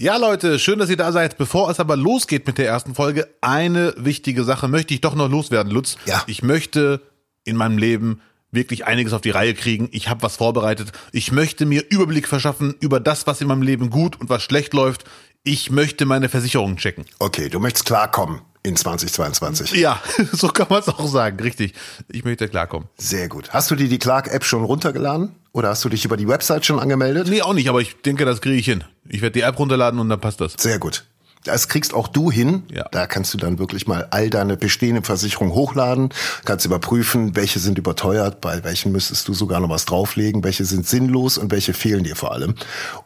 [0.00, 1.36] Ja, Leute, schön, dass ihr da seid.
[1.36, 5.28] Bevor es aber losgeht mit der ersten Folge, eine wichtige Sache möchte ich doch noch
[5.28, 5.96] loswerden, Lutz.
[6.06, 6.22] Ja.
[6.26, 7.02] Ich möchte
[7.44, 9.90] in meinem Leben wirklich einiges auf die Reihe kriegen.
[9.92, 10.92] Ich habe was vorbereitet.
[11.12, 14.72] Ich möchte mir Überblick verschaffen über das, was in meinem Leben gut und was schlecht
[14.72, 15.04] läuft.
[15.44, 17.04] Ich möchte meine Versicherungen checken.
[17.18, 19.72] Okay, du möchtest klarkommen in 2022.
[19.72, 20.00] Ja,
[20.32, 21.74] so kann man es auch sagen, richtig.
[22.08, 22.88] Ich möchte klarkommen.
[22.96, 23.50] Sehr gut.
[23.50, 25.34] Hast du dir die Clark-App schon runtergeladen?
[25.52, 27.28] Oder hast du dich über die Website schon angemeldet?
[27.28, 28.84] Nee, auch nicht, aber ich denke, das kriege ich hin.
[29.08, 30.54] Ich werde die App runterladen und dann passt das.
[30.58, 31.04] Sehr gut.
[31.44, 32.64] Das kriegst auch du hin.
[32.70, 32.86] Ja.
[32.92, 36.10] Da kannst du dann wirklich mal all deine bestehenden Versicherungen hochladen,
[36.44, 40.86] kannst überprüfen, welche sind überteuert, bei welchen müsstest du sogar noch was drauflegen, welche sind
[40.86, 42.54] sinnlos und welche fehlen dir vor allem.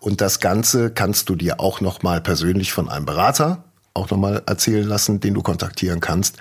[0.00, 3.62] Und das Ganze kannst du dir auch noch mal persönlich von einem Berater
[3.94, 6.36] auch nochmal erzählen lassen, den du kontaktieren kannst.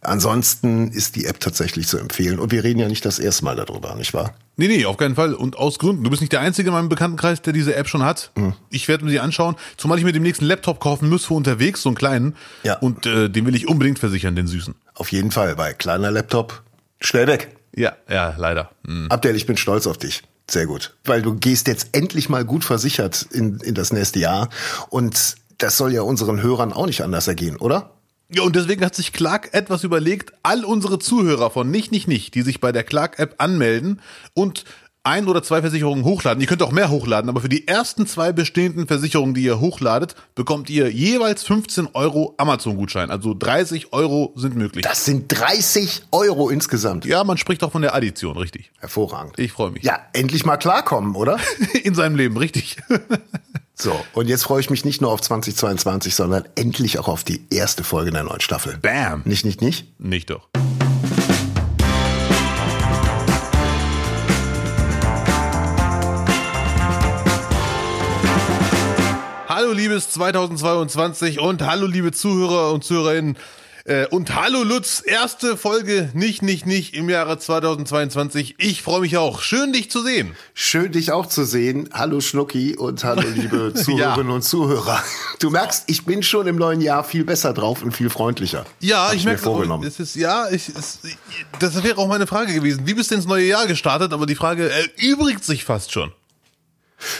[0.00, 2.40] Ansonsten ist die App tatsächlich zu empfehlen.
[2.40, 4.34] Und wir reden ja nicht das erste Mal darüber, nicht wahr?
[4.56, 5.34] Nee, nee, auf keinen Fall.
[5.34, 6.02] Und aus Gründen.
[6.02, 8.32] Du bist nicht der Einzige in meinem Bekanntenkreis, der diese App schon hat.
[8.70, 9.54] Ich werde mir sie anschauen.
[9.76, 12.36] Zumal ich mir demnächst einen Laptop kaufen muss für unterwegs, so einen kleinen.
[12.64, 12.78] Ja.
[12.78, 14.74] Und äh, den will ich unbedingt versichern, den süßen.
[14.94, 16.62] Auf jeden Fall, weil kleiner Laptop,
[17.00, 17.54] schnell weg.
[17.76, 18.70] Ja, ja, leider.
[18.86, 19.06] Hm.
[19.10, 20.22] Abdel, ich bin stolz auf dich.
[20.50, 20.94] Sehr gut.
[21.04, 24.48] Weil du gehst jetzt endlich mal gut versichert in, in das nächste Jahr.
[24.88, 27.90] Und das soll ja unseren Hörern auch nicht anders ergehen, oder?
[28.28, 32.34] Ja, und deswegen hat sich Clark etwas überlegt, all unsere Zuhörer von Nicht, Nicht, Nicht,
[32.34, 34.00] die sich bei der Clark-App anmelden
[34.34, 34.64] und
[35.06, 36.40] ein oder zwei Versicherungen hochladen.
[36.40, 40.16] Ihr könnt auch mehr hochladen, aber für die ersten zwei bestehenden Versicherungen, die ihr hochladet,
[40.34, 43.10] bekommt ihr jeweils 15 Euro Amazon-Gutschein.
[43.12, 44.84] Also 30 Euro sind möglich.
[44.84, 47.04] Das sind 30 Euro insgesamt.
[47.04, 48.72] ja, man spricht auch von der Addition, richtig.
[48.80, 49.38] Hervorragend.
[49.38, 49.84] Ich freue mich.
[49.84, 51.38] Ja, endlich mal klarkommen, oder?
[51.84, 52.78] In seinem Leben, richtig.
[53.78, 57.46] So, und jetzt freue ich mich nicht nur auf 2022, sondern endlich auch auf die
[57.50, 58.78] erste Folge der neuen Staffel.
[58.78, 59.20] Bam.
[59.26, 60.00] Nicht, nicht, nicht?
[60.00, 60.48] Nicht doch.
[69.46, 73.36] Hallo liebes 2022 und hallo liebe Zuhörer und Zuhörerinnen
[73.86, 78.56] äh, und hallo Lutz, erste Folge nicht, nicht, nicht im Jahre 2022.
[78.58, 79.40] Ich freue mich auch.
[79.40, 80.34] Schön dich zu sehen.
[80.54, 81.88] Schön, dich auch zu sehen.
[81.92, 85.02] Hallo Schnucki und hallo liebe Zuhörerinnen und Zuhörer.
[85.38, 88.66] Du merkst, ich bin schon im neuen Jahr viel besser drauf und viel freundlicher.
[88.80, 89.84] Ja, Hab ich mir merke vorgenommen.
[89.84, 91.00] Es ist ja, ich, es,
[91.58, 92.86] das wäre auch meine Frage gewesen.
[92.86, 94.12] Wie bist du ins neue Jahr gestartet?
[94.12, 96.12] Aber die Frage erübrigt sich fast schon.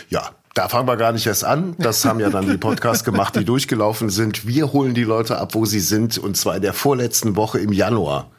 [0.09, 1.75] Ja, da fangen wir gar nicht erst an.
[1.79, 4.47] Das haben ja dann die Podcasts gemacht, die durchgelaufen sind.
[4.47, 7.73] Wir holen die Leute ab, wo sie sind, und zwar in der vorletzten Woche im
[7.73, 8.31] Januar.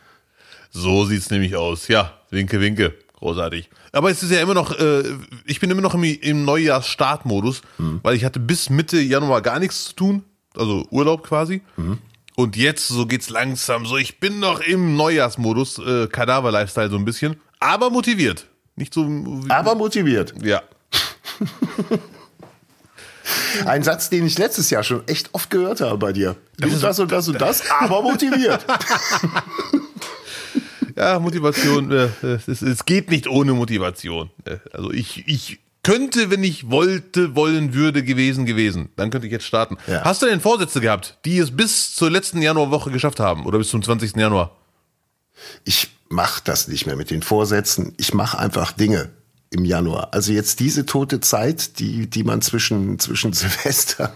[0.72, 1.88] So sieht's nämlich aus.
[1.88, 2.94] Ja, winke, winke.
[3.20, 3.70] Großartig.
[3.94, 5.04] Aber es ist ja immer noch, äh,
[5.46, 7.62] ich bin immer noch im, im Neujahrsstartmodus,
[8.04, 10.24] weil ich hatte bis Mitte Januar gar nichts zu tun,
[10.56, 11.62] also Urlaub quasi.
[12.36, 17.06] Und jetzt, so geht's langsam, so ich bin noch im Neujahrsmodus, äh, Kadaver-Lifestyle so ein
[17.06, 18.46] bisschen, aber motiviert.
[18.76, 20.34] Nicht so, wie- Aber motiviert.
[20.44, 20.62] ja.
[23.66, 26.36] Ein Satz, den ich letztes Jahr schon echt oft gehört habe bei dir.
[26.58, 28.66] Du das und das und das, aber motiviert.
[30.98, 32.10] Ja, Motivation, äh,
[32.48, 34.32] es, geht nicht ohne Motivation.
[34.46, 38.90] Äh, Also ich, ich könnte, wenn ich wollte, wollen würde, gewesen, gewesen.
[38.96, 39.78] Dann könnte ich jetzt starten.
[39.86, 40.04] Ja.
[40.04, 43.46] Hast du denn Vorsätze gehabt, die es bis zur letzten Januarwoche geschafft haben?
[43.46, 44.16] Oder bis zum 20.
[44.16, 44.58] Januar?
[45.66, 47.94] Ich mache das nicht mehr mit den Vorsätzen.
[47.98, 49.12] Ich mache einfach Dinge
[49.50, 50.14] im Januar.
[50.14, 54.14] Also jetzt diese tote Zeit, die, die man zwischen, zwischen Silvester,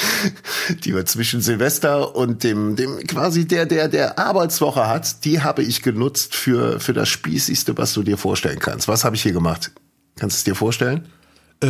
[0.84, 5.62] die man zwischen Silvester und dem, dem quasi der, der, der Arbeitswoche hat, die habe
[5.62, 8.88] ich genutzt für, für das Spießigste, was du dir vorstellen kannst.
[8.88, 9.72] Was habe ich hier gemacht?
[10.16, 11.08] Kannst du es dir vorstellen?
[11.62, 11.66] Äh,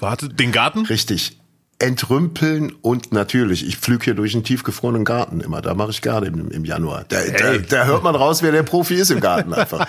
[0.00, 0.86] warte, den Garten?
[0.86, 1.38] Richtig.
[1.78, 5.60] Entrümpeln und natürlich, ich flüge hier durch einen tiefgefrorenen Garten immer.
[5.60, 7.04] Da mache ich gerade im, im Januar.
[7.08, 9.86] Da, da, da hört man raus, wer der Profi ist im Garten einfach.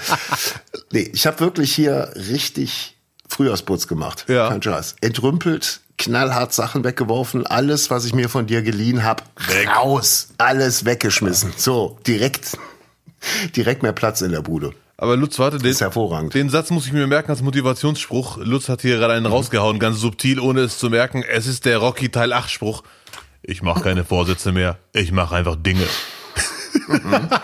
[0.92, 2.98] nee, ich habe wirklich hier richtig
[3.30, 4.26] Frühjahrsputz gemacht.
[4.28, 4.50] Ja.
[4.50, 4.96] Kein Scheiß.
[5.00, 9.24] Entrümpelt, knallhart Sachen weggeworfen, alles, was ich mir von dir geliehen habe,
[9.78, 10.30] raus.
[10.38, 11.54] Alles weggeschmissen.
[11.56, 12.58] So, direkt,
[13.56, 14.74] direkt mehr Platz in der Bude.
[15.00, 16.34] Aber Lutz, warte, den, ist hervorragend.
[16.34, 18.38] den Satz muss ich mir merken als Motivationsspruch.
[18.38, 21.24] Lutz hat hier gerade einen rausgehauen, ganz subtil, ohne es zu merken.
[21.24, 22.82] Es ist der Rocky Teil 8 Spruch.
[23.44, 24.80] Ich mache keine Vorsätze mehr.
[24.94, 25.86] Ich mache einfach Dinge.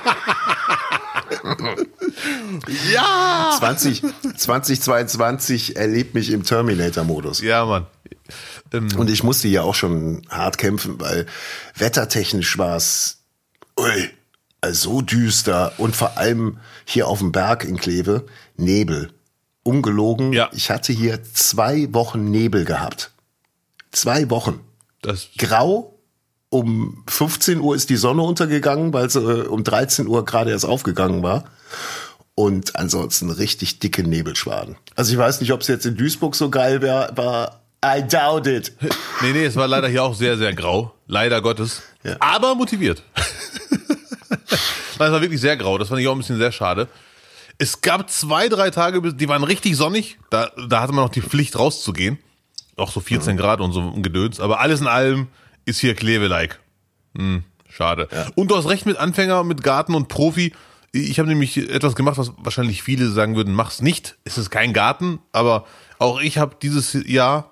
[2.91, 3.55] ja!
[3.59, 4.03] 20,
[4.35, 7.41] 2022 erlebt mich im Terminator-Modus.
[7.41, 7.85] Ja, Mann.
[8.73, 11.27] Ähm, Und ich musste ja auch schon hart kämpfen, weil
[11.75, 13.19] wettertechnisch war es
[13.79, 14.09] ui,
[14.71, 18.25] so düster und vor allem hier auf dem Berg in Kleve
[18.57, 19.11] Nebel.
[19.63, 20.49] Ungelogen, Ja.
[20.53, 23.11] ich hatte hier zwei Wochen Nebel gehabt.
[23.91, 24.59] Zwei Wochen.
[25.01, 25.97] das, Grau,
[26.49, 30.65] um 15 Uhr ist die Sonne untergegangen, weil sie äh, um 13 Uhr gerade erst
[30.65, 31.45] aufgegangen war.
[32.35, 34.75] Und ansonsten richtig dicke Nebelschwaden.
[34.95, 38.47] Also ich weiß nicht, ob es jetzt in Duisburg so geil wär, war, I doubt
[38.47, 38.71] it.
[39.21, 40.93] Nee, nee, es war leider hier auch sehr, sehr grau.
[41.05, 41.81] Leider Gottes.
[42.03, 42.15] Ja.
[42.19, 43.03] Aber motiviert.
[44.99, 45.77] Nein, es war wirklich sehr grau.
[45.77, 46.87] Das fand ich auch ein bisschen sehr schade.
[47.57, 50.17] Es gab zwei, drei Tage, die waren richtig sonnig.
[50.29, 52.19] Da, da hatte man noch die Pflicht rauszugehen.
[52.75, 54.39] Auch so 14 Grad und so ein Gedöns.
[54.39, 55.27] Aber alles in allem
[55.65, 56.59] ist hier Kleve-like.
[57.15, 58.07] Hm, schade.
[58.35, 60.53] Und du hast recht mit Anfänger, mit Garten und Profi.
[60.91, 64.17] Ich habe nämlich etwas gemacht, was wahrscheinlich viele sagen würden, mach's nicht.
[64.23, 65.65] Es ist kein Garten, aber
[65.99, 67.49] auch ich habe dieses Jahr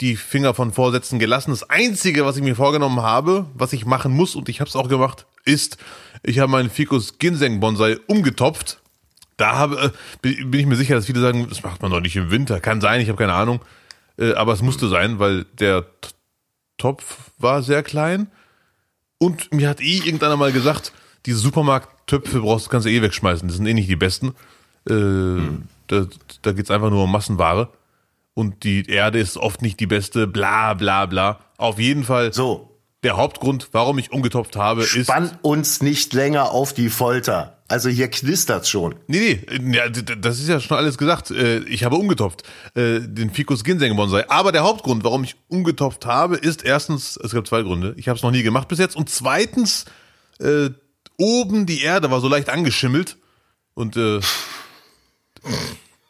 [0.00, 1.50] die Finger von Vorsätzen gelassen.
[1.50, 4.76] Das Einzige, was ich mir vorgenommen habe, was ich machen muss, und ich habe es
[4.76, 5.78] auch gemacht, ist,
[6.22, 8.80] ich habe meinen Ficus Ginseng Bonsai umgetopft.
[9.36, 12.16] Da habe, äh, bin ich mir sicher, dass viele sagen, das macht man doch nicht
[12.16, 12.60] im Winter.
[12.60, 13.60] Kann sein, ich habe keine Ahnung.
[14.18, 15.86] Äh, aber es musste sein, weil der
[16.78, 18.28] Topf war sehr klein.
[19.18, 20.92] Und mir hat eh irgendeiner mal gesagt,
[21.26, 23.48] diese Supermarkttöpfe brauchst, kannst du eh wegschmeißen.
[23.48, 24.34] Das sind eh nicht die besten.
[24.88, 25.62] Äh, hm.
[25.86, 26.06] Da,
[26.42, 27.68] da geht's einfach nur um Massenware.
[28.34, 31.40] Und die Erde ist oft nicht die beste, bla bla bla.
[31.56, 32.32] Auf jeden Fall.
[32.32, 32.75] So.
[33.06, 35.06] Der Hauptgrund, warum ich umgetopft habe, Spann ist.
[35.06, 37.56] Spann uns nicht länger auf die Folter.
[37.68, 38.96] Also hier knistert's schon.
[39.06, 41.30] Nee, nee, ja, das ist ja schon alles gesagt.
[41.30, 42.42] Äh, Ich habe umgetopft,
[42.74, 44.28] äh, den Ficus Ginseng Bonsai.
[44.28, 47.94] Aber der Hauptgrund, warum ich umgetopft habe, ist erstens, es gab zwei Gründe.
[47.96, 48.96] Ich habe es noch nie gemacht bis jetzt.
[48.96, 49.84] Und zweitens,
[50.40, 50.70] äh,
[51.16, 53.18] oben die Erde war so leicht angeschimmelt.
[53.74, 54.18] Und äh,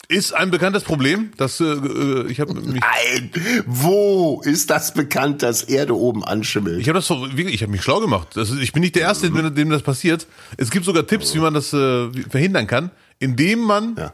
[0.08, 1.32] ist ein bekanntes Problem.
[1.36, 2.80] Das, äh, ich habe mich.
[2.80, 3.30] Nein,
[3.66, 6.80] wo ist das bekannt, dass Erde oben anschimmelt?
[6.80, 8.28] Ich habe das so, wirklich, ich habe mich schlau gemacht.
[8.34, 10.26] Das ich bin nicht der Erste, dem, dem das passiert.
[10.56, 14.12] Es gibt sogar Tipps, wie man das äh, verhindern kann, indem man Ja.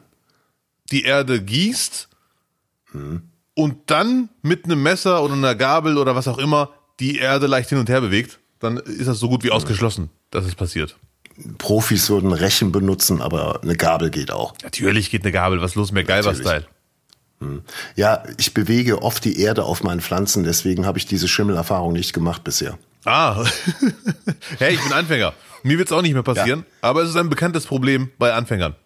[0.90, 2.08] die Erde gießt
[3.54, 7.68] und dann mit einem Messer oder einer Gabel oder was auch immer die Erde leicht
[7.70, 8.38] hin und her bewegt.
[8.60, 10.96] Dann ist das so gut wie ausgeschlossen, dass es passiert.
[11.58, 14.55] Profis würden Rechen benutzen, aber eine Gabel geht auch.
[14.62, 15.61] Natürlich geht eine Gabel.
[15.61, 16.67] Was los mit MacGyver-Style?
[17.96, 22.12] Ja, ich bewege oft die Erde auf meinen Pflanzen, deswegen habe ich diese Schimmelerfahrung nicht
[22.12, 22.79] gemaht bisher.
[23.05, 23.44] Ah,
[24.58, 25.34] hey, ich bin Anfänger.
[25.64, 28.76] Mir wird's auch nicht mehr passieren, aber es ist ein bekanntes Problem bei Anfängern.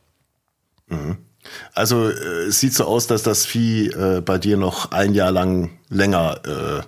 [1.74, 5.30] Also äh, es sieht so aus, dass das Vieh äh, bei dir noch ein Jahr
[5.30, 6.82] lang länger, äh,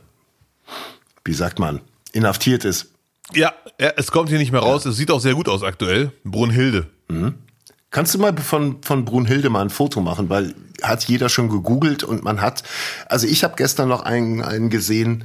[1.25, 1.81] wie sagt man,
[2.13, 2.93] inhaftiert ist.
[3.35, 4.85] Ja, ja, es kommt hier nicht mehr raus.
[4.87, 6.13] Es sieht auch sehr gut aus aktuell.
[6.25, 6.89] Brunhilde.
[7.91, 12.05] Kannst du mal von, von Brunhilde mal ein Foto machen, weil hat jeder schon gegoogelt
[12.05, 12.63] und man hat,
[13.07, 15.25] also ich habe gestern noch einen, einen gesehen,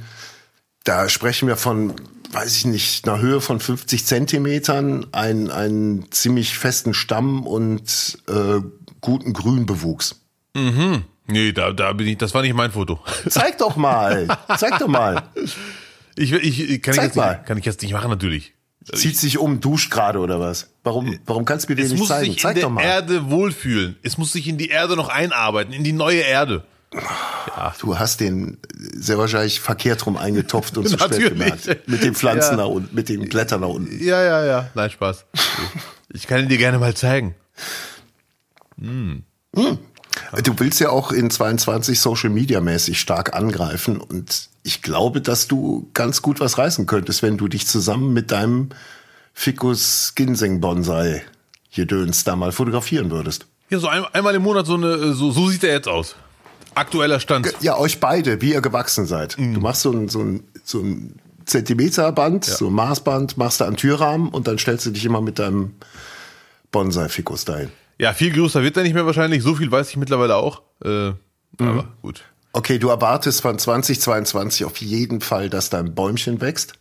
[0.82, 1.94] da sprechen wir von,
[2.32, 8.60] weiß ich nicht, einer Höhe von 50 Zentimetern, einen, einen ziemlich festen Stamm und äh,
[9.00, 10.20] guten Grünbewuchs.
[11.26, 13.00] Nee, da, da bin ich, das war nicht mein Foto.
[13.28, 14.26] Zeig doch mal,
[14.58, 15.22] zeig doch mal.
[16.16, 17.36] Ich, ich, ich, kann, ich Zeig jetzt mal.
[17.36, 18.52] nicht, kann ich jetzt nicht machen, natürlich.
[18.92, 20.68] Zieht sich um, duscht gerade oder was?
[20.82, 22.32] Warum, warum kannst du mir den Es nicht muss zeigen?
[22.32, 22.82] sich Zeig in doch der mal.
[22.84, 23.96] Erde wohlfühlen.
[24.02, 26.64] Es muss sich in die Erde noch einarbeiten, in die neue Erde.
[27.80, 28.58] Du hast den
[28.94, 31.88] sehr wahrscheinlich verkehrt rum eingetopft und zu spät gemerkt.
[31.88, 32.56] Mit den Pflanzen Ja.
[32.58, 34.04] da unten, mit den Blättern da unten.
[34.04, 34.70] Ja, ja, ja.
[34.74, 35.24] Nein, Spaß.
[36.12, 37.34] Ich kann ihn dir gerne mal zeigen.
[40.42, 45.46] Du willst ja auch in 22 Social Media mäßig stark angreifen und ich glaube, dass
[45.46, 48.70] du ganz gut was reißen könntest, wenn du dich zusammen mit deinem
[49.34, 51.22] Ficus Ginseng Bonsai
[51.74, 53.46] Gedöns da mal fotografieren würdest.
[53.68, 56.14] Hier so ein, einmal im Monat so eine, so, so sieht er jetzt aus.
[56.74, 57.52] Aktueller Stand.
[57.60, 59.38] Ja, euch beide, wie ihr gewachsen seid.
[59.38, 59.54] Mhm.
[59.54, 63.72] Du machst so ein, so ein, so ein Zentimeterband, so ein Maßband, machst du an
[63.72, 65.74] den Türrahmen und dann stellst du dich immer mit deinem
[66.72, 67.70] Bonsai-Ficus dahin.
[67.98, 69.42] Ja, viel größer wird er nicht mehr wahrscheinlich.
[69.42, 70.62] So viel weiß ich mittlerweile auch.
[70.84, 71.12] Äh,
[71.58, 72.22] Aber gut.
[72.52, 76.74] Okay, du erwartest von 2022 auf jeden Fall, dass dein Bäumchen wächst.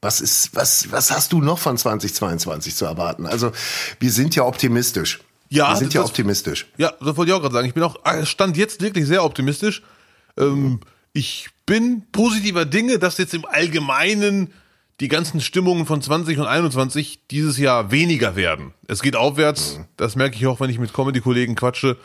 [0.00, 3.26] Was ist, was, was hast du noch von 2022 zu erwarten?
[3.26, 3.52] Also,
[4.00, 5.20] wir sind ja optimistisch.
[5.50, 6.66] Ja, wir sind ja das- optimistisch.
[6.76, 7.66] Ja, das wollte ich auch gerade sagen.
[7.66, 9.82] Ich bin auch äh, stand jetzt wirklich sehr optimistisch.
[10.38, 10.80] Ähm,
[11.14, 14.52] ich bin positiver Dinge, dass jetzt im Allgemeinen
[15.00, 18.74] die ganzen Stimmungen von 20 und 21 dieses Jahr weniger werden.
[18.88, 19.80] Es geht aufwärts.
[19.96, 21.96] Das merke ich auch, wenn ich mit Comedy-Kollegen quatsche.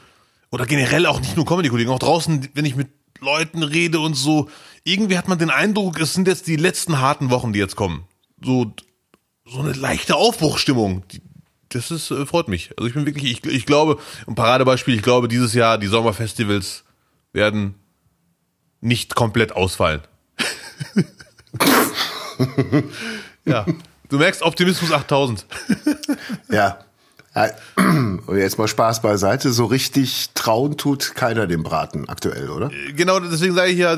[0.51, 4.49] Oder generell auch nicht nur Comedy-Kollegen, auch draußen, wenn ich mit Leuten rede und so.
[4.83, 8.05] Irgendwie hat man den Eindruck, es sind jetzt die letzten harten Wochen, die jetzt kommen.
[8.43, 8.73] So,
[9.45, 11.03] so eine leichte Aufbruchstimmung.
[11.69, 12.71] Das ist, äh, freut mich.
[12.77, 16.83] Also ich bin wirklich, ich, ich glaube, ein Paradebeispiel, ich glaube, dieses Jahr die Sommerfestivals
[17.31, 17.75] werden
[18.81, 20.01] nicht komplett ausfallen.
[23.45, 23.65] ja.
[24.09, 25.45] Du merkst Optimismus 8000.
[26.49, 26.79] Ja.
[27.35, 29.51] Ja, Und jetzt mal Spaß beiseite.
[29.53, 32.69] So richtig trauen tut keiner dem Braten aktuell, oder?
[32.95, 33.97] genau, deswegen sage ich ja,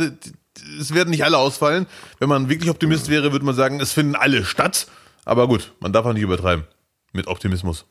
[0.79, 1.85] es werden nicht alle ausfallen.
[2.19, 4.87] Wenn man wirklich Optimist wäre, würde man sagen, es finden alle statt.
[5.25, 6.65] Aber gut, man darf auch nicht übertreiben
[7.11, 7.85] mit Optimismus.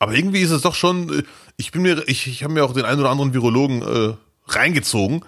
[0.00, 1.22] Aber irgendwie ist es doch schon, äh,
[1.56, 4.14] ich bin mir, ich, ich habe mir auch den einen oder anderen Virologen äh,
[4.46, 5.24] reingezogen.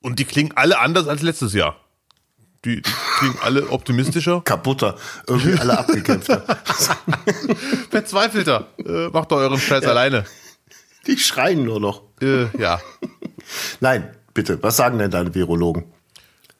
[0.00, 1.76] Und die klingen alle anders als letztes Jahr.
[2.64, 4.40] Die, die klingen alle optimistischer.
[4.42, 4.96] Kaputter.
[5.26, 6.42] Irgendwie alle abgekämpfter.
[7.90, 8.66] Verzweifelter.
[8.84, 10.24] Äh, macht doch euren Scheiß alleine.
[11.06, 12.02] Die schreien nur noch.
[12.20, 12.80] Äh, ja.
[13.80, 15.84] Nein, bitte, was sagen denn deine Virologen?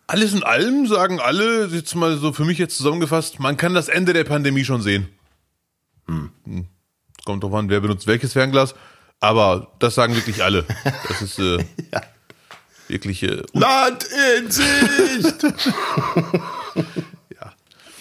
[0.07, 3.89] Alles in allem sagen alle, jetzt mal so für mich jetzt zusammengefasst, man kann das
[3.89, 5.09] Ende der Pandemie schon sehen.
[6.07, 6.31] Hm.
[7.27, 8.75] Kommt drauf an, wer benutzt welches Fernglas.
[9.21, 10.65] Aber das sagen wirklich alle.
[11.09, 11.59] Das ist äh,
[11.93, 12.03] Ja.
[12.89, 13.23] Wirklich.
[13.23, 14.07] Äh, Land
[14.39, 15.45] in Sicht!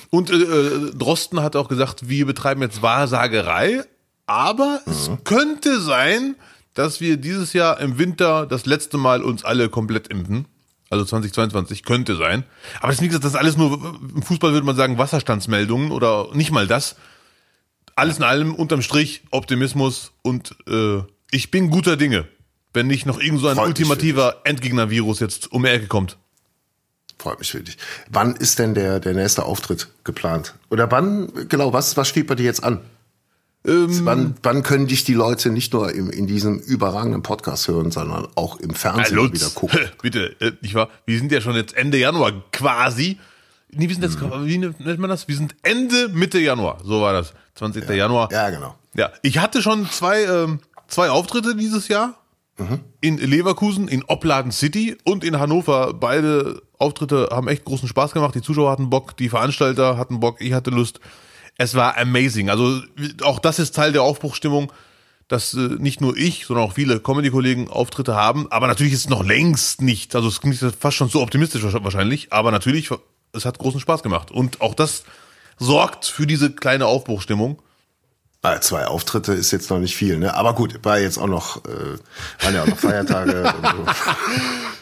[0.10, 3.84] Und äh, Drosten hat auch gesagt, wir betreiben jetzt Wahrsagerei,
[4.25, 6.36] aber es könnte sein,
[6.74, 10.46] dass wir dieses Jahr im Winter das letzte Mal uns alle komplett impfen.
[10.89, 12.44] Also 2022 könnte sein.
[12.79, 16.29] Aber das ist, gesagt, das ist alles nur, im Fußball würde man sagen, Wasserstandsmeldungen oder
[16.34, 16.96] nicht mal das.
[17.96, 21.01] Alles in allem unterm Strich Optimismus und äh,
[21.32, 22.27] ich bin guter Dinge,
[22.77, 26.17] wenn nicht noch irgend so ein Freut ultimativer Endgegner-Virus jetzt um die Ecke kommt.
[27.19, 27.77] Freut mich für dich.
[28.10, 30.53] Wann ist denn der, der nächste Auftritt geplant?
[30.69, 32.79] Oder wann, genau, was, was steht bei dir jetzt an?
[33.65, 37.91] Ähm, Wann, wann können dich die Leute nicht nur im, in diesem überragenden Podcast hören,
[37.91, 39.79] sondern auch im Fernsehen Lutz, wieder gucken?
[40.01, 40.89] Bitte, äh, nicht wahr?
[41.05, 43.17] Wir sind ja schon jetzt Ende Januar quasi.
[43.72, 44.46] Nee, wir sind jetzt, Mhm.
[44.46, 45.27] wie nennt man das?
[45.27, 46.77] Wir sind Ende Mitte Januar.
[46.86, 47.34] So war das.
[47.55, 47.89] 20.
[47.89, 48.31] Januar.
[48.31, 48.75] Ja, genau.
[48.93, 52.15] Ja, ich hatte schon zwei, ähm, zwei Auftritte dieses Jahr.
[53.01, 55.93] In Leverkusen, in Opladen City und in Hannover.
[55.93, 58.35] Beide Auftritte haben echt großen Spaß gemacht.
[58.35, 60.99] Die Zuschauer hatten Bock, die Veranstalter hatten Bock, ich hatte Lust.
[61.57, 62.49] Es war amazing.
[62.49, 62.81] Also
[63.23, 64.71] auch das ist Teil der Aufbruchstimmung,
[65.27, 68.51] dass äh, nicht nur ich, sondern auch viele Comedy-Kollegen Auftritte haben.
[68.51, 70.15] Aber natürlich ist es noch längst nicht.
[70.15, 72.31] Also es klingt fast schon zu optimistisch wahrscheinlich.
[72.33, 72.89] Aber natürlich,
[73.33, 74.31] es hat großen Spaß gemacht.
[74.31, 75.03] Und auch das
[75.57, 77.61] sorgt für diese kleine Aufbruchstimmung.
[78.44, 80.34] Ah, zwei Auftritte ist jetzt noch nicht viel, ne?
[80.36, 81.98] Aber gut, war jetzt auch noch, äh,
[82.46, 83.88] waren ja auch noch Feiertage und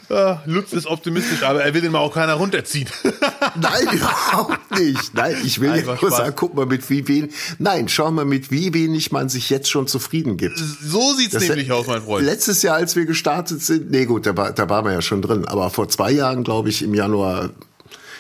[0.09, 0.13] so.
[0.15, 2.87] Ah, Lutz ist optimistisch, aber er will den Marokkaner runterziehen.
[3.55, 5.13] Nein, überhaupt nicht.
[5.15, 6.17] Nein, ich will Einfach dir nur Spaß.
[6.25, 9.69] sagen, guck mal, mit wie wenig, nein, schau mal, mit wie wenig man sich jetzt
[9.69, 10.59] schon zufrieden gibt.
[10.59, 12.23] So sieht's Das- nämlich aus, mein Freund.
[12.25, 15.21] Letztes Jahr, als wir gestartet sind, nee gut, da, war, da waren wir ja schon
[15.23, 17.49] drin, aber vor zwei Jahren, glaube ich, im Januar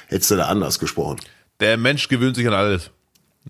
[0.07, 1.17] hättest du da anders gesprochen.
[1.59, 2.89] Der Mensch gewöhnt sich an alles.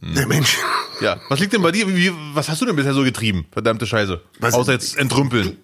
[0.01, 0.57] Der Mensch,
[1.01, 1.19] Ja.
[1.29, 1.87] Was liegt denn bei dir?
[1.87, 3.45] Wie, was hast du denn bisher so getrieben?
[3.51, 4.21] Verdammte Scheiße.
[4.39, 5.57] Was- Außer jetzt entrümpeln.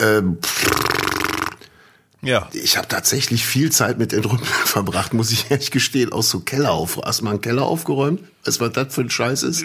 [0.00, 0.38] ähm,
[2.22, 2.48] Ja.
[2.52, 6.72] ich habe tatsächlich viel Zeit mit Entrümpeln verbracht, muss ich ehrlich gestehen, aus so Keller
[6.72, 6.98] auf.
[7.04, 8.20] Hast mal einen Keller aufgeräumt?
[8.44, 9.64] Weißt du, was das für ein Scheiß ist?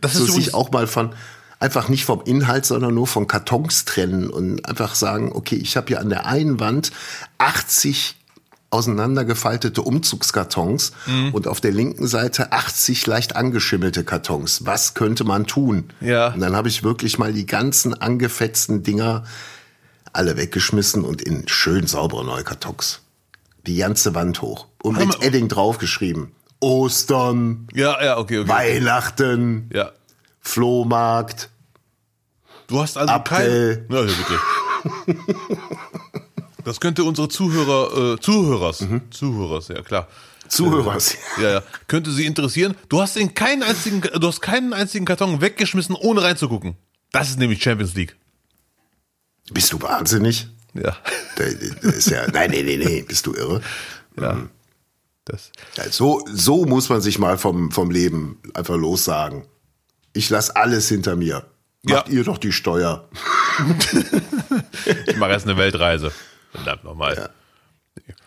[0.00, 1.14] Das so ist sich übrigens, auch mal von
[1.60, 5.86] einfach nicht vom Inhalt, sondern nur von Kartons trennen und einfach sagen, okay, ich habe
[5.88, 6.90] hier an der einen Wand
[7.38, 8.16] 80
[8.74, 11.32] auseinandergefaltete Umzugskartons Mhm.
[11.32, 14.66] und auf der linken Seite 80 leicht angeschimmelte Kartons.
[14.66, 15.90] Was könnte man tun?
[16.00, 16.34] Ja.
[16.34, 19.24] Und dann habe ich wirklich mal die ganzen angefetzten Dinger
[20.12, 23.00] alle weggeschmissen und in schön saubere neue Kartons.
[23.66, 24.66] Die ganze Wand hoch.
[24.82, 25.22] Und mit.
[25.22, 26.32] Edding draufgeschrieben.
[26.60, 28.48] Ostern, ja, ja, okay, okay.
[28.48, 29.90] Weihnachten, Ja.
[30.40, 31.48] Flohmarkt.
[32.66, 33.86] Du hast also Abdel.
[33.88, 33.96] kein.
[33.96, 34.40] Ja, bitte.
[36.64, 39.02] Das könnte unsere Zuhörer, äh, Zuhörers, Mhm.
[39.10, 40.08] Zuhörers, ja klar.
[40.48, 41.16] Zuhörers.
[41.40, 41.62] Ja, ja.
[41.88, 42.74] Könnte sie interessieren.
[42.88, 46.76] Du hast in keinen einzigen, du hast keinen einzigen Karton weggeschmissen, ohne reinzugucken.
[47.12, 48.16] Das ist nämlich Champions League.
[49.52, 50.48] Bist du wahnsinnig?
[50.74, 50.96] Ja.
[51.36, 53.60] Das ist ja, nein, nee, nee, nee, bist du irre?
[54.20, 54.46] Ja.
[55.24, 55.50] Das.
[55.76, 59.44] Ja, So, so muss man sich mal vom, vom Leben einfach lossagen.
[60.12, 61.44] Ich lass alles hinter mir.
[61.82, 62.14] Macht Ja.
[62.14, 63.08] ihr doch die Steuer.
[65.06, 66.12] Ich mache jetzt eine Weltreise.
[66.54, 67.30] Verdammt nochmal.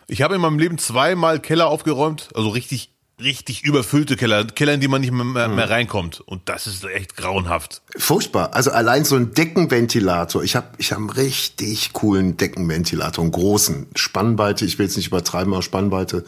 [0.06, 4.80] Ich habe in meinem Leben zweimal Keller aufgeräumt, also richtig, richtig überfüllte Keller, Keller, in
[4.80, 6.20] die man nicht mehr, mehr reinkommt.
[6.20, 7.82] Und das ist echt grauenhaft.
[7.96, 8.54] Furchtbar.
[8.54, 10.42] Also allein so ein Deckenventilator.
[10.42, 13.88] Ich habe ich hab einen richtig coolen Deckenventilator, einen großen.
[13.94, 16.24] Spannweite, ich will jetzt nicht übertreiben, aber Spannweite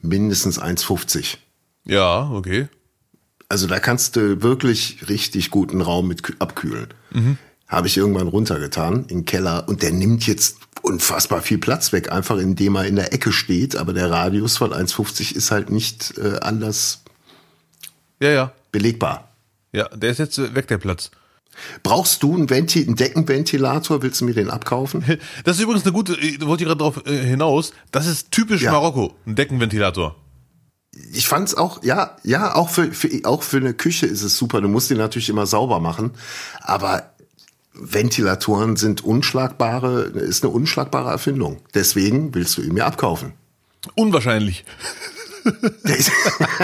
[0.00, 1.36] mindestens 1,50.
[1.84, 2.68] Ja, okay.
[3.48, 6.88] Also da kannst du wirklich richtig guten Raum mit kü- abkühlen.
[7.66, 12.10] Habe ich irgendwann runtergetan in den Keller und der nimmt jetzt unfassbar viel Platz weg,
[12.12, 13.76] einfach indem er in der Ecke steht.
[13.76, 17.02] Aber der Radius von 1,50 ist halt nicht äh, anders
[18.20, 18.52] Ja, ja.
[18.72, 19.28] belegbar.
[19.72, 21.10] Ja, der ist jetzt äh, weg, der Platz.
[21.82, 24.02] Brauchst du einen, Venti einen Deckenventilator?
[24.02, 25.04] Willst du mir den abkaufen?
[25.44, 28.72] Das ist übrigens eine gute, ich wollte gerade darauf äh, hinaus, das ist typisch Ja.
[28.72, 30.16] Marokko, ein Deckenventilator.
[31.12, 34.60] Ich fand's auch, ja, ja, auch für, für, auch für eine Küche ist es super.
[34.60, 36.12] Du musst den natürlich immer sauber machen.
[36.60, 37.14] Aber
[37.72, 41.60] Ventilatoren sind unschlagbare, ist eine unschlagbare Erfindung.
[41.74, 43.32] Deswegen willst du ihn mir abkaufen.
[43.94, 44.64] Unwahrscheinlich.
[45.84, 46.10] Der ist,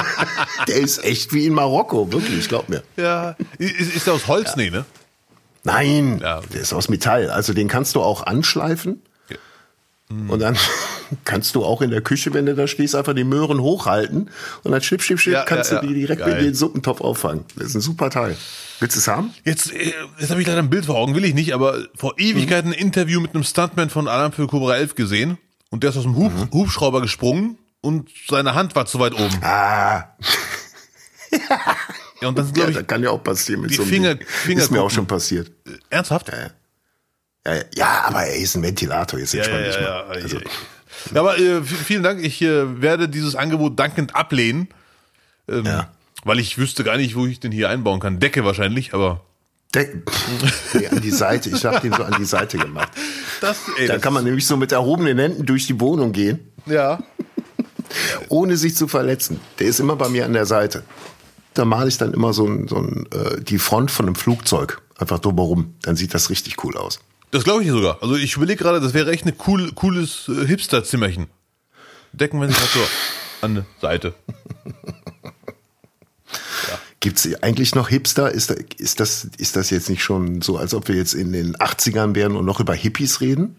[0.69, 2.83] der ist echt wie in Marokko, wirklich, glaub mir.
[2.99, 3.35] Ja.
[3.57, 4.55] Ist, ist der aus Holz?
[4.57, 4.85] Nee, ne?
[5.65, 7.31] Nein, Ja, der ist aus Metall.
[7.31, 9.01] Also den kannst du auch anschleifen.
[10.09, 10.57] Und dann
[11.25, 14.31] kannst du auch in der Küche, wenn du da stehst, einfach die Möhren hochhalten
[14.63, 15.93] und dann schnipp, schnipp, schnipp, Ja, kannst ja, du ja.
[15.93, 16.39] die direkt Geil.
[16.39, 17.45] in den Suppentopf auffangen.
[17.57, 18.37] Das ist ein super Teil.
[18.79, 19.33] Willst du es haben?
[19.45, 22.15] Jetzt, äh, jetzt habe ich leider ein Bild vor Augen, will ich nicht, aber vor
[22.19, 25.39] Ewigkeiten ein Interview mit einem Stuntman von Alarm für Cobra 11 gesehen
[25.71, 26.51] und der ist aus dem Hub, Mhm.
[26.53, 29.39] Hubschrauber gesprungen und seine Hand war zu weit oben.
[29.43, 30.05] Ah,
[32.23, 33.83] Ja, und das ist, ja, glaube das ich, kann ja auch passieren mit die so
[33.83, 34.27] einem Finger- Ding.
[34.27, 34.95] Finger Ist mir auch gucken.
[34.95, 35.51] schon passiert.
[35.91, 36.29] ernsthaft?
[36.29, 36.51] Ja, ja.
[37.75, 40.03] Ja, aber er ist ein Ventilator, jetzt entspann dich mal.
[40.05, 42.25] Also, ja, aber äh, vielen Dank.
[42.25, 44.69] Ich äh, werde dieses Angebot dankend ablehnen,
[45.49, 45.91] ähm, Ja.
[46.25, 48.19] weil ich wüsste gar nicht, wo ich den hier einbauen kann.
[48.19, 49.21] Decke wahrscheinlich, aber
[49.75, 49.89] der,
[50.75, 51.51] nee, an die Seite.
[51.51, 52.89] Ich habe den so an die Seite gemacht.
[53.41, 56.51] das, ey, Da das kann man nämlich so mit erhobenen Händen durch die Wohnung gehen,
[56.67, 56.99] ja.
[58.29, 59.41] ohne sich zu verletzen.
[59.59, 60.83] Der ist immer bei mir an der Seite.
[61.55, 64.83] Da male ich dann immer so, ein, so ein, äh, die Front von einem Flugzeug
[64.99, 65.75] einfach drumherum.
[65.83, 67.01] Dann sieht das richtig cool aus.
[67.31, 68.03] Das glaube ich sogar.
[68.03, 71.27] Also ich überlege gerade, das wäre echt ein cool, cooles äh, Hipster-Zimmerchen.
[72.13, 72.87] Deckenventilator
[73.43, 74.15] an der Seite.
[77.01, 78.31] Gibt es eigentlich noch Hipster?
[78.33, 81.33] Ist, da, ist, das, ist das jetzt nicht schon so, als ob wir jetzt in
[81.33, 83.57] den 80ern wären und noch über Hippies reden?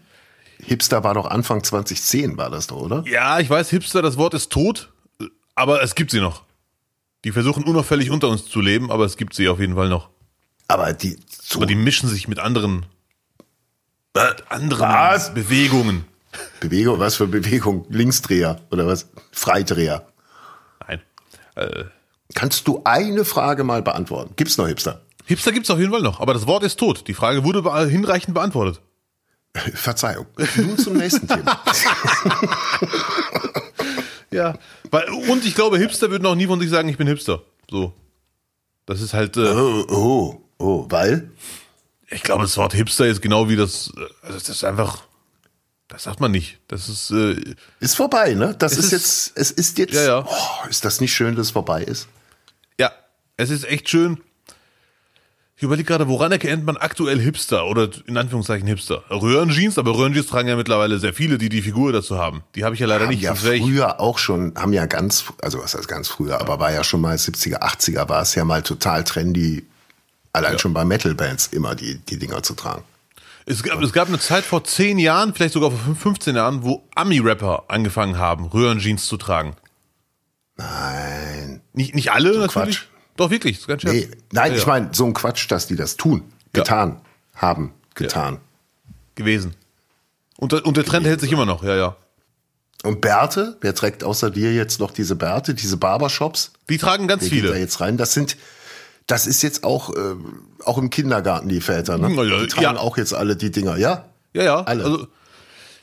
[0.62, 3.04] Hipster war doch Anfang 2010, war das doch, oder?
[3.06, 4.92] Ja, ich weiß, Hipster, das Wort ist tot,
[5.54, 6.42] aber es gibt sie noch.
[7.24, 10.10] Die versuchen unauffällig unter uns zu leben, aber es gibt sie auf jeden Fall noch.
[10.66, 12.84] Aber die, so Aber die mischen sich mit anderen,
[14.14, 15.34] mit anderen Was?
[15.34, 16.04] Bewegungen.
[16.60, 17.86] Bewegung, was für Bewegung?
[17.88, 19.08] Linksdreher oder was?
[19.32, 20.06] Freidreher.
[20.86, 21.00] Nein.
[21.54, 21.84] Äh,
[22.34, 24.34] Kannst du eine Frage mal beantworten?
[24.36, 25.00] Gibt's noch Hipster?
[25.24, 27.08] Hipster gibt's auf jeden Fall noch, aber das Wort ist tot.
[27.08, 28.80] Die Frage wurde be hinreichend beantwortet.
[29.74, 30.26] Verzeihung.
[30.56, 31.58] Nun zum nächsten Thema.
[34.30, 34.58] Ja.
[34.90, 37.42] Weil, und ich glaube, Hipster würden auch nie von sich sagen, ich bin Hipster.
[37.70, 37.94] So.
[38.86, 41.30] Das ist halt, äh, Oh, oh, oh, weil?
[42.10, 45.02] Ich glaube, das Wort Hipster ist genau wie das, äh, also das ist einfach,
[45.88, 46.58] das sagt man nicht.
[46.68, 47.36] Das ist, äh,
[47.80, 48.54] Ist vorbei, ne?
[48.58, 50.24] Das ist, ist- jetzt, es ist jetzt, Ja, ja.
[50.28, 52.08] Oh, ist das nicht schön, dass es vorbei ist?
[52.78, 52.92] ja,
[53.36, 54.20] es ist echt schön.
[55.56, 59.02] Ich überlege gerade, woran erkennt man aktuell Hipster oder in Anführungszeichen Hipster?
[59.10, 62.44] Röhrenjeans, aber Röhrenjeans tragen ja mittlerweile sehr viele, die die Figur dazu haben.
[62.54, 63.22] Die habe ich ja leider Haben nicht.
[63.22, 66.84] ja früher auch schon, haben ja ganz, also was heißt ganz früher, aber war ja
[66.84, 69.66] schon mal 70er, 80er, war es ja mal total trendy,
[70.38, 72.82] allein schon bei Metal-Bands immer die, die Dinger zu tragen.
[73.46, 76.82] Es gab, es gab eine Zeit vor 10 Jahren, vielleicht sogar vor 15 Jahren, wo
[76.94, 79.56] Ami-Rapper angefangen haben, Röhrenjeans zu tragen.
[80.56, 81.60] Nein.
[81.72, 82.52] Nicht, nicht alle natürlich.
[82.52, 82.82] Quatsch.
[83.16, 83.92] Doch, wirklich, ganz schön.
[83.92, 86.22] Nee, nein, Ja, ich meine, so ein Quatsch, dass die das tun,
[86.54, 86.62] Ja.
[86.62, 87.00] getan,
[87.34, 88.38] haben, getan.
[89.14, 89.54] gewesen.
[90.36, 91.96] Und, der- und der Trend hält sich immer noch, ja, ja.
[92.84, 96.52] Und Bärte, wer trägt außer dir jetzt noch diese Bärte, diese Barbershops?
[96.70, 97.58] Die tragen ganz Wer geht da viele.
[97.58, 97.96] jetzt rein?
[97.96, 98.36] Das sind,
[99.08, 100.14] das ist jetzt auch, äh,
[100.64, 102.08] auch im Kindergarten die Väter, ne?
[102.10, 102.80] Die tragen ja.
[102.80, 104.04] auch jetzt alle die Dinger, ja?
[104.34, 104.60] Ja, ja.
[104.62, 104.84] Alle.
[104.84, 105.06] Also,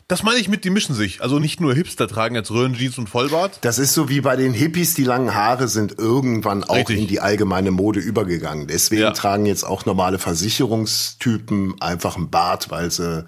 [0.07, 1.21] das meine ich mit, die mischen sich.
[1.23, 3.57] Also nicht nur Hipster tragen jetzt Röhrenjeans und Vollbart.
[3.61, 6.99] Das ist so wie bei den Hippies, die langen Haare sind irgendwann auch Richtig.
[6.99, 8.67] in die allgemeine Mode übergegangen.
[8.67, 9.11] Deswegen Ja.
[9.11, 13.25] tragen jetzt auch normale Versicherungstypen einfach einen Bart, weil sie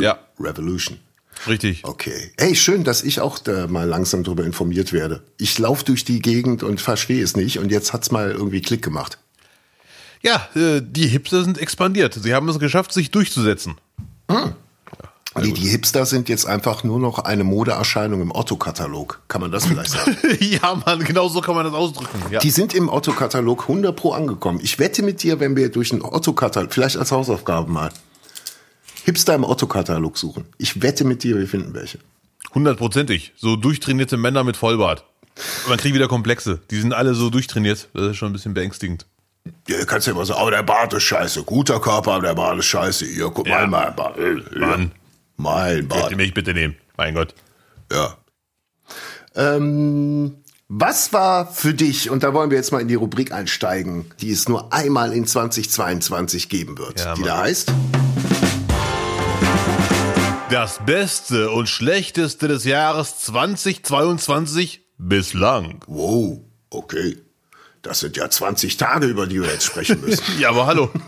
[0.00, 0.98] Ja, Revolution.
[1.46, 1.84] richtig.
[1.84, 2.32] Okay.
[2.36, 5.22] Hey, schön, dass ich auch da mal langsam drüber informiert werde.
[5.36, 8.82] Ich laufe durch die Gegend und verstehe es nicht und jetzt hat's mal irgendwie Klick
[8.82, 9.18] gemacht.
[10.22, 12.14] Ja, äh, die Hipster sind expandiert.
[12.14, 13.76] Sie haben es geschafft, sich durchzusetzen.
[15.40, 19.20] Nee, die Hipster sind jetzt einfach nur noch eine Modeerscheinung im Otto-Katalog.
[19.28, 20.16] Kann man das vielleicht sagen?
[20.40, 22.20] ja, Mann, genau so kann man das ausdrücken.
[22.30, 22.40] Ja.
[22.40, 24.60] Die sind im Otto-Katalog 100 pro angekommen.
[24.62, 27.90] Ich wette mit dir, wenn wir durch den Otto-Katalog, vielleicht als Hausaufgabe mal,
[29.04, 30.44] Hipster im Otto-Katalog suchen.
[30.58, 31.98] Ich wette mit dir, wir finden welche.
[32.54, 33.32] Hundertprozentig.
[33.36, 35.04] So durchtrainierte Männer mit Vollbart.
[35.68, 36.60] Man kriegt wieder Komplexe.
[36.70, 37.88] Die sind alle so durchtrainiert.
[37.94, 39.06] Das ist schon ein bisschen beängstigend.
[39.68, 41.42] Ja, kannst ja immer sagen, oh, der Bart ist scheiße.
[41.44, 43.06] Guter Körper, aber der Bart ist scheiße.
[43.06, 43.66] Hier, guck Ja.
[43.66, 44.18] mal, mein Bart.
[44.18, 44.58] Äh.
[44.58, 44.92] Mann.
[45.36, 46.10] Mein Bart.
[46.10, 46.76] Die mich bitte nehmen.
[46.96, 47.34] Mein Gott.
[47.92, 48.16] Ja.
[49.36, 50.34] Ähm,
[50.68, 54.30] was war für dich, und da wollen wir jetzt mal in die Rubrik einsteigen, die
[54.32, 57.72] es nur einmal in 2022 geben wird, Ja, die da heißt?
[60.50, 65.80] Das Beste und Schlechteste des Jahres 2022 bislang.
[65.86, 67.18] Wow, okay.
[67.82, 70.24] Das sind ja 20 Tage, über die wir jetzt sprechen müssen.
[70.38, 70.90] Ja, aber hallo.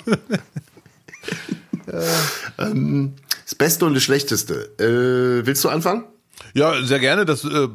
[1.86, 4.70] Das Beste und das Schlechteste.
[4.78, 6.04] Äh, willst du anfangen?
[6.54, 7.24] Ja, sehr gerne.
[7.24, 7.66] Das äh,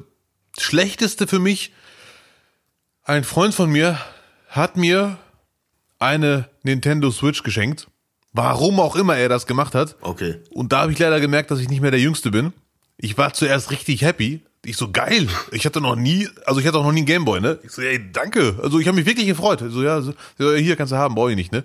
[0.57, 1.73] Schlechteste für mich,
[3.03, 3.99] ein Freund von mir
[4.47, 5.17] hat mir
[5.99, 7.87] eine Nintendo Switch geschenkt.
[8.31, 9.97] Warum auch immer er das gemacht hat.
[9.99, 10.39] Okay.
[10.49, 12.53] Und da habe ich leider gemerkt, dass ich nicht mehr der Jüngste bin.
[12.95, 14.44] Ich war zuerst richtig happy.
[14.65, 15.27] Ich so, geil.
[15.51, 17.59] Ich hatte noch nie, also ich hatte auch noch nie einen Gameboy, ne?
[17.63, 18.59] Ich so, ey, danke.
[18.63, 19.63] Also ich habe mich wirklich gefreut.
[19.69, 21.63] So, ja, so, hier kannst du haben, brauche ich nicht, ne?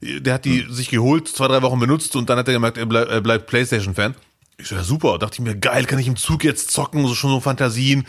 [0.00, 2.86] Der hat die sich geholt, zwei, drei Wochen benutzt und dann hat er gemerkt, er,
[2.86, 4.14] bleib, er bleibt Playstation-Fan.
[4.56, 7.14] Ich so, ja super, dachte ich mir, geil, kann ich im Zug jetzt zocken, so
[7.14, 8.06] schon so Fantasien.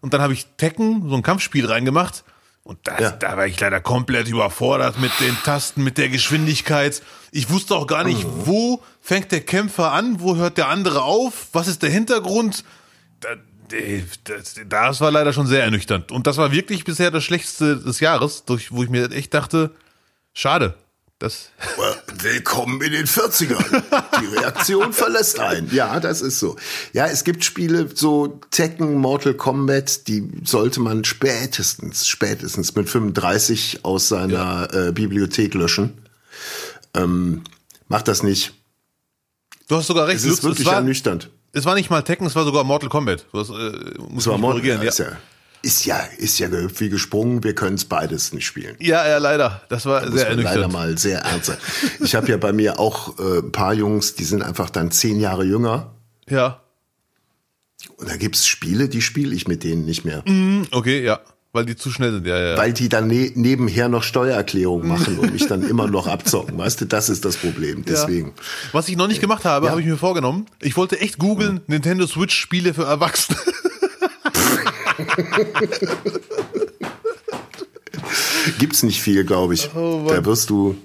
[0.00, 2.24] Und dann habe ich Tekken, so ein Kampfspiel reingemacht.
[2.64, 3.10] Und das, Ja.
[3.12, 7.02] da war ich leider komplett überfordert mit den Tasten, mit der Geschwindigkeit.
[7.30, 11.48] Ich wusste auch gar nicht, wo fängt der Kämpfer an, wo hört der andere auf,
[11.52, 12.64] was ist der Hintergrund.
[13.20, 13.28] Da,
[14.24, 16.12] das, das war leider schon sehr ernüchternd.
[16.12, 19.70] Und das war wirklich bisher das Schlechteste des Jahres, durch, wo ich mir echt dachte,
[20.32, 20.74] schade.
[21.18, 21.50] Das,
[22.20, 23.82] Willkommen in den 40ern.
[24.20, 25.68] Die Reaktion verlässt einen.
[25.74, 26.54] Ja, das ist so.
[26.92, 33.84] Ja, es gibt Spiele, so Tekken, Mortal Kombat, die sollte man spätestens, spätestens mit 35
[33.84, 35.98] aus seiner äh, Bibliothek löschen.
[36.94, 37.42] Ähm,
[37.88, 38.54] macht das nicht.
[39.66, 40.18] du hast sogar recht.
[40.18, 41.30] Es ist Lutz, wirklich es, war, ernüchternd.
[41.52, 43.26] Es war nicht mal Tekken, es war sogar Mortal Kombat.
[43.32, 43.52] Du hast, äh,
[43.98, 44.88] muss Das war mich Mortal, korrigieren, ja.
[44.88, 45.06] ist, ja,
[45.62, 47.42] ist ja, ist ja gehüpft wie gesprungen.
[47.42, 48.76] Wir können es beides nicht spielen.
[48.80, 49.62] Ja, ja, leider.
[49.68, 50.72] Das war muss sehr man leider ernüchternd.
[50.72, 51.58] mal sehr ernst sein.
[52.00, 55.18] Ich habe ja bei mir auch äh, ein paar Jungs, die sind einfach dann zehn
[55.20, 55.94] Jahre jünger.
[56.28, 56.60] Ja.
[57.96, 60.22] Und da gibt's Spiele, die spiele ich mit denen nicht mehr.
[60.26, 61.20] Hm, Okay, ja.
[61.52, 62.48] Weil die zu schnell sind, ja, ja.
[62.50, 62.56] ja.
[62.58, 66.58] Weil die dann ne nebenher noch Steuererklärung machen und mich dann immer noch abzocken.
[66.58, 67.84] Weißt du, das ist das Problem.
[67.86, 68.34] Deswegen.
[68.72, 69.70] Was ich noch nicht gemacht habe, Ja.
[69.72, 70.46] habe ich mir vorgenommen.
[70.60, 73.38] Ich wollte echt googeln, Nintendo Switch Spiele für Erwachsene.
[78.58, 79.70] Gibt's nicht viel, glaube ich.
[79.74, 80.76] Oh, da wirst du,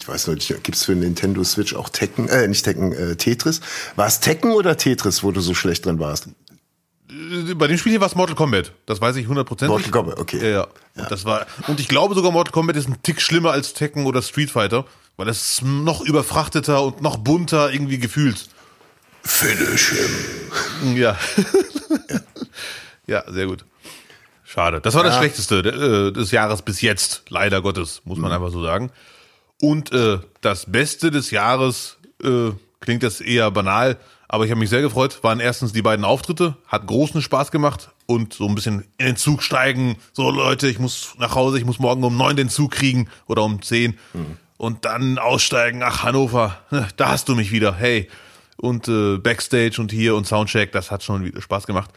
[0.00, 3.60] ich weiß noch nicht, gibt's für Nintendo Switch auch Tekken, äh, nicht Tekken, äh, Tetris?
[3.96, 6.28] War es Tekken oder Tetris, wo du so schlecht drin warst?
[7.56, 8.72] Bei dem Spiel hier war es Mortal Kombat.
[8.86, 9.68] Das weiß ich hundertprozentig.
[9.70, 10.38] Mortal Kombat, okay.
[10.42, 10.66] Ja, ja.
[10.96, 14.06] Und das war, und ich glaube sogar Mortal Kombat ist ein Tick schlimmer als Tekken
[14.06, 14.84] oder Street Fighter,
[15.16, 18.48] weil es noch überfrachteter und noch bunter irgendwie gefühlt.
[19.22, 20.96] Finish him.
[20.96, 21.16] Ja.
[23.06, 23.64] ja, sehr gut.
[24.44, 24.80] Schade.
[24.80, 25.20] Das war das Ja.
[25.20, 28.90] Schlechteste äh, des Jahres bis jetzt, leider Gottes, muss man einfach so sagen.
[29.60, 33.96] Und äh, das Beste des Jahres äh, klingt jetzt eher banal,
[34.32, 35.22] aber ich habe mich sehr gefreut.
[35.22, 39.16] Waren erstens die beiden Auftritte, hat großen Spaß gemacht und so ein bisschen in den
[39.16, 39.96] Zug steigen.
[40.14, 43.42] So Leute, ich muss nach Hause, ich muss morgen um neun den Zug kriegen oder
[43.42, 43.98] um zehn
[44.56, 46.58] und dann aussteigen nach Hannover.
[46.96, 47.74] Da hast du mich wieder.
[47.74, 48.08] Hey
[48.56, 51.90] und äh, Backstage und hier und Soundcheck, das hat schon wieder Spaß gemacht.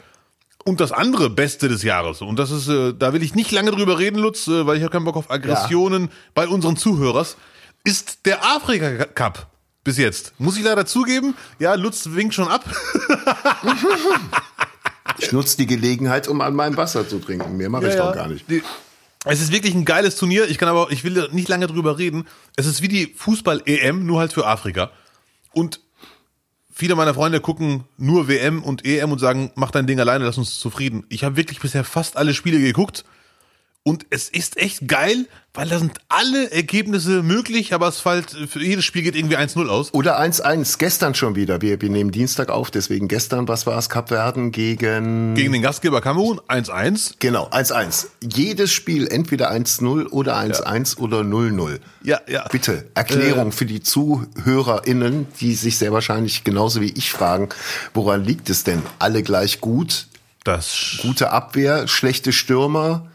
[0.66, 3.72] Und das andere Beste des Jahres, und das ist, äh, da will ich nicht lange
[3.72, 7.38] drüber reden, Lutz, äh, weil ich habe keinen Bock auf Aggressionen bei unseren Zuhörers,
[7.86, 9.55] ist der Afrika Cup
[9.86, 10.34] bis jetzt.
[10.38, 12.66] Muss ich leider zugeben, ja, Lutz winkt schon ab.
[15.18, 17.56] Ich nutze die Gelegenheit, um an meinem Wasser zu trinken.
[17.56, 18.50] Mehr mache ich doch gar nicht.
[18.50, 18.62] Die,
[19.24, 20.50] es ist wirklich ein geiles Turnier.
[20.50, 22.28] Ich kann aber, ich will nicht lange drüber reden.
[22.58, 24.92] Es ist wie die Fußball-EM, nur halt für Afrika.
[25.54, 25.80] Und
[26.74, 30.38] viele meiner Freunde gucken nur WM und EM und sagen, mach dein Ding alleine, lass
[30.38, 31.06] uns zufrieden.
[31.08, 33.06] Ich habe wirklich bisher fast alle Spiele geguckt.
[33.88, 38.60] Und es ist echt geil, weil da sind alle Ergebnisse möglich, aber es fällt, für
[38.60, 39.94] jedes Spiel geht irgendwie 1-0 aus.
[39.94, 41.62] Oder 1-1, gestern schon wieder.
[41.62, 45.36] Wir, wir nehmen Dienstag auf, deswegen gestern, was war es, Kapverden gegen...
[45.36, 47.18] Gegen den Gastgeber Kamerun 1-1.
[47.20, 48.08] Genau, 1-1.
[48.24, 51.80] Jedes Spiel entweder 1-0 oder 1-1 oder 0-0.
[52.02, 52.48] Ja, ja.
[52.48, 57.50] Bitte, Erklärung für die ZuhörerInnen, die sich sehr wahrscheinlich genauso wie ich fragen,
[57.94, 58.82] woran liegt es denn?
[58.98, 60.08] Alle gleich gut,
[60.44, 63.12] Das gute Abwehr, schlechte Stürmer,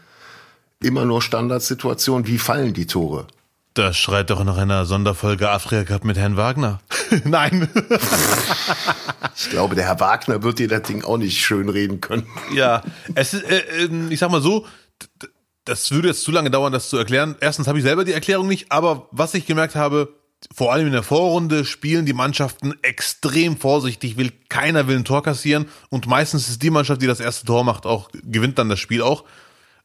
[0.81, 2.27] immer nur Standardsituation.
[2.27, 3.27] Wie fallen die Tore?
[3.73, 6.81] Das schreit doch nach einer Sonderfolge Afrika Cup mit Herrn Wagner.
[7.23, 7.69] Nein.
[9.37, 12.27] Ich glaube, der Herr Wagner wird dir das Ding auch nicht schön reden können.
[12.53, 12.81] ja,
[13.15, 14.65] es ist, äh, äh, ich sag mal so,
[15.63, 17.35] das würde jetzt zu lange dauern, das zu erklären.
[17.39, 20.13] Erstens habe ich selber die Erklärung nicht, aber was ich gemerkt habe,
[20.53, 25.23] vor allem in der Vorrunde spielen die Mannschaften extrem vorsichtig, will keiner will ein Tor
[25.23, 28.79] kassieren und meistens ist die Mannschaft, die das erste Tor macht, auch gewinnt dann das
[28.79, 29.23] Spiel auch.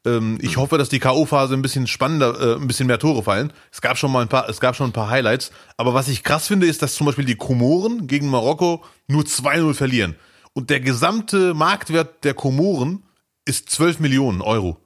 [0.05, 3.53] Ähm, ich hoffe, dass die KO-Phase ein bisschen spannender, äh, ein bisschen mehr Tore fallen.
[3.71, 5.51] Es gab schon mal ein paar, es gab schon ein paar Highlights.
[5.77, 9.73] Aber was ich krass finde, ist, dass zum Beispiel die Komoren gegen Marokko nur 2-0
[9.73, 10.15] verlieren.
[10.53, 13.03] Und der gesamte Marktwert der Komoren
[13.45, 14.77] ist 12 Millionen Euro.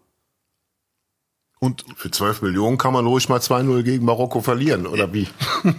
[1.59, 5.27] Und Für 12 Millionen kann man ruhig mal 2-0 gegen Marokko verlieren, oder wie?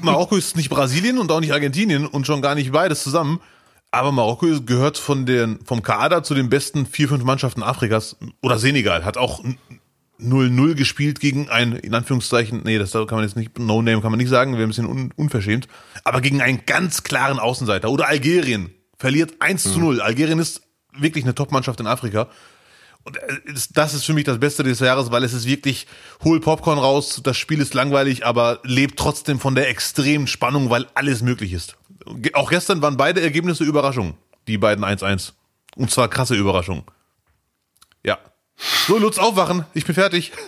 [0.00, 3.40] Marokko ist nicht Brasilien und auch nicht Argentinien und schon gar nicht beides zusammen.
[3.92, 8.16] Aber Marokko gehört von den, vom Kader zu den besten vier, fünf Mannschaften Afrikas.
[8.40, 9.44] Oder Senegal hat auch
[10.20, 14.18] 0-0 gespielt gegen ein, in Anführungszeichen, nee, das kann man jetzt nicht, No-Name kann man
[14.18, 15.68] nicht sagen, wäre ein bisschen un, unverschämt.
[16.04, 17.90] Aber gegen einen ganz klaren Außenseiter.
[17.90, 20.00] Oder Algerien verliert 1 zu 0.
[20.00, 20.62] Algerien ist
[20.96, 22.28] wirklich eine Top-Mannschaft in Afrika.
[23.04, 25.86] Und äh, das- das ist für mich das Beste des Jahres, weil es ist wirklich,
[26.22, 30.86] hol Popcorn raus, das Spiel ist langweilig, aber lebt trotzdem von der extremen Spannung, weil
[30.94, 31.76] alles möglich ist.
[32.34, 34.14] Auch gestern waren beide Ergebnisse Überraschungen,
[34.46, 35.32] die beiden 1-1.
[35.76, 36.84] Und zwar krasse Überraschungen.
[38.04, 38.18] Ja.
[38.86, 40.32] So, Lutz, aufwachen, ich bin fertig.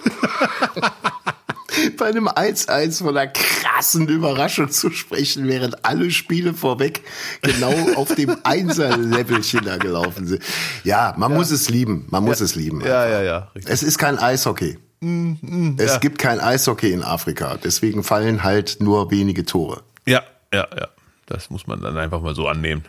[1.99, 7.03] bei einem 1-1 von einer krassen Überraschung zu sprechen, während alle Spiele vorweg
[7.43, 10.43] genau auf dem Einser-Levelchen da gelaufen sind.
[10.85, 11.39] Ja, man ja.
[11.39, 12.07] muss es lieben.
[12.11, 12.45] Man muss ja.
[12.45, 12.81] es lieben.
[12.81, 13.39] Ja, ja, ja.
[13.55, 13.73] Richtig.
[13.73, 14.79] Es ist kein Eishockey.
[15.01, 15.99] Mm, mm, es ja.
[15.99, 17.57] gibt kein Eishockey in Afrika.
[17.63, 19.83] Deswegen fallen halt nur wenige Tore.
[20.07, 20.89] Ja, ja, ja.
[21.27, 22.85] Das muss man dann einfach mal so annehmen.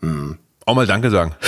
[0.00, 0.32] Mm.
[0.66, 1.34] Auch mal Danke sagen.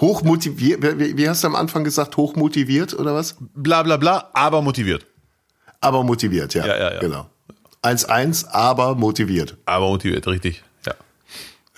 [0.00, 3.36] Hochmotiviert, wie hast du am Anfang gesagt, hochmotiviert oder was?
[3.54, 5.04] Bla bla bla, aber motiviert.
[5.80, 6.66] Aber motiviert, ja.
[6.66, 7.00] Ja, ja, ja.
[7.00, 7.26] Genau.
[7.82, 9.56] 1-1, aber motiviert.
[9.66, 10.62] Aber motiviert, richtig.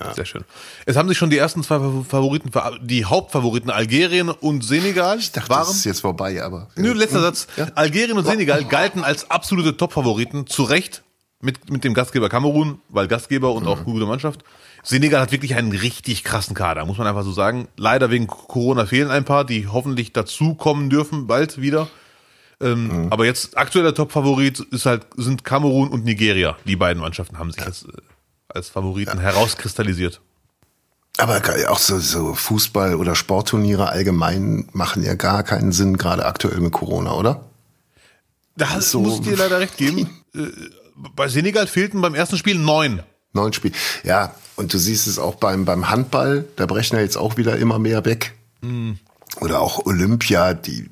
[0.07, 0.15] Ja.
[0.15, 0.45] Sehr schön.
[0.87, 2.51] Es haben sich schon die ersten zwei Favoriten,
[2.83, 5.19] die Hauptfavoriten Algerien und Senegal.
[5.19, 6.69] Ich dachte, waren, das ist jetzt vorbei, aber.
[6.77, 7.25] Nö, letzter hm?
[7.25, 7.47] Satz.
[7.57, 7.69] Ja?
[7.75, 11.03] Algerien und Senegal galten als absolute Top-Favoriten, zu Recht,
[11.41, 13.69] mit, mit dem Gastgeber Kamerun, weil Gastgeber und mhm.
[13.69, 14.45] auch gute Mannschaft.
[14.83, 17.69] Senegal hat wirklich einen richtig krassen Kader, muss man einfach so sagen.
[17.77, 21.89] Leider wegen Corona fehlen ein paar, die hoffentlich dazukommen dürfen, bald wieder.
[22.61, 23.13] Ähm, mhm.
[23.13, 26.57] Aber jetzt aktueller Top-Favorit ist halt, sind Kamerun und Nigeria.
[26.65, 27.67] Die beiden Mannschaften haben sich ja.
[27.67, 27.89] als, äh,
[28.55, 29.23] als Favoriten ja.
[29.23, 30.21] herauskristallisiert.
[31.19, 36.61] Aber auch so, so Fußball- oder Sportturniere allgemein machen ja gar keinen Sinn, gerade aktuell
[36.61, 37.45] mit Corona, oder?
[38.57, 40.09] Da so muss ich dir leider recht geben.
[40.35, 40.49] Äh,
[41.15, 43.03] bei Senegal fehlten beim ersten Spiel neun.
[43.35, 43.75] Neun Spiele.
[44.03, 47.59] Ja, und du siehst es auch beim, beim Handball, da brechen ja jetzt auch wieder
[47.59, 48.33] immer mehr weg.
[48.63, 48.99] Mhm.
[49.41, 50.89] Oder auch Olympia, die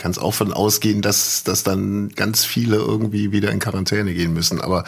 [0.00, 4.32] kann es auch von ausgehen, dass, dass dann ganz viele irgendwie wieder in Quarantäne gehen
[4.32, 4.58] müssen.
[4.58, 4.84] Aber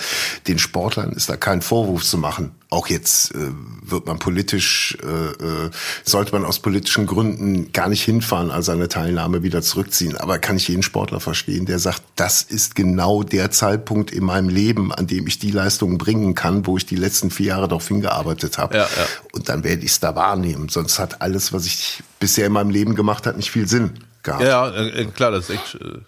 [0.48, 2.53] den Sportlern ist da kein Vorwurf zu machen.
[2.70, 3.51] Auch jetzt äh,
[3.83, 5.70] wird man politisch, äh, äh,
[6.03, 10.16] sollte man aus politischen Gründen gar nicht hinfahren, also seine Teilnahme wieder zurückziehen.
[10.16, 14.48] Aber kann ich jeden Sportler verstehen, der sagt, das ist genau der Zeitpunkt in meinem
[14.48, 17.87] Leben, an dem ich die Leistungen bringen kann, wo ich die letzten vier Jahre darauf
[17.87, 18.79] hingearbeitet habe.
[18.79, 19.07] Ja, ja.
[19.33, 20.70] Und dann werde ich es da wahrnehmen.
[20.70, 23.90] Sonst hat alles, was ich bisher in meinem Leben gemacht habe, nicht viel Sinn
[24.22, 24.44] gehabt.
[24.44, 25.74] Ja, äh, klar, das ist echt.
[25.76, 25.98] Äh,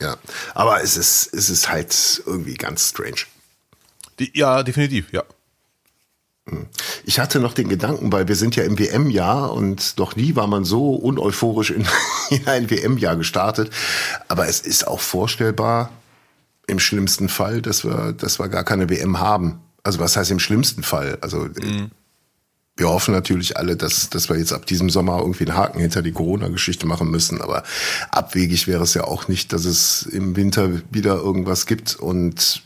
[0.00, 0.08] ja.
[0.08, 0.16] ja,
[0.54, 3.26] aber es ist, es ist halt irgendwie ganz strange.
[4.18, 5.22] Die, ja, definitiv, ja.
[6.48, 6.66] Hm.
[7.04, 10.46] Ich hatte noch den Gedanken, weil wir sind ja im WM-Jahr und noch nie war
[10.46, 11.86] man so uneuphorisch in,
[12.30, 13.70] in ein WM-Jahr gestartet.
[14.28, 15.90] Aber es ist auch vorstellbar,
[16.66, 19.60] im schlimmsten Fall, dass wir, dass wir gar keine WM haben.
[19.84, 21.16] Also was heißt im schlimmsten Fall?
[21.22, 21.90] Also mhm
[22.78, 26.00] wir hoffen natürlich alle, dass, dass wir jetzt ab diesem Sommer irgendwie einen Haken hinter
[26.00, 27.40] die Corona-Geschichte machen müssen.
[27.40, 27.64] Aber
[28.10, 32.62] abwegig wäre es ja auch nicht, dass es im Winter wieder irgendwas gibt und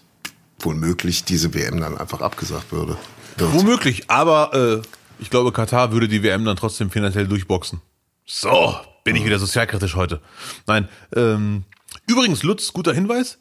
[0.60, 2.98] womöglich diese WM dann einfach abgesagt würde.
[3.36, 3.54] Wird.
[3.54, 7.80] Womöglich, aber äh, ich glaube, Katar würde die WM dann trotzdem finanziell durchboxen.
[8.26, 10.20] So, bin ich wieder sozialkritisch heute.
[10.66, 11.64] Nein, ähm,
[12.06, 13.38] übrigens, Lutz, guter Hinweis.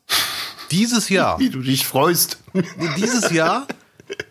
[0.72, 1.38] Dieses Jahr.
[1.38, 2.40] Wie du dich freust.
[2.96, 3.68] Dieses Jahr.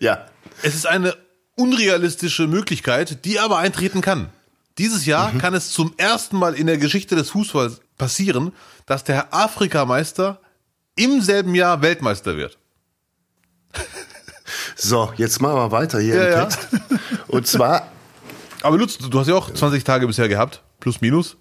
[0.00, 0.26] ja.
[0.62, 1.14] Es ist eine
[1.60, 4.30] unrealistische Möglichkeit, die aber eintreten kann.
[4.78, 5.38] Dieses Jahr mhm.
[5.38, 8.52] kann es zum ersten Mal in der Geschichte des Fußballs passieren,
[8.86, 10.40] dass der Afrikameister
[10.96, 12.58] im selben Jahr Weltmeister wird.
[14.74, 16.68] So, jetzt machen wir weiter hier ja, im Text.
[16.72, 16.98] Ja.
[17.28, 17.88] Und zwar.
[18.62, 21.36] Aber Lutz, du hast ja auch 20 Tage bisher gehabt, plus minus.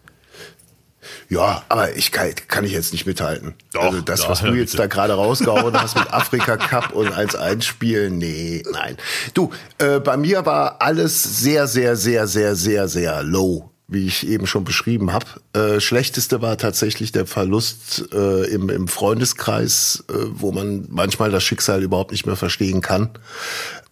[1.30, 3.54] Ja, aber ich kann, kann ich jetzt nicht mithalten.
[3.74, 4.84] Doch, also das, doch, was du jetzt bitte.
[4.84, 8.98] da gerade rausgehauen hast mit Afrika Cup und 1-1 spielen, nee, nein.
[9.34, 14.28] Du, äh, bei mir war alles sehr, sehr, sehr, sehr, sehr, sehr low wie ich
[14.28, 15.26] eben schon beschrieben habe.
[15.54, 21.44] Äh, schlechteste war tatsächlich der Verlust äh, im, im Freundeskreis, äh, wo man manchmal das
[21.44, 23.10] Schicksal überhaupt nicht mehr verstehen kann.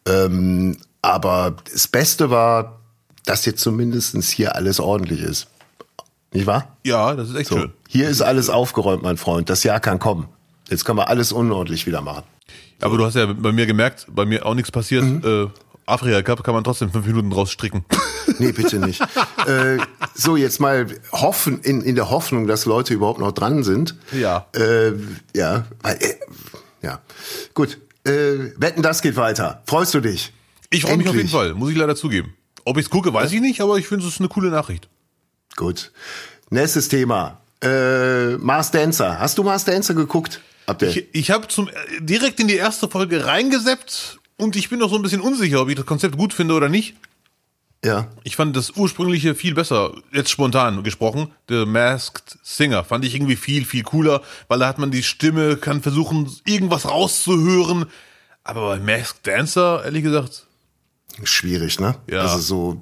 [0.08, 2.80] Ähm, aber das Beste war,
[3.26, 5.48] dass jetzt zumindestens hier alles ordentlich ist.
[6.34, 6.78] Nicht wahr?
[6.84, 7.58] Ja, das ist echt so.
[7.58, 7.74] schön.
[7.88, 9.50] Hier ist alles aufgeräumt, mein Freund.
[9.50, 10.28] Das Jahr kann kommen.
[10.70, 12.24] Jetzt können wir alles unordentlich wieder machen.
[12.82, 15.04] Aber du hast ja bei mir gemerkt, bei mir auch nichts passiert.
[15.04, 15.22] Mhm.
[15.24, 15.48] Äh,
[15.86, 17.86] Afrika Cup kann man trotzdem fünf Minuten draus stricken.
[18.40, 19.02] Nee, bitte nicht.
[19.48, 19.78] äh,
[20.14, 23.96] so, jetzt mal hoffen, in, in der Hoffnung, dass Leute überhaupt noch dran sind.
[24.12, 24.48] Ja.
[24.54, 24.92] Äh,
[25.34, 25.96] ja, äh,
[26.84, 27.02] ja.
[27.54, 27.80] Gut.
[28.04, 29.64] Äh, wetten, das geht weiter.
[29.66, 30.34] Freust du dich?
[30.70, 32.36] Ich freue mich auf jeden Fall, muss ich leider zugeben.
[32.66, 34.90] Ob ich es gucke, weiß ich nicht, aber ich finde es ist eine coole Nachricht.
[35.58, 35.92] Gut.
[36.50, 37.42] Nächstes Thema.
[37.62, 39.20] Äh, Mars Dancer.
[39.20, 40.40] Hast du Mars Dancer geguckt?
[40.82, 44.98] Ich, ich habe zum direkt in die erste Folge reingeseppt und ich bin noch so
[44.98, 46.96] ein bisschen unsicher, ob ich das Konzept gut finde oder nicht.
[47.84, 48.08] Ja.
[48.24, 51.32] Ich fand das ursprüngliche viel besser, jetzt spontan gesprochen.
[51.50, 55.58] The Masked Singer fand ich irgendwie viel, viel cooler, weil da hat man die Stimme,
[55.58, 57.86] kann versuchen, irgendwas rauszuhören.
[58.44, 60.46] Aber bei Masked Dancer, ehrlich gesagt.
[61.24, 61.96] Schwierig, ne?
[62.10, 62.22] Ja.
[62.22, 62.82] Also so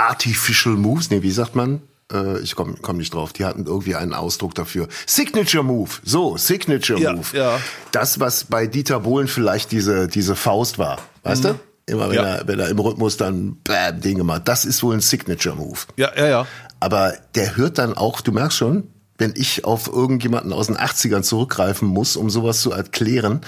[0.00, 1.82] Artificial Moves, nee, wie sagt man?
[2.10, 3.32] Äh, ich komme komm nicht drauf.
[3.32, 4.88] Die hatten irgendwie einen Ausdruck dafür.
[5.06, 5.90] Signature Move.
[6.02, 7.26] So, Signature Move.
[7.32, 7.60] Ja.
[7.92, 10.98] Das, was bei Dieter Bohlen vielleicht diese, diese Faust war.
[11.22, 11.48] Weißt mhm.
[11.48, 11.60] du?
[11.92, 12.22] Immer wenn, Ja.
[12.22, 14.48] er, wenn er im Rhythmus dann bam, Dinge macht.
[14.48, 15.78] Das ist wohl ein Signature-Move.
[15.96, 16.46] Ja, ja, ja.
[16.78, 18.84] Aber der hört dann auch, du merkst schon,
[19.18, 23.42] wenn ich auf irgendjemanden aus den 80ern zurückgreifen muss, um sowas zu erklären,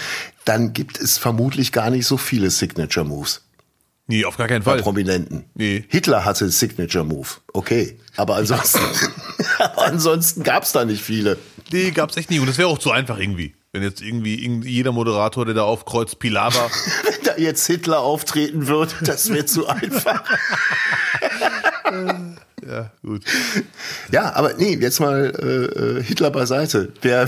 [0.45, 3.43] dann gibt es vermutlich gar nicht so viele Signature-Moves
[4.09, 4.83] Nee, auf gar keinen bei Fall.
[4.83, 5.45] Prominenten.
[5.55, 5.85] Nee.
[5.89, 7.99] Hitler hatte Signature-Move, okay.
[8.17, 8.81] Aber ansonsten,
[9.59, 11.39] aber ansonsten gab's da nicht viele.
[11.71, 12.39] Nee, gab's echt nie.
[12.41, 13.55] Und das wäre auch zu einfach irgendwie.
[13.73, 16.71] Wenn jetzt irgendwie irgend- jeder Moderator, der da aufkreuzt, Pilawa.
[17.05, 20.23] Wenn da jetzt Hitler auftreten würde, das wäre zu einfach.
[22.69, 23.25] ja, gut.
[24.11, 26.93] Ja, aber nee, jetzt mal äh, äh, Hitler beiseite.
[27.03, 27.27] Der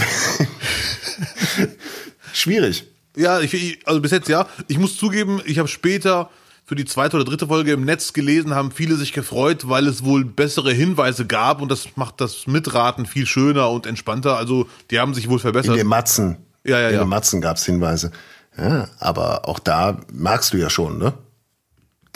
[2.33, 2.85] schwierig.
[3.17, 4.47] Ja, ich- also bis jetzt ja.
[4.69, 6.31] Ich muss zugeben, ich habe später
[6.67, 10.05] für die zweite oder dritte Folge im Netz gelesen, haben viele sich gefreut, weil es
[10.05, 14.37] wohl bessere Hinweise gab und das macht das Mitraten viel schöner und entspannter.
[14.39, 15.77] Also die haben sich wohl In verbessert.
[15.77, 16.39] den Matzen.
[16.65, 17.01] Ja, ja, In ja.
[17.05, 18.13] den Matzen gab's Hinweise.
[18.57, 21.13] Ja, aber auch da merkst du ja schon, ne?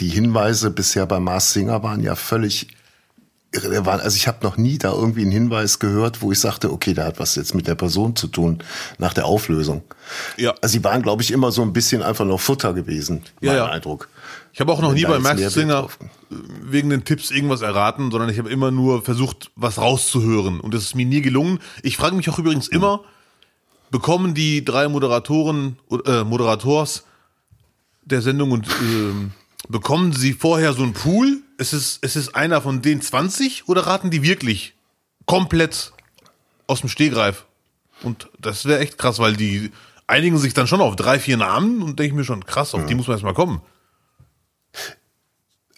[0.01, 2.69] Die Hinweise bisher bei Mars Singer waren ja völlig
[3.53, 4.03] irrelevant.
[4.03, 7.05] Also ich habe noch nie da irgendwie einen Hinweis gehört, wo ich sagte, okay, da
[7.05, 8.63] hat was jetzt mit der Person zu tun
[8.99, 9.83] nach der Auflösung.
[10.37, 10.55] Ja.
[10.63, 13.57] Also sie waren, glaube ich, immer so ein bisschen einfach nur Futter gewesen, Ja, mein
[13.57, 13.67] ja.
[13.67, 14.09] Eindruck.
[14.53, 15.89] Ich habe auch noch nie bei Max Singer
[16.31, 20.61] äh, wegen den Tipps irgendwas erraten, sondern ich habe immer nur versucht, was rauszuhören.
[20.61, 21.61] Und das ist mir nie gelungen.
[21.83, 23.03] Ich frage mich auch übrigens immer,
[23.91, 27.05] bekommen die drei Moderatoren, äh, Moderators
[28.05, 29.33] der Sendung und ähm,
[29.69, 31.43] bekommen sie vorher so einen Pool?
[31.59, 34.75] Es ist, es ist einer von den 20 oder raten die wirklich
[35.27, 35.93] komplett
[36.67, 37.45] aus dem Stehgreif?
[38.03, 39.73] Und das wäre echt krass, weil die
[40.07, 42.87] einigen sich dann schon auf drei, vier Namen und denke ich mir schon, krass, auf
[42.87, 43.61] die muss man erst mal kommen.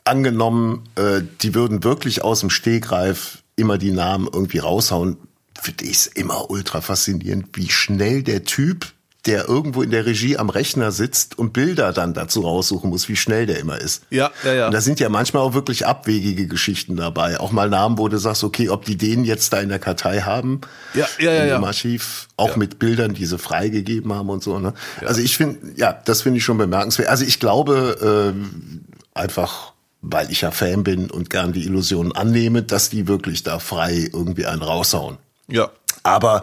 [0.04, 5.16] Angenommen, äh, die würden wirklich aus dem Stegreif immer die Namen irgendwie raushauen,
[5.60, 8.86] finde ich es immer ultra faszinierend, wie schnell der Typ,
[9.26, 13.16] der irgendwo in der Regie am Rechner sitzt und Bilder dann dazu raussuchen muss, wie
[13.16, 14.04] schnell der immer ist.
[14.08, 14.66] Ja, ja, ja.
[14.66, 17.38] Und da sind ja manchmal auch wirklich abwegige Geschichten dabei.
[17.38, 20.22] Auch mal Namen, wo du sagst, okay, ob die den jetzt da in der Kartei
[20.22, 20.62] haben,
[20.94, 21.58] Ja, ja, ja, in ja.
[21.58, 22.56] dem Archiv, auch Ja.
[22.56, 24.58] mit Bildern, die sie freigegeben haben und so.
[24.58, 24.72] Ne?
[25.04, 27.10] Also ich finde, ja, das finde ich schon bemerkenswert.
[27.10, 32.62] Also ich glaube ähm, einfach, weil ich ja Fan bin und gern die Illusionen annehme,
[32.62, 35.18] dass die wirklich da frei irgendwie einen raushauen.
[35.48, 35.70] Ja.
[36.02, 36.42] Aber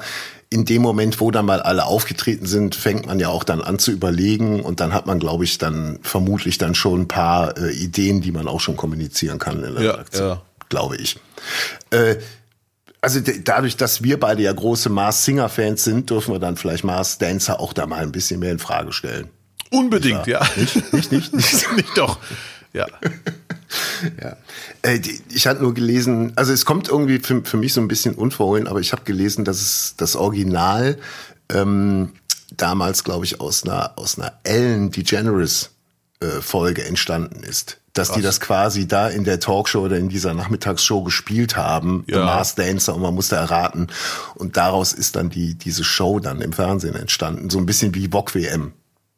[0.50, 3.80] in dem Moment, wo dann mal alle aufgetreten sind, fängt man ja auch dann an
[3.80, 7.72] zu überlegen und dann hat man, glaube ich, dann vermutlich dann schon ein paar äh,
[7.72, 10.42] Ideen, die man auch schon kommunizieren kann in der Ja, Redaktion, ja.
[10.70, 11.18] glaube ich.
[11.90, 12.16] Äh,
[13.02, 16.84] also dadurch, dass wir beide ja große Mars Singer Fans sind, dürfen wir dann vielleicht
[16.84, 19.30] Mars Dancer auch da mal ein bisschen mehr in Frage stellen.
[19.70, 20.48] Unbedingt, ja.
[20.56, 21.34] Nicht, nicht, nicht.
[21.76, 22.20] nicht doch.
[22.74, 22.88] Ja.
[24.22, 24.38] Ja.
[24.82, 27.88] Äh, die, ich hatte nur gelesen, also es kommt irgendwie für, für mich so ein
[27.88, 30.98] bisschen unverhohlen, aber ich habe gelesen, dass es das Original
[31.50, 32.14] ähm,
[32.56, 35.72] damals, glaube ich, aus einer aus einer Ellen DeGeneres
[36.20, 37.80] äh, Folge entstanden ist.
[37.94, 42.18] Dass die das quasi da in der Talkshow oder in dieser Nachmittagsshow gespielt haben, Ja.
[42.18, 43.88] The Mars Dancer, und man musste erraten.
[44.36, 48.14] Und daraus ist dann die diese Show dann im Fernsehen entstanden, so ein bisschen wie
[48.14, 48.74] Wok WM.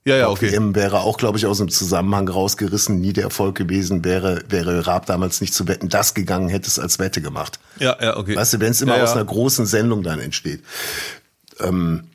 [0.06, 0.52] Ja, ja, Okay.
[0.52, 4.88] WM wäre auch, glaube ich, aus dem Zusammenhang rausgerissen, nie der Erfolg gewesen, wäre, wäre
[4.88, 7.60] Raab damals nicht zu wetten, das gegangen, hätte es als Wette gemacht.
[7.80, 8.36] Ja, ja, okay.
[8.36, 9.16] Weißt du, wenn es immer ja, aus ja.
[9.16, 10.64] einer großen Sendung dann entsteht.
[11.60, 12.06] Ähm,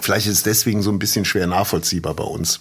[0.00, 2.60] vielleicht ist es deswegen so ein bisschen schwer nachvollziehbar bei uns.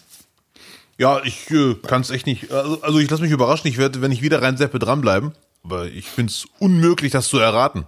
[0.97, 2.51] Ja, ich äh, kann es echt nicht.
[2.51, 3.67] Also, also ich lasse mich überraschen.
[3.69, 5.33] Ich werde, wenn ich wieder reinseppe, dranbleiben.
[5.63, 7.85] Aber ich finde es unmöglich, das zu erraten.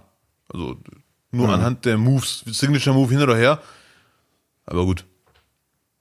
[0.48, 0.76] Also
[1.30, 1.54] nur Mhm.
[1.54, 3.60] anhand der Moves, Signature Move hin oder her.
[4.66, 5.04] Aber gut.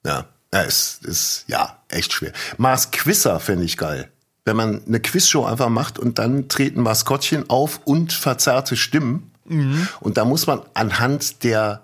[0.06, 2.34] Ja, ja es ist ja echt schwer.
[2.58, 4.10] Mars Quizzer fände ich geil.
[4.44, 9.32] Wenn man eine Quizshow einfach macht und dann treten Maskottchen auf und verzerrte Stimmen.
[10.00, 11.84] Und da muss man anhand der,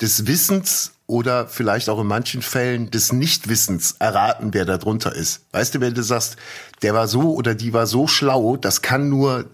[0.00, 5.42] des Wissens oder vielleicht auch in manchen Fällen des Nichtwissens erraten, wer da drunter ist.
[5.52, 6.36] Weißt du, wenn du sagst,
[6.82, 9.46] der war so oder die war so schlau, das kann nur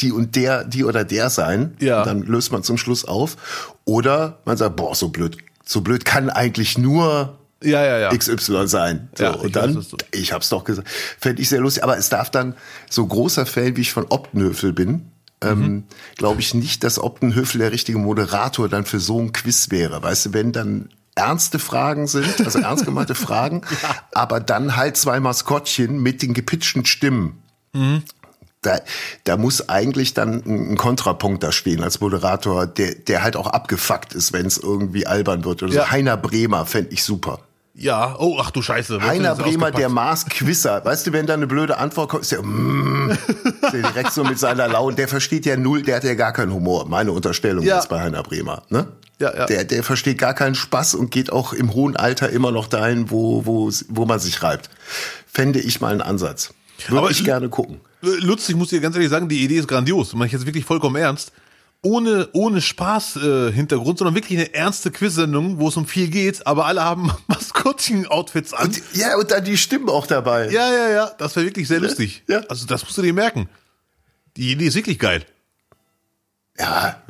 [0.00, 1.76] die und der, die oder der sein.
[1.80, 2.00] Ja.
[2.00, 3.74] Und dann löst man zum Schluss auf.
[3.84, 8.16] Oder man sagt, boah, so blöd, so blöd kann eigentlich nur Ja, ja, ja.
[8.16, 9.08] XY sein.
[9.16, 11.82] So, Ja, ich und dann, weiß, du- ich hab's doch gesagt, fände ich sehr lustig.
[11.82, 12.54] Aber es darf dann,
[12.88, 15.84] so großer Fan, wie ich von Optenhöfel bin, ähm,
[16.16, 20.02] glaube ich nicht, dass Optenhöfel der richtige Moderator dann für so ein Quiz wäre.
[20.02, 23.62] Weißt du, wenn dann ernste Fragen sind, also ernst gemeinte Fragen,
[24.12, 27.42] aber dann halt zwei Maskottchen mit den gepitchten Stimmen.
[28.62, 28.80] Da,
[29.24, 33.46] da muss eigentlich dann ein ein Kontrapunkt da stehen als Moderator, der, der halt auch
[33.46, 35.62] abgefuckt ist, wenn es irgendwie albern wird.
[35.62, 35.84] Oder Ja.
[35.84, 35.90] so.
[35.92, 37.40] Heiner Bremer fände ich super.
[37.80, 39.00] Ja, oh, ach du Scheiße.
[39.00, 39.88] Heiner Bremer, der?
[39.88, 40.84] Mars-Quizzer.
[40.84, 44.24] Weißt du, wenn da eine blöde Antwort kommt, ist der, mm, ist der direkt so
[44.24, 44.96] mit seiner Laune.
[44.96, 46.88] Der versteht ja null, der hat ja gar keinen Humor.
[46.88, 47.76] Meine Unterstellung Ja.
[47.76, 48.64] jetzt bei Heiner Bremer.
[48.68, 48.88] Ne?
[49.20, 49.46] Ja, ja.
[49.46, 53.12] Der, der versteht gar keinen Spaß und geht auch im hohen Alter immer noch dahin,
[53.12, 54.70] wo, wo, wo man sich reibt.
[55.32, 56.52] fände ich mal einen Ansatz.
[56.88, 57.80] Würde Aber ich gerne gucken.
[58.00, 60.14] Lutz, ich muss dir ganz ehrlich sagen, die Idee ist grandios.
[60.14, 61.30] Und ich jetzt wirklich vollkommen ernst.
[61.82, 66.82] Ohne, ohne Spaß-Hintergrund, sondern wirklich eine ernste Quiz-Sendung, wo es um viel geht, aber alle
[66.82, 68.66] haben Maskottchen-Outfits an.
[68.66, 70.50] Und, ja, und dann die Stimmen auch dabei.
[70.50, 72.24] ja, ja, ja, das wäre wirklich sehr lustig.
[72.26, 72.40] Ja.
[72.48, 73.48] Also das musst du dir merken.
[74.36, 75.24] Die Idee ist wirklich geil.
[76.58, 77.00] Ja,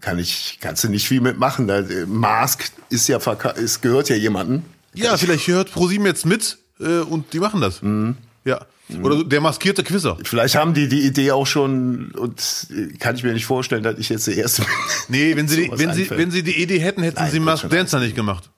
[0.00, 1.66] kann ich, kannst du nicht viel mitmachen.
[1.68, 3.18] Da, äh, Mask ist ja
[3.56, 4.62] es gehört ja jemandem.
[4.94, 7.82] Ja, vielleicht hört ProSieben jetzt mit äh, und die machen das.
[7.82, 8.16] Mhm.
[8.44, 8.64] Ja.
[9.02, 10.18] Oder so der maskierte Quizzer.
[10.24, 13.98] Vielleicht haben die die Idee auch schon und äh, kann ich mir nicht vorstellen, dass
[13.98, 14.70] ich jetzt der Erste bin.
[15.08, 17.68] Nee, wenn sie, die, wenn, sie, wenn sie die Idee hätten, hätten Nein, sie Mask
[17.70, 18.50] Dancer nicht gemacht.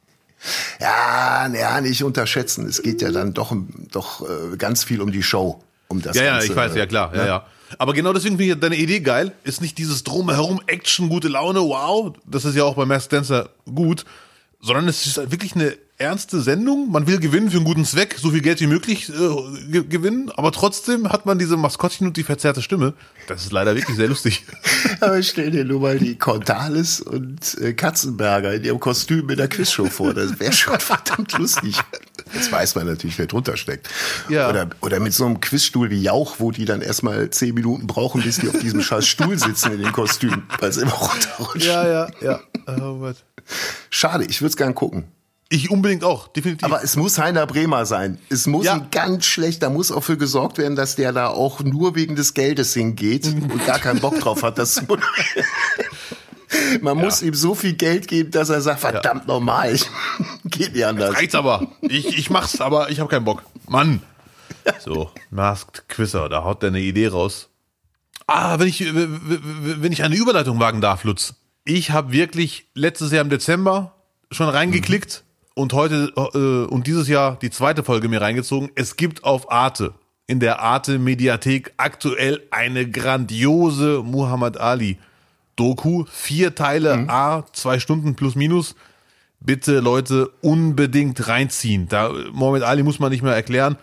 [0.80, 2.66] Ja, ja, nicht unterschätzen.
[2.66, 3.56] Es geht ja dann doch,
[3.92, 5.62] doch äh, ganz viel um die Show.
[5.88, 7.46] Um das Ja, ja, Ganze, ich weiß, ja klar, ja, ja.
[7.78, 9.32] Aber genau deswegen finde ich deine Idee geil.
[9.44, 13.50] Ist nicht dieses Drumherum, Action, gute Laune, wow, das ist ja auch bei Masked Dancer
[13.72, 14.04] gut,
[14.66, 16.90] sondern es ist wirklich eine ernste Sendung.
[16.90, 20.30] Man will gewinnen für einen guten Zweck, so viel Geld wie möglich äh, ge gewinnen,
[20.36, 22.92] aber trotzdem hat man diese Maskottchen und die verzerrte Stimme.
[23.28, 24.44] Das ist leider wirklich sehr lustig.
[25.00, 29.48] Aber stell dir nur mal die Cordalis und äh, Katzenberger in ihrem Kostüm in der
[29.48, 30.14] Quizshow vor.
[30.14, 31.76] Das wäre schon verdammt lustig.
[32.32, 33.88] Jetzt weiß man natürlich, wer drunter steckt.
[34.28, 34.48] Ja.
[34.48, 38.22] Oder, oder mit so einem Quizstuhl wie Jauch, wo die dann erstmal zehn Minuten brauchen,
[38.22, 41.66] bis die auf diesem scheiß Stuhl sitzen in den Kostümen, weil es immer runterrutscht.
[41.66, 42.40] ja, ja, ja.
[42.66, 43.12] Oh.
[43.90, 45.04] Schade, ich würde es gern gucken.
[45.48, 46.64] ich unbedingt auch, definitiv.
[46.64, 48.18] Aber es muss Heiner Bremer sein.
[48.28, 48.74] Es muss Ja.
[48.74, 52.34] ein ganz schlechter, muss auch für gesorgt werden, dass der da auch nur wegen des
[52.34, 54.58] Geldes hingeht und gar keinen Bock drauf hat.
[54.58, 54.82] Das
[56.80, 59.84] Man muss ihm so viel Geld geben, dass er sagt, verdammt normal, ich,
[60.44, 61.14] geht nicht anders.
[61.14, 61.66] Reicht's aber.
[61.82, 63.42] Ich, ich mach's, aber ich habe keinen Bock.
[63.68, 64.00] Mann.
[64.84, 67.48] So, Masked Quizzer, da haut der eine Idee raus.
[68.26, 71.34] Ah, wenn ich, wenn ich eine Überleitung wagen darf, Lutz.
[71.68, 73.92] Ich habe wirklich letztes Jahr im Dezember
[74.30, 78.70] schon reingeklickt und heute äh, und dieses Jahr die zweite Folge mir reingezogen.
[78.76, 79.92] Es gibt auf Arte,
[80.28, 84.96] in der Arte Mediathek aktuell eine grandiose Muhammad Ali
[85.56, 86.04] Doku.
[86.08, 88.76] Vier Teile, A, zwei Stunden plus minus
[89.40, 91.88] bitte Leute unbedingt reinziehen.
[91.88, 93.76] Da Mohammed Ali muss man nicht mehr erklären.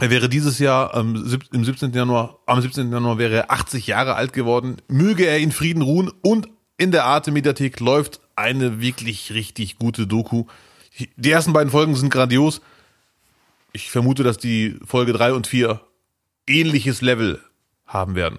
[0.00, 1.92] Er wäre dieses Jahr am sieb- im 17.
[1.92, 2.90] Januar, am 17.
[2.92, 4.76] Januar wäre er 80 Jahre alt geworden.
[4.88, 10.06] Möge er in Frieden ruhen und in der Arte Mediathek läuft eine wirklich richtig gute
[10.08, 10.46] Doku.
[11.16, 12.60] Die ersten beiden Folgen sind grandios.
[13.72, 15.80] Ich vermute, dass die Folge drei und vier
[16.48, 17.40] ähnliches Level
[17.86, 18.38] haben werden.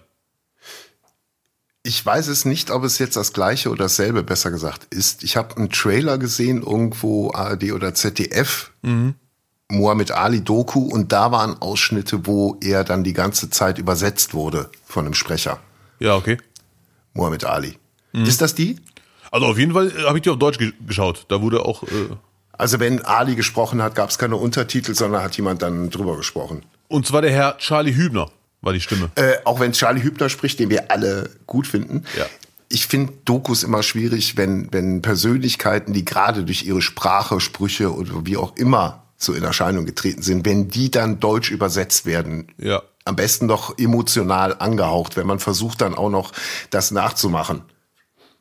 [1.84, 5.24] Ich weiß es nicht, ob es jetzt das gleiche oder dasselbe, besser gesagt, ist.
[5.24, 8.72] Ich habe einen Trailer gesehen, irgendwo ARD oder ZDF,
[9.72, 14.70] Muhammad Ali Doku, und da waren Ausschnitte, wo er dann die ganze Zeit übersetzt wurde
[14.86, 15.60] von einem Sprecher.
[16.00, 16.38] Ja, okay.
[17.14, 17.78] Muhammad Ali.
[18.14, 18.78] Ist das die?
[19.32, 21.26] Also auf jeden Fall äh, habe ich die auf Deutsch ge geschaut.
[21.28, 21.88] Da wurde auch äh,
[22.54, 26.64] Also wenn Ali gesprochen hat, gab es keine Untertitel, sondern hat jemand dann drüber gesprochen.
[26.88, 28.30] und zwar der Herr Charlie Hübner
[28.62, 29.10] war die Stimme.
[29.16, 32.04] Äh, auch wenn Charlie Hübner spricht, den wir alle gut finden.
[32.18, 32.26] Ja.
[32.70, 38.26] Ich finde Dokus immer schwierig, wenn, wenn Persönlichkeiten, die gerade durch ihre Sprache, Sprüche oder
[38.26, 42.52] wie auch immer so in Erscheinung getreten sind, wenn die dann deutsch übersetzt werden.
[42.58, 42.82] Ja.
[43.06, 46.32] Am besten noch emotional angehaucht, wenn man versucht dann auch noch
[46.72, 47.62] das nachzumachen.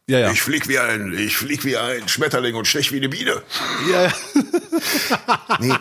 [0.07, 0.31] Ja, ja.
[0.33, 3.43] Ich flieg wie ein, ich flieg wie ein Schmetterling und stech wie eine Biene.
[3.91, 4.13] ja.
[5.61, 5.73] Nee,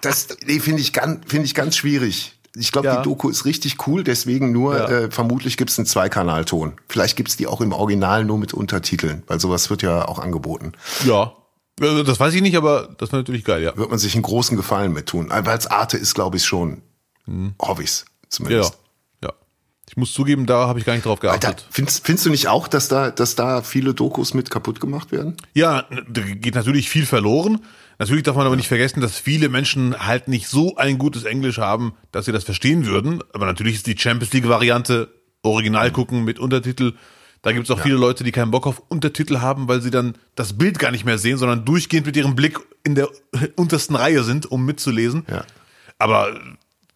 [0.00, 2.34] das nee, finde ich, ganz- finde ich ganz schwierig.
[2.56, 2.96] Ich glaube, Ja.
[2.96, 4.88] die Doku ist richtig cool, deswegen nur, Ja.
[4.88, 6.74] äh, vermutlich gibt es einen Zweikanalton.
[6.88, 10.18] Vielleicht gibt es die auch im Original nur mit Untertiteln, weil sowas wird ja auch
[10.18, 10.72] angeboten.
[11.04, 11.32] ja.
[11.80, 13.76] Also, Das weiß ich nicht, aber das wäre natürlich geil, ja.
[13.76, 15.28] Wird man sich einen großen Gefallen mit tun.
[15.30, 16.82] Weil es Arte ist, glaube ich, schon.
[17.80, 18.78] Ich's Ja, zumindest.
[19.22, 19.32] ja.
[19.90, 21.66] Ich muss zugeben, da habe ich gar nicht drauf Alter, geachtet.
[21.70, 25.36] findest, findest du nicht auch, dass da, dass da viele Dokus mit kaputt gemacht werden?
[25.54, 27.60] Ja, da geht natürlich viel verloren.
[27.98, 31.58] Natürlich darf man aber nicht vergessen, dass viele Menschen halt nicht so ein gutes Englisch
[31.58, 33.22] haben, dass sie das verstehen würden.
[33.32, 35.08] Aber natürlich ist die Champions League Variante
[35.42, 36.92] Original gucken mit Untertitel.
[37.42, 40.14] Da gibt es auch viele Leute, die keinen Bock auf Untertitel haben, weil sie dann
[40.34, 43.08] das Bild gar nicht mehr sehen, sondern durchgehend mit ihrem Blick in der
[43.56, 45.24] untersten Reihe sind, um mitzulesen.
[45.30, 45.44] Ja.
[45.98, 46.38] Aber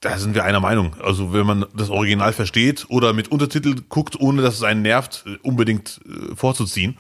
[0.01, 0.97] da sind wir einer Meinung.
[1.01, 5.25] Also wenn man das Original versteht oder mit Untertitel guckt, ohne dass es einen nervt,
[5.43, 6.99] unbedingt äh, vorzuziehen.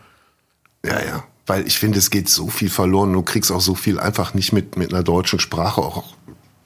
[0.84, 1.24] Ja, ja.
[1.47, 3.12] Weil ich finde, es geht so viel verloren.
[3.12, 6.14] Du kriegst auch so viel einfach nicht mit, mit einer deutschen Sprache, auch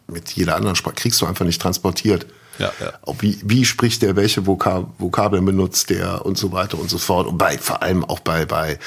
[0.06, 2.26] mit jeder anderen Sprache, kriegst du einfach nicht transportiert.
[2.58, 2.98] Ja, ja.
[3.18, 7.26] Wie, wie spricht der, welche Vokab Vokabeln benutzt der und so weiter und so fort.
[7.26, 8.78] Und bei, vor allem auch bei, bei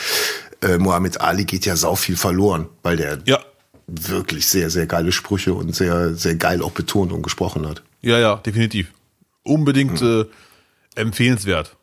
[0.61, 3.39] äh, Muhammad Ali geht ja sau viel verloren, weil der Ja,
[3.87, 7.83] wirklich sehr, sehr geile Sprüche und sehr, sehr geil auch betont und gesprochen hat.
[8.01, 8.91] Ja, ja, definitiv.
[9.43, 10.25] Unbedingt äh,
[10.95, 11.75] empfehlenswert.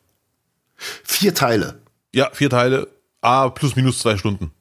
[1.03, 1.79] Vier Teile.
[2.13, 2.87] Ja, vier Teile,
[3.21, 4.51] A plus minus zwei Stunden.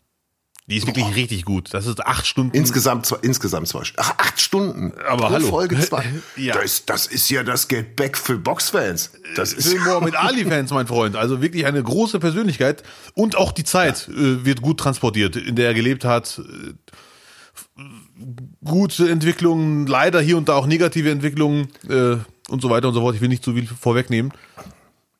[0.68, 1.72] Die ist wirklich richtig gut.
[1.72, 2.56] Das ist acht Stunden.
[2.56, 4.02] Insgesamt zwei, insgesamt zwei Stunden.
[4.04, 4.92] Ach, acht Stunden.
[5.08, 5.48] Aber Pro hallo.
[5.48, 6.04] Folge zwei.
[6.36, 6.54] Ja.
[6.54, 9.12] Das, das ist ja das Get Back für Boxfans.
[9.36, 11.14] Das ist Fillmore mit Ali-Fans, mein Freund.
[11.14, 12.82] Also wirklich eine große Persönlichkeit.
[13.14, 16.40] Und auch die Zeit äh, wird gut transportiert, in der er gelebt hat.
[16.40, 16.74] Äh,
[18.64, 22.16] Gute Entwicklungen, leider hier und da auch negative Entwicklungen äh,
[22.48, 23.14] und so weiter und so fort.
[23.14, 24.32] Ich will nicht zu viel vorwegnehmen.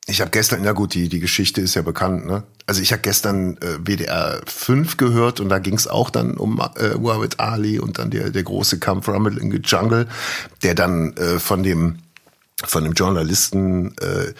[0.07, 2.43] Ich habe gestern, na gut, die, die Geschichte ist ja bekannt, ne?
[2.67, 6.61] Also ich habe gestern äh, WDR 5 gehört und da ging es auch dann um
[6.75, 10.07] äh, Muhammad Ali und dann der, der große Kampf Rumble in the Jungle,
[10.63, 11.99] der dann äh, von dem
[12.65, 14.33] von dem Journalisten äh,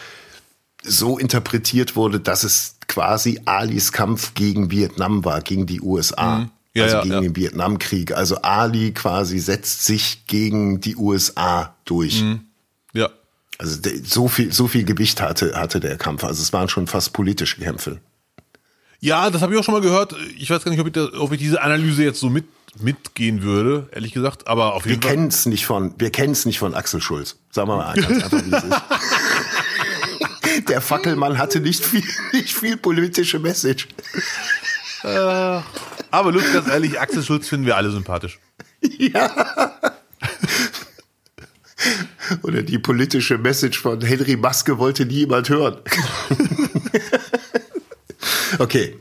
[0.84, 6.50] so interpretiert wurde, dass es quasi Alis Kampf gegen Vietnam war, gegen die USA.
[6.74, 7.22] Ja, also ja, gegen ja.
[7.22, 8.12] den Vietnamkrieg.
[8.12, 12.24] Also Ali quasi setzt sich gegen die USA durch.
[12.94, 13.10] Ja.
[13.58, 16.24] Also so viel, so viel Gewicht hatte, hatte der Kampf.
[16.24, 18.00] Also es waren schon fast politische Kämpfe.
[19.00, 20.16] Ja, das habe ich auch schon mal gehört.
[20.38, 22.46] Ich weiß gar nicht, ob ich, da, ob ich diese Analyse jetzt so mit,
[22.82, 24.48] mitgehen würde, ehrlich gesagt.
[24.48, 25.12] Aber auf Wir jeden Fall.
[25.12, 27.38] kennen es nicht von, wir kennen es nicht von Axel Schulz.
[27.52, 28.82] Sagen wir mal ganz einfach, wie es ist.
[30.70, 33.88] Der Fackelmann hatte nicht viel, nicht viel politische Message.
[35.04, 38.40] Aber Lutz, ganz ehrlich, Axel Schulz finden wir alle sympathisch.
[42.42, 45.78] Oder die politische Message von Henry Maske wollte niemand hören.
[48.60, 48.96] okay.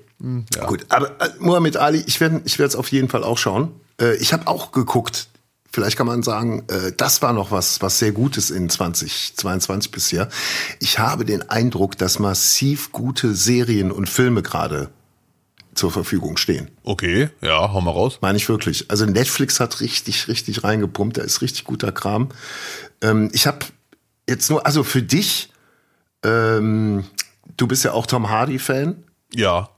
[0.66, 3.72] Gut, aber äh, Muhammad Ali, ich werde ich werde es auf jeden Fall auch schauen.
[4.00, 5.28] Äh, ich habe auch geguckt.
[5.70, 10.30] Vielleicht kann man sagen, äh, das war noch was, was sehr Gutes in 2022 bisher.
[10.80, 14.88] Ich habe den Eindruck, dass massiv gute Serien und Filme gerade
[15.74, 16.70] zur Verfügung stehen.
[16.82, 18.18] Okay, ja, hau mal raus.
[18.22, 18.90] Meine ich wirklich.
[18.90, 21.18] Also Netflix hat richtig, richtig reingepumpt.
[21.18, 22.30] Da ist richtig guter Kram.
[23.02, 23.58] Ähm, ich habe
[24.26, 25.50] jetzt nur, also für dich,
[26.24, 27.04] ähm,
[27.58, 29.70] du bist ja auch Tom Hardy-Fan, Ja.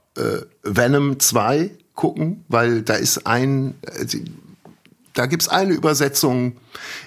[0.63, 4.05] Venom 2 gucken, weil da ist ein, äh,
[5.13, 6.55] da gibt's eine Übersetzung.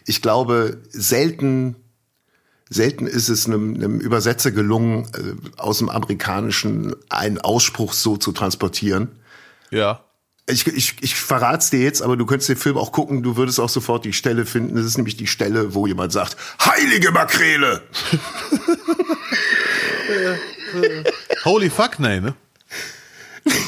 [0.06, 1.76] Ich glaube, selten,
[2.68, 8.32] selten ist es einem, einem Übersetzer gelungen, äh, aus dem Amerikanischen einen Ausspruch so zu
[8.32, 9.08] transportieren.
[9.70, 10.04] Ja.
[10.46, 13.60] Ich, ich, ich verrat's dir jetzt, aber du könntest den Film auch gucken, du würdest
[13.60, 14.76] auch sofort die Stelle finden.
[14.76, 17.80] Das ist nämlich die Stelle, wo jemand sagt, heilige Makrele!
[21.44, 22.34] Holy fuck, nein, ne?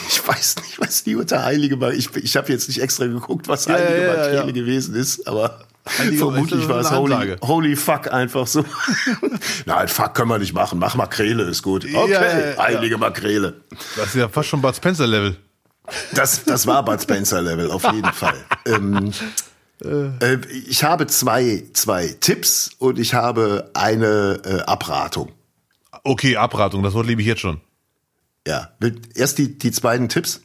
[0.09, 3.49] Ich weiß nicht, was die unter heilige Makrele, ich, ich habe jetzt nicht extra geguckt,
[3.49, 4.51] was Ja, heilige ja, Makrele ja.
[4.53, 5.67] gewesen ist, aber
[5.99, 8.65] Heilige- vermutlich war es holy, holy fuck einfach so.
[9.67, 11.85] Nein, fuck können wir nicht machen, mach Makrele ist gut.
[11.85, 12.11] Okay,
[12.57, 13.55] Ja, heilige Makrele.
[13.97, 15.37] Das ist ja fast schon Bud Spencer-Level.
[16.15, 18.37] Das, das war Bud Spencer Level, auf jeden Fall.
[18.65, 19.13] Ähm,
[19.85, 20.37] äh,
[20.69, 25.33] ich habe zwei, zwei Tipps und ich habe eine äh, Abratung.
[26.05, 27.61] Okay, Abratung, das Wort liebe ich jetzt schon.
[28.47, 30.43] Ja, will- erst die, die beiden Tipps.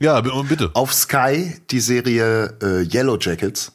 [0.00, 0.70] Ja, bitte.
[0.74, 3.72] Auf Sky die Serie äh, Yellow Jackets.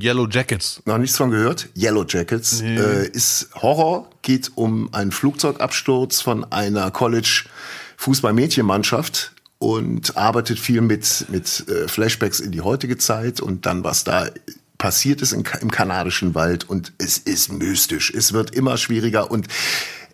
[0.00, 0.80] Yellow Jackets.
[0.86, 1.68] Noch nichts von gehört.
[1.76, 7.44] Yellow Jackets äh, ist Horror, geht um einen Flugzeugabsturz von einer College
[7.96, 14.04] Fußball-Mädchenmannschaft und arbeitet viel mit mit äh, Flashbacks in die heutige Zeit und dann was
[14.04, 14.28] da
[14.78, 18.12] passiert ist in, im kanadischen Wald und es ist mystisch.
[18.14, 19.48] Es wird immer schwieriger und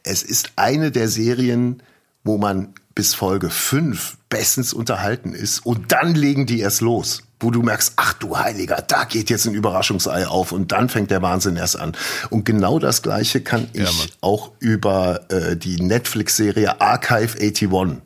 [0.05, 1.83] es ist eine der Serien,
[2.23, 7.51] wo man bis Folge 5 bestens unterhalten ist und dann legen die erst los, wo
[7.51, 11.21] du merkst, ach du Heiliger, da geht jetzt ein Überraschungsei auf und dann fängt der
[11.21, 11.97] Wahnsinn erst an.
[12.31, 14.09] Und genau das Gleiche kann ich Mann.
[14.21, 18.01] auch über äh, die Netflix-Serie Archive 81,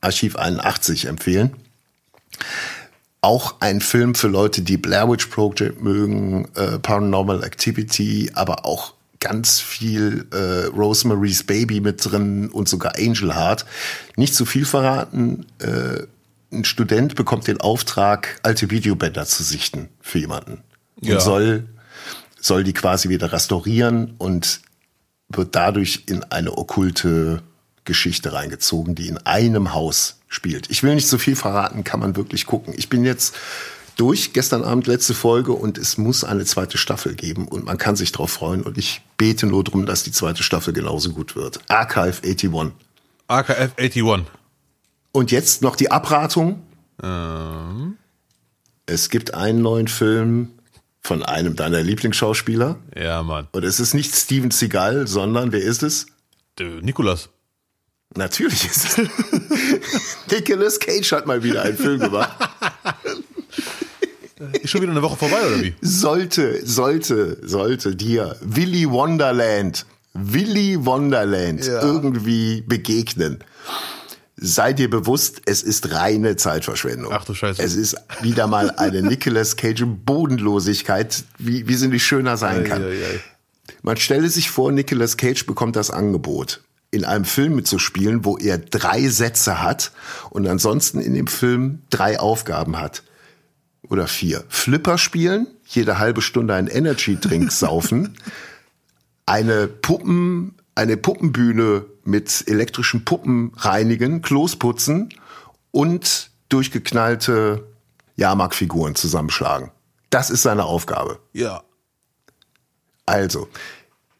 [0.00, 1.54] Archiv 81 empfehlen.
[3.20, 8.94] Auch ein Film für Leute, die Blair Witch Project mögen, äh, Paranormal Activity, aber auch
[9.22, 13.64] ganz viel äh, Rosemary's Baby mit drin und sogar Angel Heart.
[14.16, 15.46] Nicht zu viel verraten.
[15.60, 16.02] Äh,
[16.52, 20.62] ein Student bekommt den Auftrag, alte Videobänder zu sichten für jemanden.
[21.00, 21.20] Und Ja.
[21.20, 21.64] soll,
[22.40, 24.60] soll die quasi wieder restaurieren und
[25.28, 27.42] wird dadurch in eine okkulte
[27.84, 30.68] Geschichte reingezogen, die in einem Haus spielt.
[30.70, 32.74] Ich will nicht so viel verraten, kann man wirklich gucken.
[32.76, 33.34] Ich bin jetzt
[33.96, 37.96] durch, gestern Abend letzte Folge und es muss eine zweite Staffel geben und man kann
[37.96, 41.60] sich drauf freuen und ich bete nur drum, dass die zweite Staffel genauso gut wird.
[41.68, 42.72] Archive 81.
[43.28, 44.24] AKF 81.
[45.12, 46.62] Und jetzt noch die Abratung.
[48.86, 50.50] Es gibt einen neuen Film
[51.00, 53.48] von einem deiner Lieblingsschauspieler Ja, Mann.
[53.52, 56.06] und es ist nicht Steven Seagal, sondern wer ist es?
[56.60, 57.28] Äh, Nikolas.
[58.14, 59.08] Natürlich ist es.
[60.30, 62.30] Nicolas Cage hat mal wieder einen Film gemacht.
[64.62, 65.74] Ist schon wieder eine Woche vorbei, oder wie?
[65.80, 71.82] Sollte, sollte, sollte dir Willy Wonderland, Willy Wonderland Ja.
[71.82, 73.38] irgendwie begegnen,
[74.36, 77.12] sei dir bewusst, es ist reine Zeitverschwendung.
[77.12, 77.62] Ach du Scheiße.
[77.62, 82.82] Es ist wieder mal eine Nicolas Cage Bodenlosigkeit, wie, wie sie nicht schöner sein kann.
[82.82, 83.20] Ei, ei, ei.
[83.82, 88.58] Man stelle sich vor, Nicolas Cage bekommt das Angebot, in einem Film mitzuspielen, wo er
[88.58, 89.92] drei Sätze hat
[90.30, 93.02] und ansonsten in dem Film drei Aufgaben hat.
[93.92, 94.42] Oder vier.
[94.48, 98.16] Flipper spielen, jede halbe Stunde einen Energy-Drink saufen,
[99.26, 105.10] eine Puppen, eine Puppenbühne mit elektrischen Puppen reinigen, Klos putzen
[105.72, 107.66] und durchgeknallte
[108.16, 109.72] Jahrmarkfiguren zusammenschlagen.
[110.08, 111.18] Das ist seine Aufgabe.
[111.34, 111.62] Ja.
[113.04, 113.46] Also,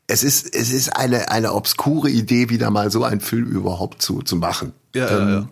[0.06, 4.20] es ist, es ist eine, eine obskure Idee, wieder mal so einen Film überhaupt zu,
[4.20, 4.74] zu machen.
[4.94, 5.48] Ja, ja, ja.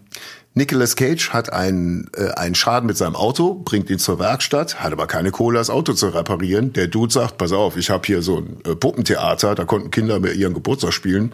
[0.60, 4.92] Nicolas Cage hat einen, äh, einen Schaden mit seinem Auto, bringt ihn zur Werkstatt, hat
[4.92, 6.74] aber keine Kohle, das Auto zu reparieren.
[6.74, 10.20] Der Dude sagt, pass auf, ich habe hier so ein äh, Puppentheater, da konnten Kinder
[10.20, 11.32] mit ihren Geburtstag spielen.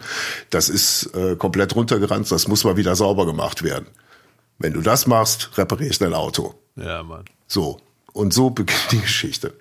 [0.49, 3.87] Das ist äh, komplett runtergerannt, das muss mal wieder sauber gemacht werden.
[4.59, 6.55] Wenn du das machst, repariere ich dein Auto.
[6.77, 7.25] Ja, Mann.
[7.47, 7.81] So.
[8.13, 9.53] Und so beginnt die Geschichte.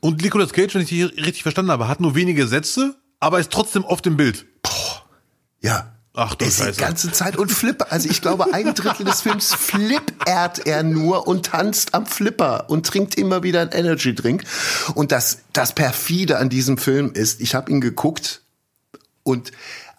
[0.00, 3.52] Und Nicolas Cage, wenn ich dich richtig verstanden habe, hat nur wenige Sätze, aber ist
[3.52, 4.44] trotzdem oft im Bild.
[5.60, 5.93] Ja.
[6.16, 6.80] Ach du Er ist die Scheiße.
[6.80, 7.90] ganze Zeit und flipper.
[7.90, 12.86] Also ich glaube, ein Drittel des Films flippert er nur und tanzt am Flipper und
[12.86, 14.44] trinkt immer wieder einen Energy Drink.
[14.94, 18.42] Und das, das perfide an diesem Film ist, ich habe ihn geguckt
[19.24, 19.50] und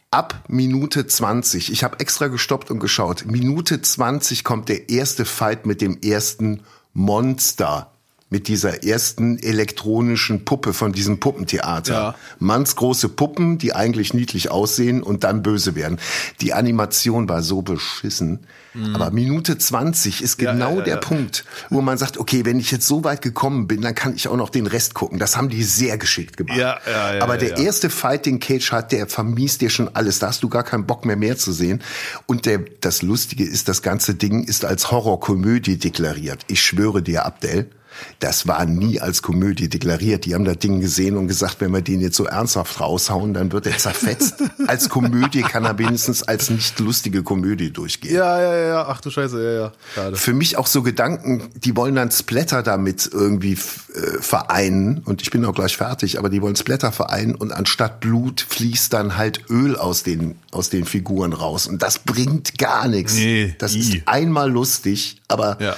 [0.10, 5.66] ab Minute 20, ich habe extra gestoppt und geschaut, Minute 20 kommt der erste Fight
[5.66, 6.64] mit dem ersten
[6.94, 7.92] Monster.
[8.30, 11.94] Mit dieser ersten elektronischen Puppe von diesem Puppentheater.
[11.94, 12.16] Ja.
[12.40, 16.00] Mannsgroße Puppen, die eigentlich niedlich aussehen und dann böse werden.
[16.42, 18.48] Die Animation war so beschissen.
[18.94, 20.46] Aber Minute 20 ist Mhm.
[20.46, 20.98] Ja, genau ja, der.
[20.98, 24.28] Punkt, wo man sagt, okay, wenn ich jetzt so weit gekommen bin, dann kann ich
[24.28, 25.20] auch noch den Rest gucken.
[25.20, 26.58] Das haben die sehr geschickt gemacht.
[26.58, 30.20] Ja, ja, ja, Aber der erste Fight, den Cage hat, der vermiest dir schon alles.
[30.20, 31.82] Da hast du gar keinen Bock mehr mehr zu sehen.
[32.26, 36.44] Und der, das Lustige ist, das ganze Ding ist als Horrorkomödie deklariert.
[36.48, 37.70] Ich schwöre dir, Abdel,
[38.20, 40.26] das war nie als Komödie deklariert.
[40.26, 43.52] Die haben das Ding gesehen und gesagt, wenn wir den jetzt so ernsthaft raushauen, dann
[43.52, 44.44] wird er zerfetzt.
[44.68, 48.16] als Komödie kann er wenigstens als nicht lustige Komödie durchgehen.
[48.16, 48.86] Ja, ja, ja.
[48.88, 49.72] Ach du Scheiße, ja, ja.
[49.94, 50.16] Schade.
[50.16, 55.32] Für mich auch so Gedanken, die wollen dann Splatter damit irgendwie äh, vereinen und ich
[55.32, 59.50] bin auch gleich fertig, aber die wollen Splatter vereinen und anstatt Blut fließt dann halt
[59.50, 63.16] Öl aus den aus den Figuren raus und das bringt gar nichts.
[63.16, 63.80] Nee, das i.
[63.80, 65.76] ist einmal lustig, aber Ja.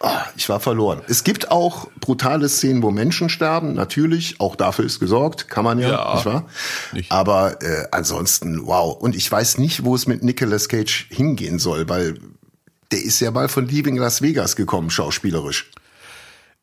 [0.00, 1.02] Ah, ich war verloren.
[1.08, 5.78] Es gibt auch brutale Szenen, wo Menschen sterben, natürlich, auch dafür ist gesorgt, kann man
[5.78, 6.14] ja, Ja.
[6.14, 6.48] nicht wahr?
[6.92, 7.12] Nicht.
[7.12, 8.96] Aber äh, ansonsten, wow.
[8.96, 12.18] Und ich weiß nicht, wo es mit Nicolas Cage hingehen soll, weil
[12.90, 15.70] der ist ja mal von Leaving Las Vegas gekommen, schauspielerisch.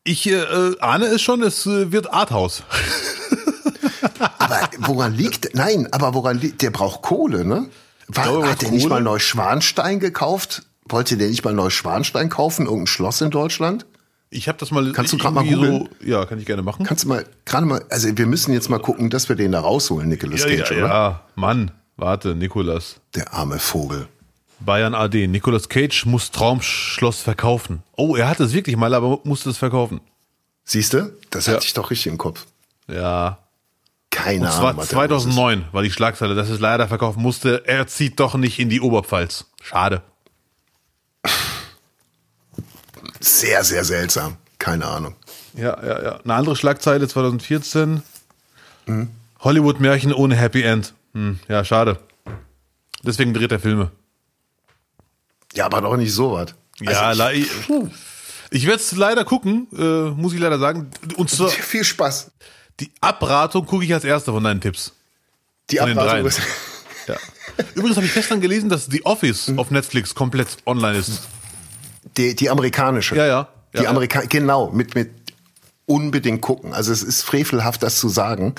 [0.02, 0.44] Ich äh,
[0.80, 2.62] ahne es schon, es äh, wird Arthouse.
[4.38, 7.68] Aber woran liegt, nein, aber woran liegt, der braucht Kohle, ne?
[8.08, 10.62] War, hat der nicht mal Neuschwanstein gekauft?
[10.88, 13.86] Wollte der nicht mal Neuschwanstein kaufen, irgendein Schloss in Deutschland?
[14.30, 14.92] Ich habe das mal.
[14.92, 15.88] Kannst du grad mal googeln?
[16.00, 16.84] So, ja, kann ich gerne machen.
[16.84, 19.60] Kannst du mal, gerade mal, also wir müssen jetzt mal gucken, dass wir den da
[19.60, 20.88] rausholen, Nicolas ja, Cage, ja, oder?
[20.88, 22.96] ja, Mann, warte, Nikolas.
[23.14, 24.08] Der arme Vogel.
[24.60, 25.26] Bayern AD.
[25.28, 27.82] Nicolas Cage muss Traumschloss verkaufen.
[27.96, 30.00] Oh, er hatte es wirklich mal, aber musste es verkaufen.
[30.64, 31.12] Siehst du?
[31.30, 31.54] Das Ja.
[31.54, 32.46] hatte ich doch richtig im Kopf.
[32.88, 33.38] Ja.
[34.10, 34.58] Keine Und Ahnung.
[34.74, 34.88] zwar ist.
[34.90, 37.62] 2009 war die Schlagzeile, dass es leider verkaufen musste.
[37.66, 39.44] Er zieht doch nicht in die Oberpfalz.
[39.62, 40.02] Schade.
[43.20, 44.36] Sehr, sehr seltsam.
[44.58, 45.14] Keine Ahnung.
[45.54, 46.20] Ja, ja, ja.
[46.24, 48.02] Eine andere Schlagzeile 2014.
[48.86, 49.10] Mhm.
[49.40, 50.94] Hollywood-Märchen ohne Happy End.
[51.14, 51.98] Hm, ja, schade.
[53.02, 53.90] Deswegen dreht er Filme.
[55.54, 56.54] Ja, aber doch nicht so was.
[56.80, 57.46] ja, Also le-
[58.50, 60.90] ich werde es leider gucken, äh, muss ich leider sagen.
[61.16, 62.30] Und zwar, ich, viel Spaß.
[62.80, 64.92] die Abratung gucke ich als erste von deinen Tipps.
[65.70, 66.40] Die Von Abratung ist.
[67.06, 67.16] Ja.
[67.74, 69.58] Übrigens habe ich gestern gelesen, dass The Office Mhm.
[69.58, 71.22] auf Netflix komplett online ist.
[72.16, 73.16] Die, die amerikanische.
[73.16, 73.48] Ja, ja.
[73.76, 75.10] Die Ja, Amerika genau, mit, mit
[75.88, 76.72] unbedingt gucken.
[76.74, 78.54] Also es ist frevelhaft, das zu sagen.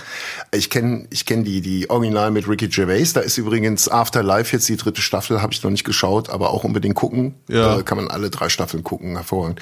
[0.53, 3.11] Ich kenne ich kenn die, die Original mit Ricky Gervais.
[3.13, 6.63] Da ist übrigens Afterlife jetzt die dritte Staffel, habe ich noch nicht geschaut, aber auch
[6.63, 7.35] unbedingt gucken.
[7.49, 7.79] Ja.
[7.79, 9.59] Äh, kann man alle drei Staffeln gucken, hervorragend.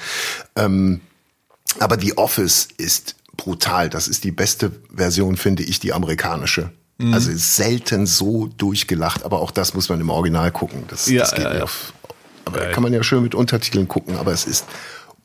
[0.54, 1.00] Ähm,
[1.80, 3.90] aber The Office ist brutal.
[3.90, 6.70] Das ist die beste Version, finde ich, die amerikanische.
[6.98, 7.12] Mhm.
[7.14, 10.84] Also selten so durchgelacht, aber auch das muss man im Original gucken.
[10.88, 11.62] Das, Ja, das geht ja, ja.
[11.64, 11.92] auf.
[12.46, 12.74] Aber da Geil.
[12.74, 14.64] kann man ja schön mit Untertiteln gucken, aber es ist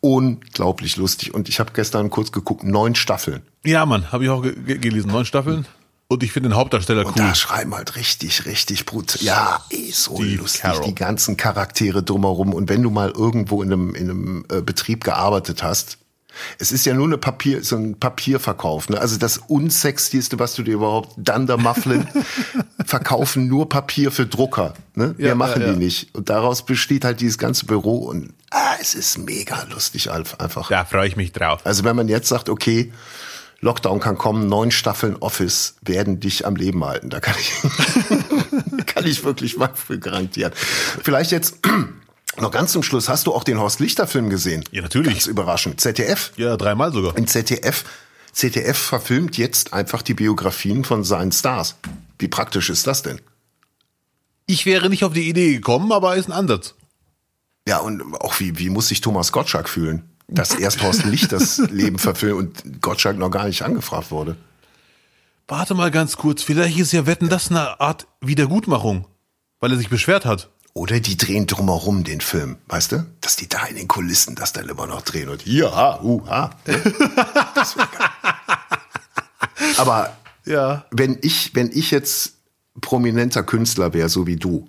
[0.02, 1.34] unglaublich lustig.
[1.34, 3.42] Und ich habe gestern kurz geguckt, neun Staffeln.
[3.64, 5.12] Ja, Mann, habe ich auch ge ge- gelesen.
[5.12, 5.66] Neun Staffeln.
[6.08, 7.24] Und ich finde den Hauptdarsteller Und cool.
[7.28, 9.22] da schreiben halt richtig, richtig brutal.
[9.24, 10.82] Ja, ey, so Steve lustig, Carell.
[10.86, 12.54] die ganzen Charaktere drumherum.
[12.54, 16.00] Und wenn du mal irgendwo in einem, in einem äh, Betrieb gearbeitet hast,
[16.58, 18.90] Es ist ja nur eine Papier, so ein Papierverkauf.
[18.90, 19.00] Ne?
[19.00, 22.08] Also das unsexieste, was du dir überhaupt, Dunder Mufflin,
[22.86, 24.74] verkaufen nur Papier für Drucker.
[24.96, 25.16] Ne?
[25.18, 25.74] Ja, Mehr machen ja, ja.
[25.74, 26.14] die nicht.
[26.16, 30.70] Und daraus besteht halt dieses ganze Büro und ah, es ist mega lustig einfach.
[30.70, 31.62] Da freue ich mich drauf.
[31.64, 32.92] Also wenn man jetzt sagt, okay,
[33.62, 37.10] Lockdown kann kommen, neun Staffeln Office werden dich am Leben halten.
[37.10, 40.52] Da kann ich, kann ich wirklich mal für garantieren.
[41.04, 41.60] Vielleicht jetzt
[42.38, 44.64] noch ganz zum Schluss, hast du auch den Horst Lichter Film gesehen?
[44.72, 45.14] Ja, natürlich.
[45.14, 45.82] Ganz überraschend.
[45.82, 46.32] ZDF.
[46.38, 47.18] Ja, dreimal sogar.
[47.18, 47.84] Im ZDF.
[48.32, 51.76] ZDF verfilmt jetzt einfach die Biografien von seinen Stars.
[52.18, 53.20] Wie praktisch ist das denn?
[54.46, 56.76] Ich wäre nicht auf die Idee gekommen, aber ist ein Ansatz.
[57.68, 60.04] Ja, und auch wie, wie muss sich Thomas Gottschalk fühlen?
[60.28, 64.38] Dass erst Horst Lichters Leben verfilmt und Gottschalk noch gar nicht angefragt wurde.
[65.48, 69.06] Warte mal ganz kurz, vielleicht ist ja Wetten das eine Art Wiedergutmachung,
[69.60, 70.50] weil er sich beschwert hat.
[70.74, 73.06] Oder die drehen drumherum den Film, weißt du?
[73.20, 76.26] Dass die da in den Kulissen das dann immer noch drehen und hier, ha, uh,
[76.28, 76.52] ha.
[77.56, 77.88] Das geil.
[79.78, 80.16] Aber
[80.46, 80.86] Ja.
[80.92, 82.36] wenn ich, wenn ich jetzt
[82.80, 84.68] prominenter Künstler wäre, so wie du,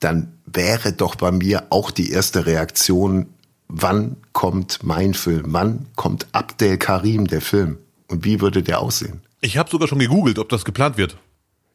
[0.00, 3.26] dann wäre doch bei mir auch die erste Reaktion,
[3.68, 5.44] wann kommt mein Film?
[5.48, 7.78] Wann kommt Abdel Karim, der Film?
[8.08, 9.22] Und wie würde der aussehen?
[9.40, 11.16] Ich habe sogar schon gegoogelt, ob das geplant wird.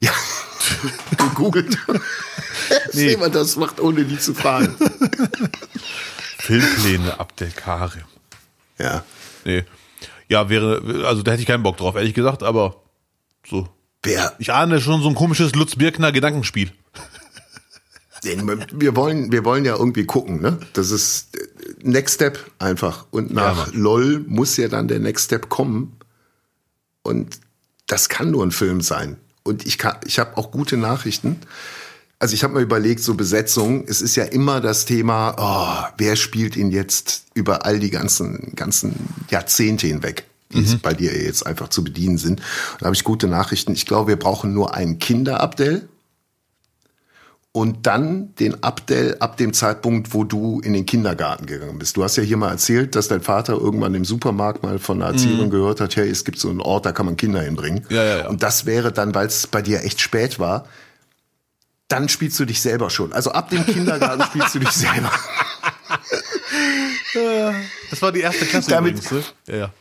[0.03, 0.11] Ja,
[1.17, 1.77] gegoogelt.
[2.91, 3.17] Nee.
[3.17, 4.75] Wir, das macht, ohne die zu fragen.
[6.39, 8.03] Filmpläne Abdel Karim.
[8.77, 9.05] Ja.
[9.45, 9.63] Nee.
[10.27, 12.81] Ja, wäre, also da hätte ich keinen Bock drauf, ehrlich gesagt, aber
[13.47, 13.69] so.
[14.03, 16.71] Wer, Ich ahne schon so ein komisches Lutz Birkner Gedankenspiel.
[18.23, 20.59] wir wollen, wir wollen ja irgendwie gucken, ne?
[20.73, 21.47] Das ist äh,
[21.81, 23.05] Next Step einfach.
[23.11, 23.81] Und nach Mann.
[23.81, 25.97] LOL muss ja dann der Next Step kommen.
[27.03, 27.39] Und
[27.87, 29.17] das kann nur ein Film sein.
[29.43, 31.39] Und ich kann, ich habe auch gute Nachrichten.
[32.19, 36.15] Also ich habe mir überlegt, so Besetzung, es ist ja immer das Thema, oh, wer
[36.15, 38.95] spielt ihn jetzt über all die ganzen, ganzen
[39.29, 40.23] Jahrzehnte hinweg,
[40.53, 42.39] die es bei dir jetzt einfach zu bedienen sind.
[42.39, 43.73] Und da habe ich gute Nachrichten.
[43.73, 45.89] Ich glaube, wir brauchen nur einen Kinder-Abdel
[47.55, 51.95] und dann den Abdel ab dem Zeitpunkt, wo du in den Kindergarten gegangen bist.
[51.95, 55.11] Du hast ja hier mal erzählt, dass dein Vater irgendwann im Supermarkt mal von einer
[55.11, 57.85] Erzieherin gehört hat, hey, es gibt so einen Ort, da kann man Kinder hinbringen.
[57.89, 58.27] Ja, ja, ja.
[58.27, 60.65] Und das wäre dann, weil es bei dir echt spät war,
[61.89, 63.13] dann spielst du dich selber schon.
[63.13, 65.11] Also ab dem Kindergarten spielst du dich selber.
[67.91, 69.23] Das war die erste Klasse Damit- übrigens, ne?
[69.47, 69.73] Ja, ja.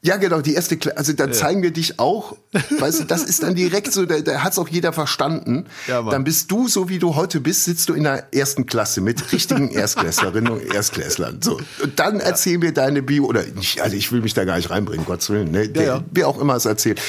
[0.00, 0.96] Ja, genau, die erste Klasse.
[0.96, 2.36] Also da zeigen wir dich auch.
[2.78, 5.66] Weißt du, das ist dann direkt so, da, da hat's auch jeder verstanden.
[5.88, 6.12] Ja, Mann.
[6.12, 9.32] dann bist du, so wie du heute bist, sitzt du in der ersten Klasse mit
[9.32, 11.42] richtigen Erstklässlerinnen und Erstklässlern.
[11.42, 11.60] So.
[11.82, 14.70] Und dann erzähl mir deine Bio, oder nicht, also ich will mich da gar nicht
[14.70, 15.68] reinbringen, Gottes Willen, ne?
[15.68, 16.04] Der, ja.
[16.12, 17.00] Wer auch immer es erzählt,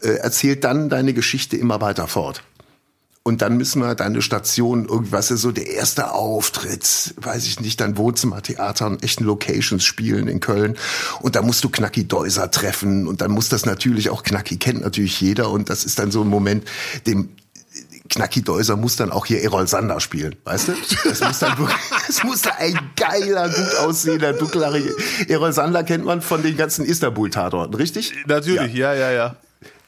[0.00, 2.42] äh, erzählt dann deine Geschichte immer weiter fort.
[3.28, 7.78] Und dann müssen wir deine Station, irgendwas ist so der erste Auftritt, weiß ich nicht,
[7.78, 10.78] dann Wohnzimmertheater und echten Locations spielen in Köln.
[11.20, 14.80] Und da musst du Knacki Deuser treffen und dann muss das natürlich auch Knacki kennt
[14.80, 16.64] natürlich jeder und das ist dann so ein Moment,
[17.06, 17.28] dem
[18.08, 20.72] Knacki Deuser muss dann auch hier Errol Sander spielen, weißt du?
[21.04, 21.76] Das muss dann wirklich,
[22.08, 24.94] es muss da ein geiler, gut aussehender, dunkelhaariger.
[25.28, 28.14] Errol Sander kennt man von den ganzen Istanbul-Tatorten, richtig?
[28.26, 29.36] Natürlich, ja, ja, ja.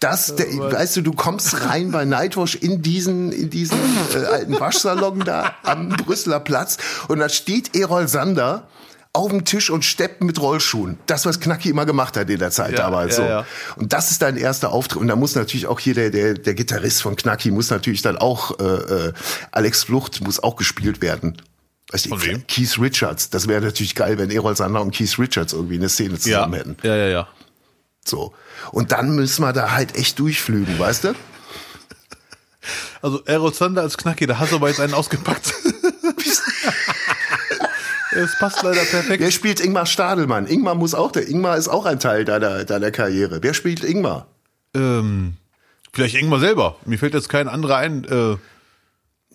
[0.00, 3.78] Das, der, weißt du, du kommst rein bei Nightwash in diesen, in diesen
[4.14, 6.78] äh, alten Waschsalon da am Brüsseler Platz
[7.08, 8.66] und da steht Erol Sander
[9.12, 10.96] auf dem Tisch und steppt mit Rollschuhen.
[11.06, 13.16] Das, was Knacki immer gemacht hat in der Zeit Ja, damals.
[13.18, 13.28] ja, so.
[13.28, 13.46] ja.
[13.76, 15.00] Und das ist dein erster Auftritt.
[15.02, 18.16] Und da muss natürlich auch hier der, der, der Gitarrist von Knacki muss natürlich dann
[18.16, 19.12] auch, äh, äh,
[19.50, 21.36] Alex Flucht muss auch gespielt werden.
[21.90, 22.16] Weißt du?
[22.46, 23.30] Keith Richards.
[23.30, 26.76] Das wäre natürlich geil, wenn Erol Sander und Keith Richards irgendwie eine Szene zusammen hätten.
[26.84, 27.28] ja, ja, ja.
[28.04, 28.32] So.
[28.72, 31.14] Und dann müssen wir da halt echt durchflügen, weißt du?
[33.02, 35.52] Also Errol Sander als Knacki, da hast du aber jetzt einen ausgepackt.
[38.12, 39.22] Es passt leider perfekt.
[39.22, 40.46] Wer spielt Ingmar Stadelmann?
[40.48, 43.40] Ingmar muss auch, der Ingmar ist auch ein Teil deiner, deiner Karriere.
[43.42, 44.26] Wer spielt Ingmar?
[44.74, 45.34] Ähm,
[45.92, 46.76] vielleicht Ingmar selber.
[46.86, 48.04] Mir fällt jetzt kein anderer ein.
[48.04, 48.36] Äh,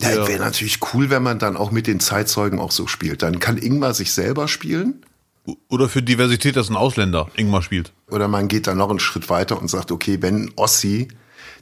[0.04, 0.28] Ja, Ja.
[0.28, 3.22] wäre natürlich cool, wenn man dann auch mit den Zeitzeugen auch so spielt.
[3.24, 5.06] Dann kann Ingmar sich selber spielen.
[5.70, 7.92] Oder für Diversität, dass ein Ausländer Ingmar spielt.
[8.10, 11.08] Oder man geht dann noch einen Schritt weiter und sagt, okay, wenn ein Ossi,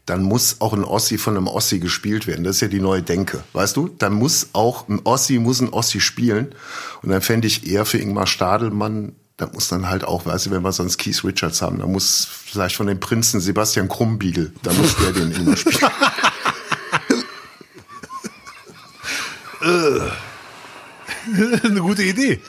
[0.05, 2.43] dann muss auch ein Ossi von einem Ossi gespielt werden.
[2.43, 3.43] Das ist ja die neue Denke.
[3.53, 3.88] Weißt du?
[3.88, 6.53] Dann muss auch ein Ossi, muss ein Ossi spielen.
[7.01, 10.51] Und dann fände ich eher für Ingmar Stadelmann, da muss dann halt auch, weißt du,
[10.51, 14.71] wenn wir sonst Keith Richards haben, da muss vielleicht von den Prinzen Sebastian Krumbiegel, da
[14.73, 15.79] muss der den Ingmar spielen.
[21.63, 22.41] Eine gute Idee.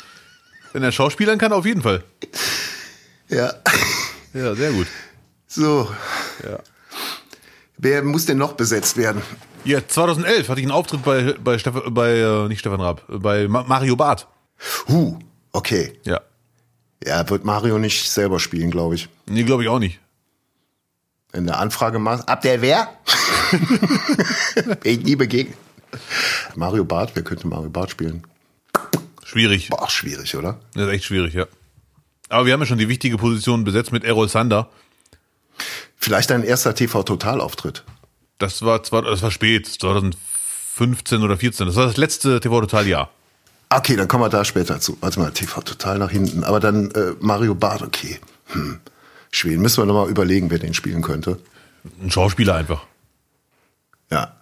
[0.74, 2.02] Wenn er Schauspielern kann, auf jeden Fall.
[3.28, 3.54] ja.
[4.32, 4.88] Ja, sehr gut.
[5.46, 5.88] So.
[6.42, 6.58] Ja.
[7.78, 9.22] Wer muss denn noch besetzt werden?
[9.64, 13.46] Ja, 2011 hatte ich einen Auftritt bei, bei, Steff bei äh, nicht Stefan Raab, bei
[13.46, 14.26] Ma Mario Barth.
[14.88, 15.16] Huh,
[15.52, 15.92] okay.
[16.02, 16.20] Ja.
[17.06, 19.08] Ja, wird Mario nicht selber spielen, glaube ich.
[19.26, 20.00] Nee, glaube ich auch nicht.
[21.32, 22.88] In der Anfrage machst, ab der wer?
[24.82, 25.56] Bin ich nie begegnet.
[26.56, 28.24] Mario Barth, wer könnte Mario Barth spielen?
[29.24, 29.70] Schwierig.
[29.70, 30.60] Boah, schwierig, oder?
[30.74, 31.46] Das ist echt schwierig, ja.
[32.28, 34.68] Aber wir haben ja schon die wichtige Position besetzt mit Errol Sander.
[35.96, 37.84] Vielleicht dein erster TV-Total-Auftritt.
[38.38, 41.66] Das war zwar, das war spät, 2015 oder 14.
[41.66, 43.10] Das war das letzte TV-Total-Jahr.
[43.70, 44.98] Okay, dann kommen wir da später zu.
[45.00, 46.44] Warte mal, TV total nach hinten.
[46.44, 48.20] Aber dann äh, Mario Barth, okay.
[48.48, 48.80] Hm.
[49.30, 51.40] Schweden, müssen wir nochmal überlegen, wer den spielen könnte.
[52.00, 52.86] Ein Schauspieler einfach.
[54.10, 54.36] Ja.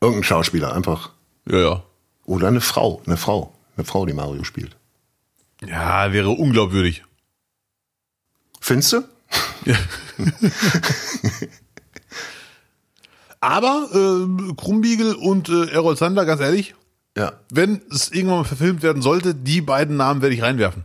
[0.00, 1.10] Irgendein Schauspieler, einfach.
[1.46, 1.82] Ja, ja.
[2.24, 3.54] Oder eine Frau, eine Frau.
[3.76, 4.76] Eine Frau, die Mario spielt.
[5.66, 7.04] Ja, wäre unglaubwürdig.
[8.60, 9.02] Findest du?
[13.40, 16.74] Aber äh, Krumbiegel und äh, Errol Sander, ganz ehrlich,
[17.16, 17.32] Ja.
[17.50, 20.84] wenn es irgendwann mal verfilmt werden sollte, die beiden Namen werde ich reinwerfen.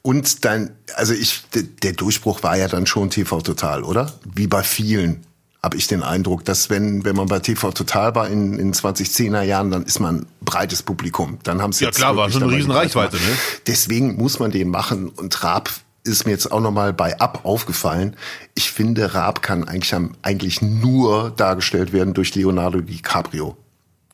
[0.00, 1.42] Und dann, also ich,
[1.82, 4.14] der Durchbruch war ja dann schon TV Total, oder?
[4.24, 5.26] Wie bei vielen
[5.62, 9.42] habe ich den Eindruck, dass wenn, wenn man bei TV Total war in, in 2010er
[9.42, 11.38] Jahren, dann ist man ein breites Publikum.
[11.42, 13.22] Dann haben sie Ja, klar, war schon eine riesen Reichweite, ne?
[13.66, 15.08] Deswegen muss man den machen.
[15.08, 15.70] Und Raab
[16.04, 18.16] ist mir jetzt auch nochmal bei Ab aufgefallen.
[18.54, 19.92] Ich finde, Raab kann eigentlich,
[20.22, 23.56] eigentlich nur dargestellt werden durch Leonardo DiCaprio.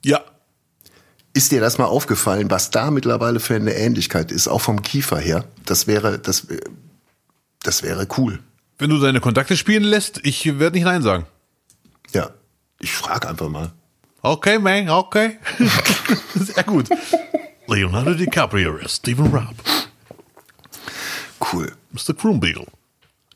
[0.03, 0.23] Ja.
[1.35, 5.19] Ist dir das mal aufgefallen, was da mittlerweile für eine Ähnlichkeit ist, auch vom Kiefer
[5.19, 5.45] her?
[5.67, 6.61] Das wäre, das, wär-
[7.63, 8.39] das wäre cool.
[8.79, 11.27] Wenn du deine Kontakte spielen lässt, ich werde nicht Nein sagen.
[12.15, 12.31] Ja,
[12.79, 13.73] ich frage einfach mal.
[14.23, 15.39] Okay, man, okay.
[16.35, 16.89] Sehr gut.
[17.67, 19.55] Leonardo DiCaprio ist Stephen Raab.
[21.53, 21.73] Cool.
[21.91, 22.15] Mr.
[22.15, 22.67] Krumbiegel.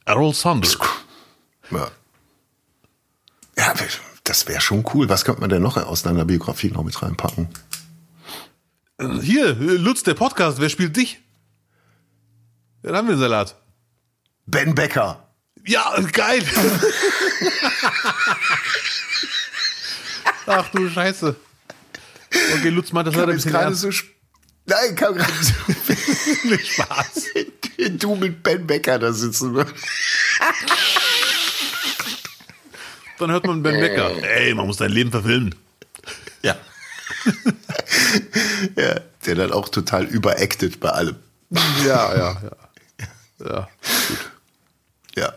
[0.05, 0.69] Errol Sander.
[1.71, 1.91] Ja,
[3.57, 3.75] ja
[4.25, 5.09] das wäre schon cool.
[5.09, 7.49] Was könnte man denn noch aus deiner Biografie noch mit reinpacken?
[9.21, 11.21] Hier, Lutz, der Podcast, wer spielt dich?
[12.83, 13.57] Dann haben wir den Salat.
[14.47, 15.28] Ben Becker.
[15.69, 16.43] Ja, geil.
[20.47, 21.37] Ach du Scheiße.
[22.55, 23.91] Okay, Lutz meint das leider ein Jetzt gerade so.
[24.65, 25.53] Nein, kam gerade so.
[26.49, 27.25] Nicht Spaß.
[27.99, 29.55] du mit Ben Becker da sitzen.
[33.19, 34.23] Dann hört man Ben Becker.
[34.23, 35.55] Ey, man muss dein Leben verfilmen.
[36.41, 36.57] Ja.
[38.77, 39.01] ja.
[39.27, 41.17] Der dann auch total überacted bei allem.
[41.85, 42.57] Ja, ja, ja.
[43.47, 43.69] Ja.
[45.15, 45.35] Ja.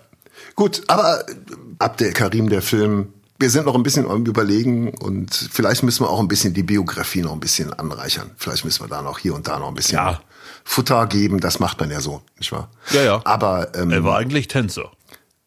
[0.55, 1.33] Gut, aber äh,
[1.79, 6.09] Abdel Karim, der Film, wir sind noch ein bisschen am Überlegen und vielleicht müssen wir
[6.09, 8.31] auch ein bisschen die Biografie noch ein bisschen anreichern.
[8.37, 10.21] Vielleicht müssen wir da noch hier und da noch ein bisschen Ja.
[10.63, 11.39] Futter geben.
[11.39, 12.69] Das macht man ja so, nicht wahr?
[12.91, 13.21] Ja, ja.
[13.23, 14.91] Aber ähm, Er war eigentlich Tänzer.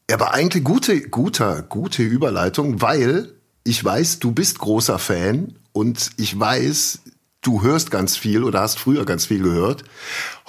[0.08, 3.32] er war eigentlich gute, guter, gute Überleitung, weil
[3.62, 6.98] ich weiß, du bist großer Fan und ich weiß,
[7.44, 9.84] du hörst ganz viel oder hast früher ganz viel gehört.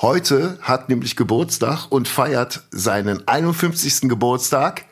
[0.01, 4.09] Heute hat nämlich Geburtstag und feiert seinen 51.
[4.09, 4.85] Geburtstag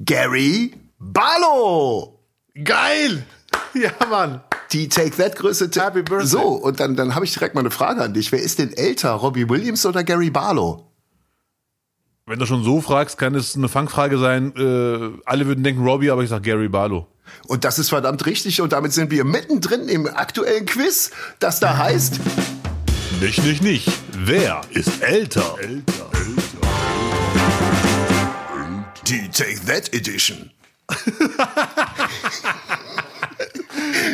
[0.00, 2.20] Gary Barlow.
[2.62, 3.26] Geil!
[3.74, 4.40] Ja, Mann.
[4.70, 5.68] Die Take That Größe.
[5.74, 6.26] Happy Birthday.
[6.26, 8.30] So, und dann, dann habe ich direkt mal eine Frage an dich.
[8.30, 10.92] Wer ist denn älter, Robbie Williams oder Gary Barlow?
[12.26, 14.54] Wenn du schon so fragst, kann es eine Fangfrage sein.
[14.56, 17.08] Äh, alle würden denken Robbie, aber ich sag Gary Barlow.
[17.46, 18.60] Und das ist verdammt richtig.
[18.60, 21.10] Und damit sind wir mittendrin im aktuellen Quiz,
[21.40, 22.20] das da heißt.
[23.20, 23.88] Nicht, nicht, nicht.
[24.12, 25.56] Wer ist älter?
[25.60, 26.10] Älter.
[29.06, 30.50] Die Take That Edition.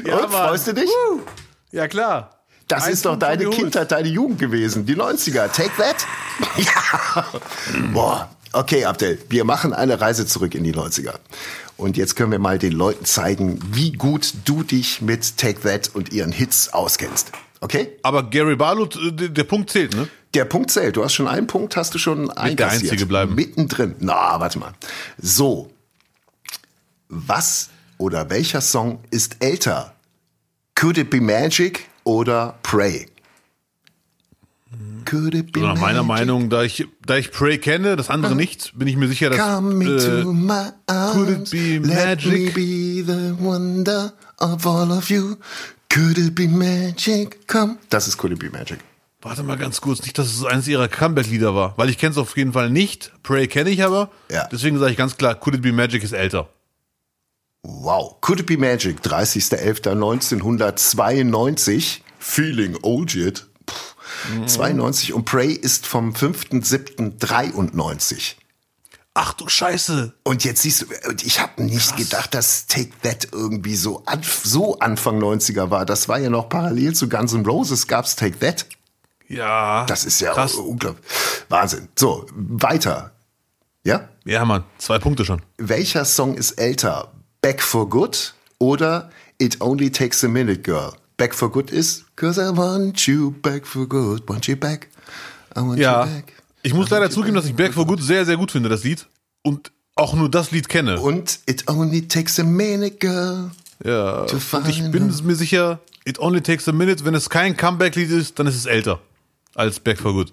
[0.07, 0.91] Ja, Und, freust du dich?
[1.73, 2.41] Ja, klar.
[2.69, 3.51] Das Eins ist doch deine.
[3.51, 4.87] Kindheit, deine Jugend gewesen.
[4.87, 5.49] Die 90er.
[5.49, 6.07] Take That?
[6.57, 7.27] Ja.
[7.93, 8.31] Boah.
[8.53, 11.15] Okay, Abdel, wir machen eine Reise zurück in die 90er.
[11.81, 15.91] Und jetzt können wir mal den Leuten zeigen, wie gut du dich mit Take That
[15.95, 17.33] und ihren Hits auskennst.
[17.61, 17.97] Okay?
[18.03, 20.07] Aber Gary Barlow, der, der Punkt zählt, ne?
[20.35, 20.97] Der Punkt zählt.
[20.97, 22.93] Du hast schon einen Punkt, hast du schon einkassiert.
[22.93, 23.35] Einzige bleiben.
[23.35, 23.97] Mittendrin.
[23.99, 24.73] Na, warte mal.
[25.19, 25.71] So.
[27.09, 29.95] Was oder welcher Song ist älter?
[30.75, 33.07] Could it be Magic oder Pray?
[35.11, 36.03] Be Also nach meiner?
[36.03, 39.39] Meinung, da ich, da ich Prey kenne, das andere nicht, bin ich mir sicher, dass
[39.39, 39.43] äh,
[41.13, 42.55] could it be magic?
[42.55, 45.37] be the wonder of all of you.
[45.93, 47.47] Could it be magic?
[47.49, 47.77] Come.
[47.89, 48.79] Das ist Could it be magic.
[49.23, 52.19] Warte mal ganz kurz, nicht, dass es eines ihrer Comeback-Lieder war, weil ich kenne es
[52.19, 53.13] auf jeden Fall nicht.
[53.23, 54.11] Prey kenne ich aber.
[54.31, 54.49] Ja.
[54.51, 56.49] Deswegen sage ich ganz klar, Could It Be Magic ist älter.
[57.63, 58.19] Wow.
[58.23, 59.03] Could it be magic?
[59.03, 62.01] 30.11.1992.
[62.19, 63.47] Feeling old yet.
[64.45, 68.37] Pff, 92 und Prey ist vom 5.7.93.
[69.15, 70.15] Ach du Scheiße.
[70.23, 70.87] Und jetzt siehst du,
[71.23, 75.85] ich habe nicht gedacht, dass Take That irgendwie so, an, so Anfang 90er war.
[75.85, 78.67] Das war ja noch parallel zu Guns N' Roses gab's Take That.
[79.27, 79.85] Ja.
[79.87, 80.55] Das ist ja krass.
[80.55, 81.05] unglaublich.
[81.49, 81.89] Wahnsinn.
[81.97, 83.13] So, weiter.
[83.85, 84.09] Ja?
[84.25, 85.43] Ja, Mann, zwei Punkte schon.
[85.57, 87.13] Welcher Song ist älter?
[87.41, 90.93] Back for Good oder It Only Takes a Minute Girl?
[91.21, 94.89] Back for Good ist Cause I want you back for good, want you back,
[95.55, 96.07] I want Ja.
[96.07, 96.33] you back.
[96.63, 99.07] Ich muss leider zugeben, dass ich Back for Good sehr, sehr gut finde, das Lied.
[99.43, 100.99] Und auch nur das Lied kenne.
[100.99, 103.51] Und It Only Takes a Minute Girl.
[103.85, 104.23] Ja.
[104.23, 108.39] Und ich bin mir sicher, It Only Takes a Minute, wenn es kein Comeback-Lied ist,
[108.39, 108.99] dann ist es älter
[109.55, 110.33] als Back for Good.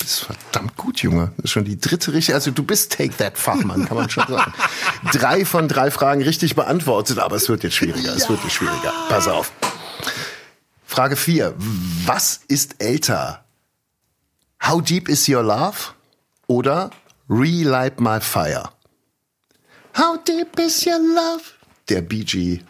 [0.00, 1.30] Das ist verdammt gut, Junge.
[1.36, 2.34] Das ist schon die dritte richtige.
[2.34, 4.52] Also du bist Take That Fachmann, kann man schon sagen.
[5.12, 8.16] drei von drei Fragen richtig beantwortet, aber es wird jetzt schwieriger.
[8.16, 8.92] Es wird jetzt schwieriger.
[9.08, 9.52] Pass auf.
[10.92, 11.54] Frage vier:
[12.04, 13.42] Was ist älter?
[14.62, 15.94] How deep is your love?
[16.48, 16.90] Oder
[17.30, 18.68] Relight My Fire?
[19.96, 21.42] How deep is your love?
[21.88, 22.60] Der Bee Gee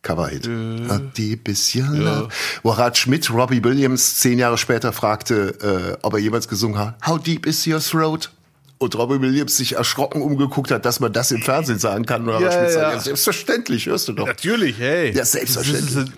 [0.00, 0.48] Coverhit.
[0.48, 2.28] How deep is your love?
[2.62, 6.94] Wo Harald Schmidt Robbie Williams zehn Jahre später fragte, äh, ob er jemals gesungen hat,
[7.06, 8.30] How deep is your throat?
[8.78, 12.24] Und Robbie Williams sich erschrocken umgeguckt hat, dass man das im Fernsehen sagen kann.
[12.28, 12.92] Harald Ja, Schmidt sagt, ja.
[12.92, 14.26] ja, selbstverständlich, hörst du doch.
[14.26, 15.12] Natürlich, hey.
[15.14, 16.12] Ja, selbstverständlich.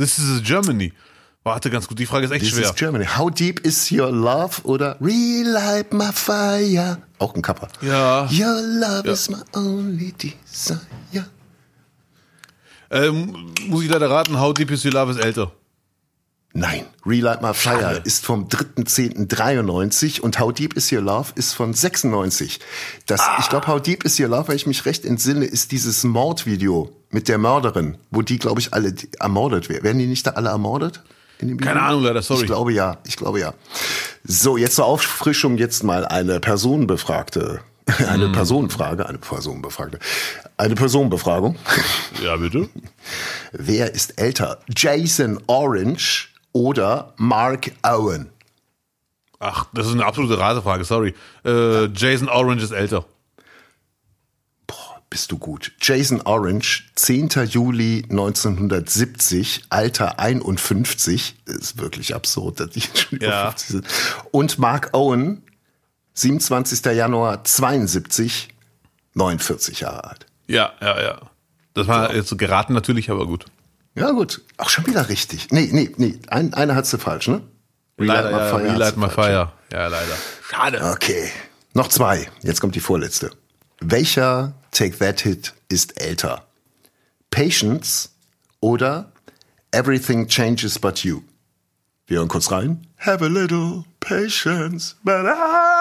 [0.00, 0.94] This is, Germany.
[1.44, 2.64] Warte, ganz gut, die Frage ist echt This schwer.
[2.70, 3.04] is Germany.
[3.04, 4.62] How deep is your love?
[4.64, 7.02] Oder Relight my fire?
[7.18, 7.68] Auch ein Kappa.
[7.82, 8.22] Ja.
[8.30, 9.12] Your love Ja.
[9.12, 11.26] is my only desire.
[12.90, 15.52] Ähm, muss ich leider raten, How Deep Is Your Love ist älter.
[16.52, 18.00] Nein, Relight My Fire Schade.
[18.04, 22.58] ist vom 3.10.93 und How Deep Is Your Love ist von 96.
[23.06, 26.02] Das, Ich glaube, How Deep Is Your Love, wenn ich mich recht entsinne, ist dieses
[26.04, 29.84] Mordvideo mit der Mörderin, wo die, glaube ich, alle ermordet werden.
[29.84, 31.02] Werden die nicht da alle ermordet?
[31.38, 32.40] Keine Ahnung, leider, sorry.
[32.42, 33.54] Ich glaube ja, ich glaube ja.
[34.24, 37.60] So, jetzt zur Auffrischung jetzt mal eine Personenbefragte.
[38.08, 38.32] Eine Hm.
[38.32, 39.98] Personenfrage, eine Personenbefragte.
[40.56, 41.56] Eine Personenbefragung.
[42.22, 42.68] Ja, bitte?
[43.52, 44.60] Wer ist älter?
[44.76, 48.30] Jason Orange oder Mark Owen?
[49.38, 51.14] Ach, das ist eine absolute Ratefrage, sorry.
[51.44, 53.06] Äh, Jason Orange ist älter.
[54.66, 55.72] Boah, bist du gut.
[55.80, 57.28] Jason Orange, 10.
[57.48, 61.36] Juli 1970, Alter 51.
[61.46, 63.50] Das ist wirklich absurd, dass die schon über Ja.
[63.50, 63.86] 50 sind.
[64.30, 65.42] Und Mark Owen,
[66.14, 66.84] 27.
[66.94, 68.48] Januar 72,
[69.14, 70.26] 49 Jahre alt.
[70.48, 71.18] Ja, ja, ja.
[71.72, 73.46] Das war jetzt geraten natürlich, aber gut.
[73.94, 74.42] Ja, gut.
[74.56, 75.50] Auch schon wieder richtig.
[75.50, 76.18] Nee, nee, nee.
[76.28, 77.42] Ein, eine hat sie falsch, ne?
[77.96, 79.08] Leider, My ja, Fire Relight My.
[79.10, 79.52] Fire.
[79.72, 80.14] Ja, leider.
[80.48, 80.90] Schade.
[80.92, 81.30] Okay.
[81.74, 82.28] Noch zwei.
[82.42, 83.30] Jetzt kommt die vorletzte.
[83.80, 86.46] Welcher Take That Hit ist älter?
[87.30, 88.10] Patience
[88.60, 89.12] oder
[89.72, 91.22] Everything Changes But You?
[92.06, 92.86] Wir hören kurz rein.
[92.98, 95.80] Have a little patience, but I.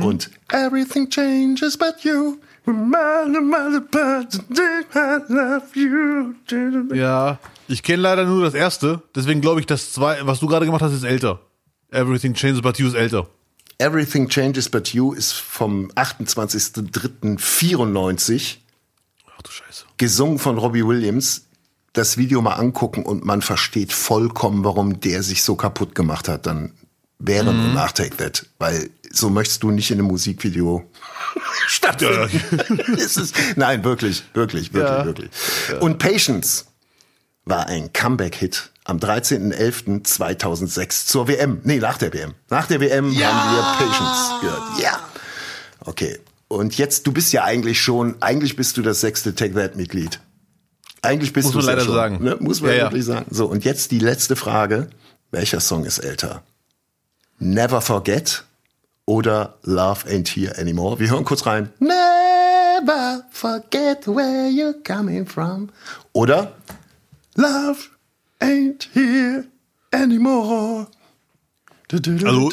[0.00, 2.38] Und Everything changes but you.
[6.94, 7.38] Ja,
[7.68, 10.82] ich kenne leider nur das erste, deswegen glaube ich, das zwei, was du gerade gemacht
[10.82, 11.40] hast, ist älter.
[11.90, 13.26] Everything Changes But You ist älter.
[13.78, 18.56] Everything Changes But You ist vom 28.03.94,
[19.36, 19.84] Ach du Scheiße.
[19.96, 21.44] gesungen von Robbie Williams.
[21.94, 26.46] Das Video mal angucken und man versteht vollkommen, warum der sich so kaputt gemacht hat,
[26.46, 26.72] dann
[27.18, 28.46] während und nach Take That.
[28.58, 30.84] Weil so möchtest du nicht in einem Musikvideo
[31.66, 32.80] stattfinden.
[32.98, 35.04] Es ist, nein, wirklich, wirklich, wirklich, Ja.
[35.04, 35.30] wirklich.
[35.80, 36.66] Und Patience
[37.44, 41.60] war ein Comeback-Hit am 13.11.2006 zur WM.
[41.64, 42.34] Nee, nach der WM.
[42.50, 44.62] Nach der WM haben wir Patience gehört.
[44.80, 45.00] Ja.
[45.80, 46.18] Okay.
[46.48, 50.20] Und jetzt, du bist ja eigentlich schon, eigentlich bist du das sechste Take That-Mitglied.
[51.02, 52.24] Eigentlich bist Muss du man leider ja schon, sagen.
[52.24, 52.36] Ne?
[52.40, 52.82] Muss man Ja, ja.
[52.84, 53.26] wirklich sagen.
[53.30, 54.88] So, und jetzt die letzte Frage.
[55.30, 56.42] Welcher Song ist älter?
[57.38, 58.44] Never Forget
[59.06, 60.98] oder Love Ain't Here Anymore?
[60.98, 61.70] Wir hören kurz rein.
[61.78, 65.70] Never forget where you're coming from.
[66.12, 66.52] Oder
[67.36, 67.78] Love
[68.40, 69.44] Ain't Here
[69.92, 70.86] Anymore.
[71.90, 72.50] Also,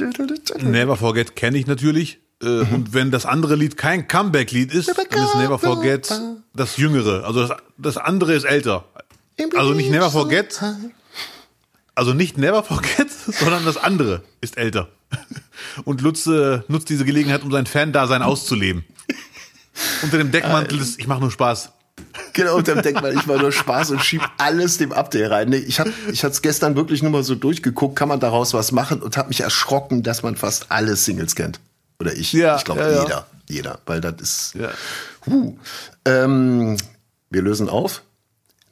[0.63, 2.19] Never Forget kenne ich natürlich.
[2.41, 6.13] Äh, Und wenn das andere Lied kein Comeback-Lied ist, dann ist Never Forget
[6.53, 7.25] das jüngere.
[7.25, 8.85] Also das, das andere ist älter.
[9.55, 10.61] Also nicht Never Forget,
[11.95, 14.89] also nicht Never Forget, sondern das andere ist älter.
[15.85, 18.85] Und Lutz äh, nutzt diese Gelegenheit, um sein Fan-Dasein auszuleben.
[20.03, 21.71] Unter dem Deckmantel des, ich mache nur Spaß.
[22.33, 25.49] Genau, dann denkt man, ich war nur Spaß und schieb alles dem Update rein.
[25.49, 28.53] Nee, ich hab, ich hatte es gestern wirklich nur mal so durchgeguckt, kann man daraus
[28.53, 31.59] was machen und habe mich erschrocken, dass man fast alle Singles kennt.
[31.99, 32.33] Oder ich.
[32.33, 33.03] Ja, ich glaube ja, ja.
[33.03, 33.27] jeder.
[33.47, 33.79] Jeder.
[33.85, 34.55] Weil das ist.
[34.55, 34.71] Ja.
[35.25, 35.57] Huh.
[36.03, 36.77] Ähm,
[37.29, 38.01] wir lösen auf.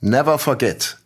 [0.02, 0.98] Never Forget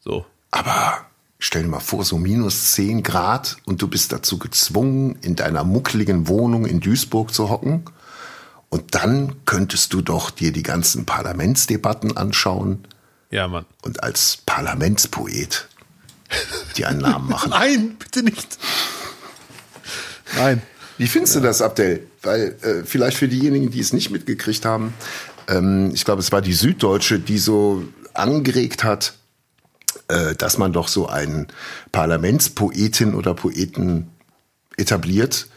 [0.00, 0.26] So.
[0.50, 1.06] Aber
[1.38, 5.64] Stell dir mal vor, so minus 10 Grad und du bist dazu gezwungen, in deiner
[5.64, 7.84] muckligen Wohnung in Duisburg zu hocken.
[8.70, 12.86] Und dann könntest du doch dir die ganzen Parlamentsdebatten anschauen.
[13.30, 13.66] Ja, Mann.
[13.82, 15.68] Und als Parlamentspoet
[16.76, 17.50] die einen Namen machen.
[17.50, 18.58] Nein, bitte nicht.
[20.36, 20.62] Nein.
[20.98, 21.40] Wie findest ja.
[21.40, 22.06] du das, Abdel?
[22.22, 24.94] Weil äh, vielleicht für diejenigen, die es nicht mitgekriegt haben,
[25.48, 29.14] ähm, ich glaube, es war die Süddeutsche, die so angeregt hat,
[30.08, 31.48] äh, dass man doch so einen
[31.92, 34.10] Parlamentspoetin oder Poeten
[34.76, 35.48] etabliert,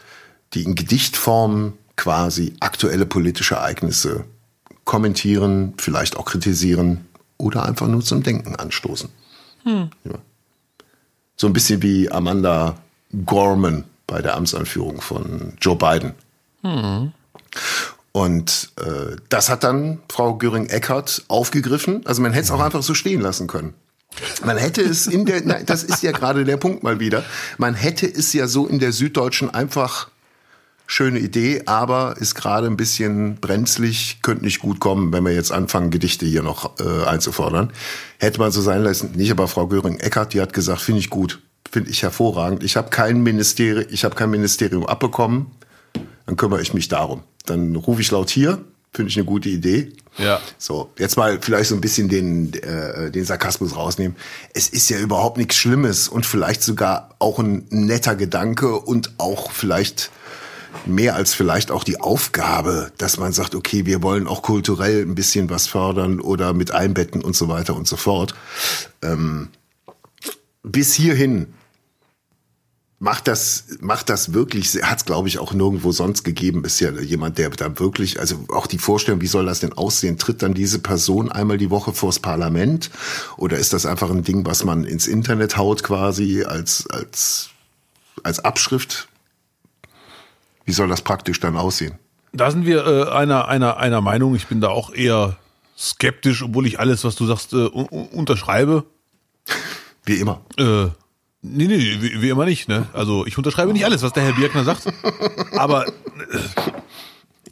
[0.54, 4.24] die in Gedichtform quasi aktuelle politische Ereignisse
[4.84, 7.06] kommentieren, vielleicht auch kritisieren
[7.40, 9.08] oder einfach nur zum Denken anstoßen.
[9.64, 9.90] Hm.
[10.04, 10.18] Ja.
[11.36, 12.76] So ein bisschen wie Amanda
[13.24, 16.14] Gorman bei der Amtsanführung von Joe Biden.
[16.62, 17.12] Hm.
[18.12, 22.04] Und äh, das hat dann Frau Göring-Eckardt aufgegriffen.
[22.06, 23.74] Also man hätte es auch einfach so stehen lassen können.
[24.44, 27.22] Man hätte es in der, nein, das ist ja gerade der Punkt mal wieder.
[27.58, 30.09] Man hätte es ja so in der Süddeutschen einfach
[30.90, 35.52] schöne Idee, aber ist gerade ein bisschen brenzlig, könnte nicht gut kommen, wenn wir jetzt
[35.52, 37.72] anfangen, Gedichte hier noch äh, einzufordern.
[38.18, 39.12] Hätte man so sein lassen.
[39.14, 42.64] Nicht, aber Frau Göring-Eckert, die hat gesagt, finde ich gut, finde ich hervorragend.
[42.64, 45.52] Ich habe kein Ministerium, ich habe kein Ministerium abbekommen,
[46.26, 47.22] dann kümmere ich mich darum.
[47.46, 48.58] Dann rufe ich laut hier,
[48.92, 49.92] Finde ich eine gute Idee.
[50.18, 50.40] Ja.
[50.58, 54.16] So, jetzt mal vielleicht so ein bisschen den, äh, den Sarkasmus rausnehmen.
[54.52, 59.52] Es ist ja überhaupt nichts Schlimmes und vielleicht sogar auch ein netter Gedanke und auch
[59.52, 60.10] vielleicht
[60.86, 65.14] mehr als vielleicht auch die Aufgabe, dass man sagt, okay, wir wollen auch kulturell ein
[65.14, 68.34] bisschen was fördern oder mit einbetten und so weiter und so fort.
[69.02, 69.48] Ähm,
[70.62, 71.54] bis hierhin
[72.98, 77.38] macht das, macht das wirklich, hat es glaube ich auch nirgendwo sonst gegeben bisher jemand,
[77.38, 80.78] der da wirklich, also auch die Vorstellung, wie soll das denn aussehen, tritt dann diese
[80.78, 82.90] Person einmal die Woche vors Parlament
[83.38, 87.48] oder ist das einfach ein Ding, was man ins Internet haut quasi als, als,
[88.22, 89.08] als Abschrift?
[90.70, 91.98] Wie soll das praktisch dann aussehen?
[92.32, 94.36] Da sind wir äh, einer, einer, einer Meinung.
[94.36, 95.36] Ich bin da auch eher
[95.76, 98.84] skeptisch, obwohl ich alles, was du sagst, äh, unterschreibe.
[100.04, 100.42] Wie immer.
[100.56, 100.90] Äh,
[101.42, 102.86] Nee, nee, wie, wie, immer nicht, ne?
[102.92, 104.92] Also ich unterschreibe nicht alles, was der Herr Birkner sagt.
[105.56, 105.92] Aber äh,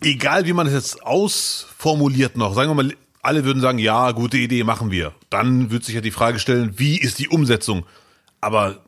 [0.02, 4.36] egal wie man es jetzt ausformuliert noch, sagen wir mal, alle würden sagen, ja, gute
[4.36, 5.14] Idee, machen wir.
[5.30, 7.86] Dann wird sich ja die Frage stellen, wie ist die Umsetzung?
[8.42, 8.84] Aber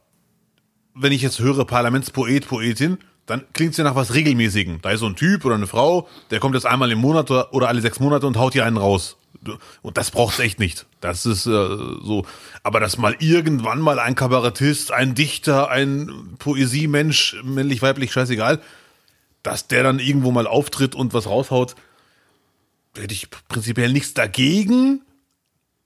[0.94, 2.98] wenn ich jetzt höre Parlamentspoet, Poetin,
[3.30, 4.80] dann klingt es ja nach was Regelmäßigen.
[4.82, 7.68] Da ist so ein Typ oder eine Frau, der kommt jetzt einmal im Monat oder
[7.68, 9.16] alle sechs Monate und haut hier einen raus.
[9.80, 10.86] Und das braucht's echt nicht.
[11.00, 12.26] Das ist äh, so.
[12.62, 18.60] Aber dass mal irgendwann mal ein Kabarettist, ein Dichter, ein Poesiemensch, männlich, weiblich, scheißegal,
[19.42, 21.74] dass der dann irgendwo mal auftritt und was raushaut,
[22.98, 25.02] hätte ich prinzipiell nichts dagegen.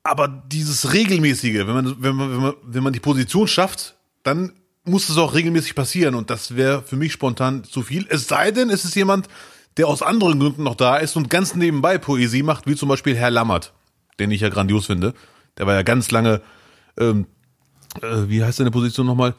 [0.03, 4.53] Aber dieses regelmäßige, wenn man, wenn man, wenn man, wenn man die Position schafft, dann
[4.85, 6.15] muss es auch regelmäßig passieren.
[6.15, 8.07] Und das wäre für mich spontan zu viel.
[8.09, 9.29] Es sei denn, es ist jemand,
[9.77, 13.17] der aus anderen Gründen noch da ist und ganz nebenbei Poesie macht, wie zum Beispiel
[13.17, 13.73] Herr Lammert,
[14.19, 15.15] den ich ja grandios finde.
[15.59, 16.41] Der war ja ganz lange,
[16.99, 17.27] ähm,
[18.01, 19.35] äh, wie heißt seine Position nochmal?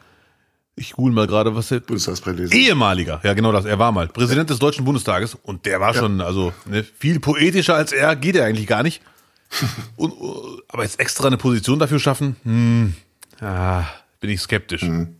[0.78, 2.52] Ich google mal gerade, was der Bundestagspräsident.
[2.52, 6.00] Ehemaliger, ja genau das, er war mal Präsident des Deutschen Bundestages und der war ja.
[6.00, 9.00] schon, also ne, viel poetischer als er geht er eigentlich gar nicht.
[9.96, 12.94] und, uh, aber jetzt extra eine Position dafür schaffen, hm,
[13.40, 13.84] ah,
[14.20, 14.82] bin ich skeptisch.
[14.82, 15.16] Hm.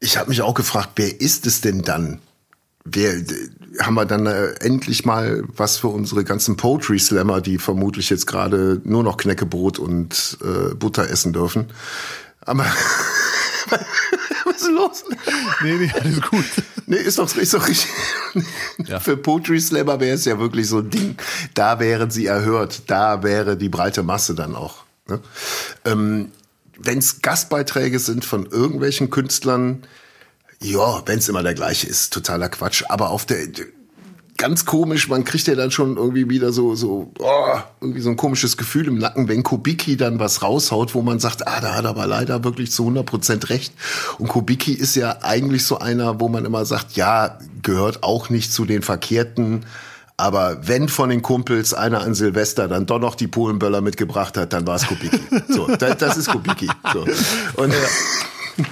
[0.00, 2.20] Ich habe mich auch gefragt, wer ist es denn dann?
[2.84, 3.14] Wer,
[3.80, 8.26] haben wir dann äh, endlich mal was für unsere ganzen Poetry Slammer, die vermutlich jetzt
[8.26, 11.66] gerade nur noch Knäckebrot und äh, Butter essen dürfen.
[12.42, 12.64] Aber
[14.44, 15.04] was ist los?
[15.62, 16.44] Nee, nee, alles gut.
[16.86, 17.90] Nee, ist doch, ist doch richtig.
[18.86, 19.00] Ja.
[19.00, 21.16] Für Poetry Slammer wäre es ja wirklich so ein Ding.
[21.54, 22.82] Da wären sie erhört.
[22.86, 24.84] Da wäre die breite Masse dann auch.
[25.08, 25.20] Ne?
[25.84, 26.30] Ähm,
[26.78, 29.82] Wenn es Gastbeiträge sind von irgendwelchen Künstlern,
[30.62, 32.84] ja, wenn es immer der gleiche ist, totaler Quatsch.
[32.88, 33.46] Aber auf der
[34.36, 38.16] ganz komisch, man kriegt ja dann schon irgendwie wieder so so oh, irgendwie so ein
[38.16, 41.84] komisches Gefühl im Nacken, wenn Kubicki dann was raushaut, wo man sagt, ah, da hat
[41.84, 43.72] er aber leider wirklich zu 100 Prozent recht.
[44.18, 48.52] Und Kubicki ist ja eigentlich so einer, wo man immer sagt, ja, gehört auch nicht
[48.52, 49.64] zu den Verkehrten.
[50.18, 54.54] Aber wenn von den Kumpels einer an Silvester dann doch noch die Polenböller mitgebracht hat,
[54.54, 55.20] dann war es Kubicki.
[55.48, 56.68] So, das, das ist Kubicki.
[56.92, 57.04] So.
[57.56, 57.74] Und,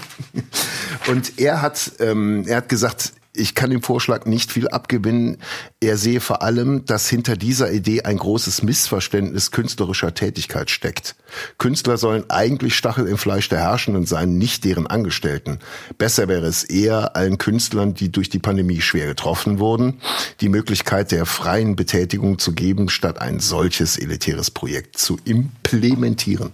[1.08, 5.38] und er hat, ähm, er hat gesagt, ich kann dem Vorschlag nicht viel abgewinnen.
[5.80, 11.16] Er sehe vor allem, dass hinter dieser Idee ein großes Missverständnis künstlerischer Tätigkeit steckt.
[11.58, 15.58] Künstler sollen eigentlich Stachel im Fleisch der Herrschenden sein, nicht deren Angestellten.
[15.98, 20.00] Besser wäre es eher, allen Künstlern, die durch die Pandemie schwer getroffen wurden,
[20.40, 26.52] die Möglichkeit der freien Betätigung zu geben, statt ein solches elitäres Projekt zu implementieren.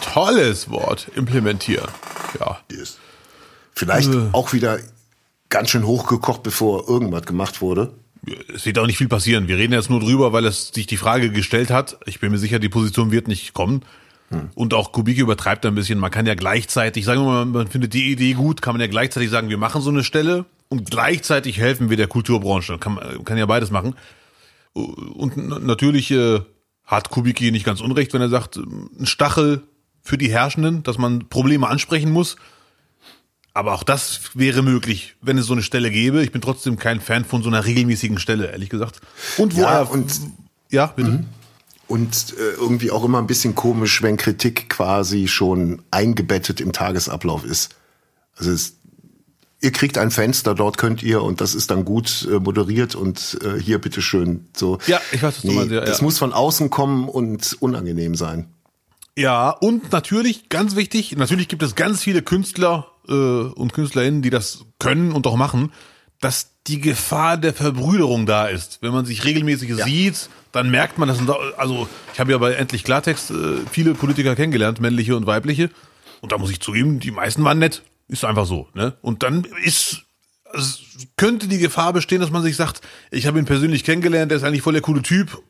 [0.00, 1.88] Tolles Wort, implementieren.
[2.40, 2.58] Ja.
[2.72, 2.98] Yes.
[3.72, 4.28] Vielleicht äh.
[4.32, 4.80] auch wieder
[5.50, 7.92] ganz schön hochgekocht, bevor irgendwas gemacht wurde.
[8.54, 9.48] Es wird auch nicht viel passieren.
[9.48, 11.98] Wir reden jetzt nur drüber, weil es sich die Frage gestellt hat.
[12.06, 13.82] Ich bin mir sicher, die Position wird nicht kommen.
[14.28, 14.50] Hm.
[14.54, 15.98] Und auch Kubicki übertreibt ein bisschen.
[15.98, 18.86] Man kann ja gleichzeitig, sagen wir mal, man findet die Idee gut, kann man ja
[18.86, 22.78] gleichzeitig sagen, wir machen so eine Stelle und gleichzeitig helfen wir der Kulturbranche.
[22.78, 23.96] Kann, kann ja beides machen.
[24.72, 25.36] Und
[25.66, 26.40] natürlich äh,
[26.84, 29.62] hat Kubicki nicht ganz unrecht, wenn er sagt, ein Stachel
[30.02, 32.36] für die Herrschenden, dass man Probleme ansprechen muss.
[33.60, 36.22] Aber auch das wäre möglich, wenn es so eine Stelle gäbe.
[36.22, 39.02] Ich bin trotzdem kein Fan von so einer regelmäßigen Stelle, ehrlich gesagt.
[39.36, 40.18] Und wo ja, er, und
[40.70, 41.10] ja, bitte.
[41.10, 41.26] Mhm.
[41.86, 47.44] Und äh, irgendwie auch immer ein bisschen komisch, wenn Kritik quasi schon eingebettet im Tagesablauf
[47.44, 47.76] ist.
[48.34, 48.76] Also es,
[49.60, 53.36] ihr kriegt ein Fenster, dort könnt ihr und das ist dann gut äh, moderiert und
[53.44, 54.48] äh, hier bitteschön.
[54.56, 54.78] So.
[54.86, 55.72] Ja, ich weiß, was nee, du meinst.
[55.72, 56.04] Ja, das ja.
[56.04, 58.48] muss von außen kommen und unangenehm sein.
[59.20, 64.30] Ja, und natürlich, ganz wichtig, natürlich gibt es ganz viele Künstler äh, und KünstlerInnen, die
[64.30, 65.72] das können und auch machen,
[66.20, 68.78] dass die Gefahr der Verbrüderung da ist.
[68.80, 69.84] Wenn man sich regelmäßig ja.
[69.84, 71.18] sieht, dann merkt man, das
[71.58, 75.68] also ich habe ja bei Endlich Klartext äh, viele Politiker kennengelernt, männliche und weibliche.
[76.22, 77.82] Und da muss ich zugeben, die meisten waren nett.
[78.08, 78.68] Ist einfach so.
[78.72, 78.96] Ne?
[79.02, 80.04] Und dann ist,
[80.50, 80.78] also
[81.18, 82.80] könnte die Gefahr bestehen, dass man sich sagt,
[83.10, 85.42] ich habe ihn persönlich kennengelernt, der ist eigentlich voll der coole Typ.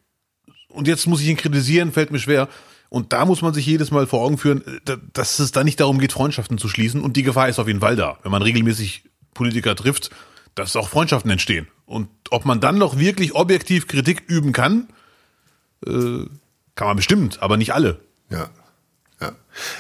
[0.67, 2.49] Und jetzt muss ich ihn kritisieren, fällt mir schwer.
[2.91, 5.81] Und da muss man sich jedes Mal vor Augen führen, äh, dass es da nicht
[5.81, 7.01] darum geht, Freundschaften zu schließen.
[7.01, 8.19] Und die Gefahr ist auf jeden Fall da.
[8.23, 10.11] Wenn man regelmäßig Politiker trifft,
[10.57, 11.69] dass auch Freundschaften entstehen.
[11.87, 14.89] Und ob man dann noch wirklich objektiv Kritik üben kann,
[15.87, 16.27] äh,
[16.75, 18.01] kann man bestimmt, aber nicht alle.
[18.29, 18.51] Ja,
[19.21, 19.33] ja.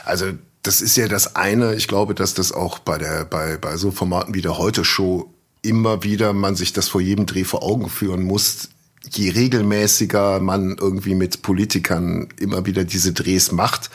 [0.05, 0.33] Also
[0.63, 1.75] das ist ja das eine.
[1.75, 5.33] Ich glaube, dass das auch bei der bei bei so Formaten wie der Heute Show
[5.63, 8.71] immer wieder man sich das vor jedem Dreh vor Augen führen muss
[9.09, 13.91] je regelmäßiger man irgendwie mit Politikern immer wieder diese Drehs macht,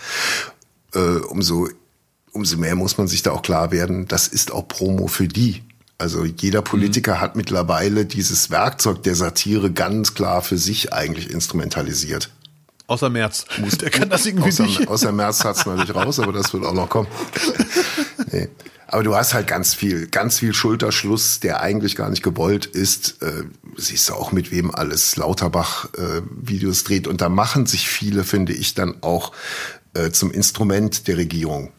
[0.93, 1.69] äh, umso,
[2.31, 5.61] umso mehr muss man sich da auch klar werden, das ist auch Promo für die.
[5.97, 7.21] Also jeder Politiker mhm.
[7.21, 12.31] hat mittlerweile dieses Werkzeug der Satire ganz klar für sich eigentlich instrumentalisiert.
[12.87, 13.45] Außer März.
[13.57, 14.87] Muss, der kann das irgendwie außer, nicht.
[14.87, 17.07] Außer März hat's natürlich raus, aber das wird auch noch kommen.
[18.35, 18.49] Nee.
[18.87, 23.21] Aber du hast halt ganz viel, ganz viel Schulterschluss, der eigentlich gar nicht gewollt ist.
[23.23, 23.43] Äh,
[23.77, 27.07] siehst du auch mit wem alles Lauterbach äh, Videos dreht.
[27.07, 29.31] Und da machen sich viele, finde ich, dann auch
[29.95, 31.71] äh, zum Instrument der Regierung.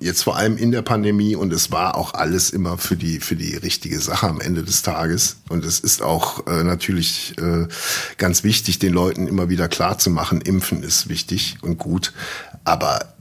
[0.00, 3.36] Jetzt vor allem in der Pandemie und es war auch alles immer für die für
[3.36, 7.68] die richtige Sache am Ende des Tages und es ist auch äh, natürlich äh,
[8.18, 12.12] ganz wichtig, den Leuten immer wieder klar zu machen, Impfen ist wichtig und gut,
[12.64, 13.13] aber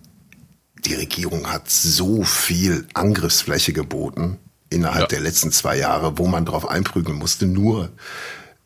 [0.86, 4.38] die Regierung hat so viel Angriffsfläche geboten
[4.70, 5.08] innerhalb ja.
[5.08, 7.46] der letzten zwei Jahre, wo man drauf einprügeln musste.
[7.46, 7.90] Nur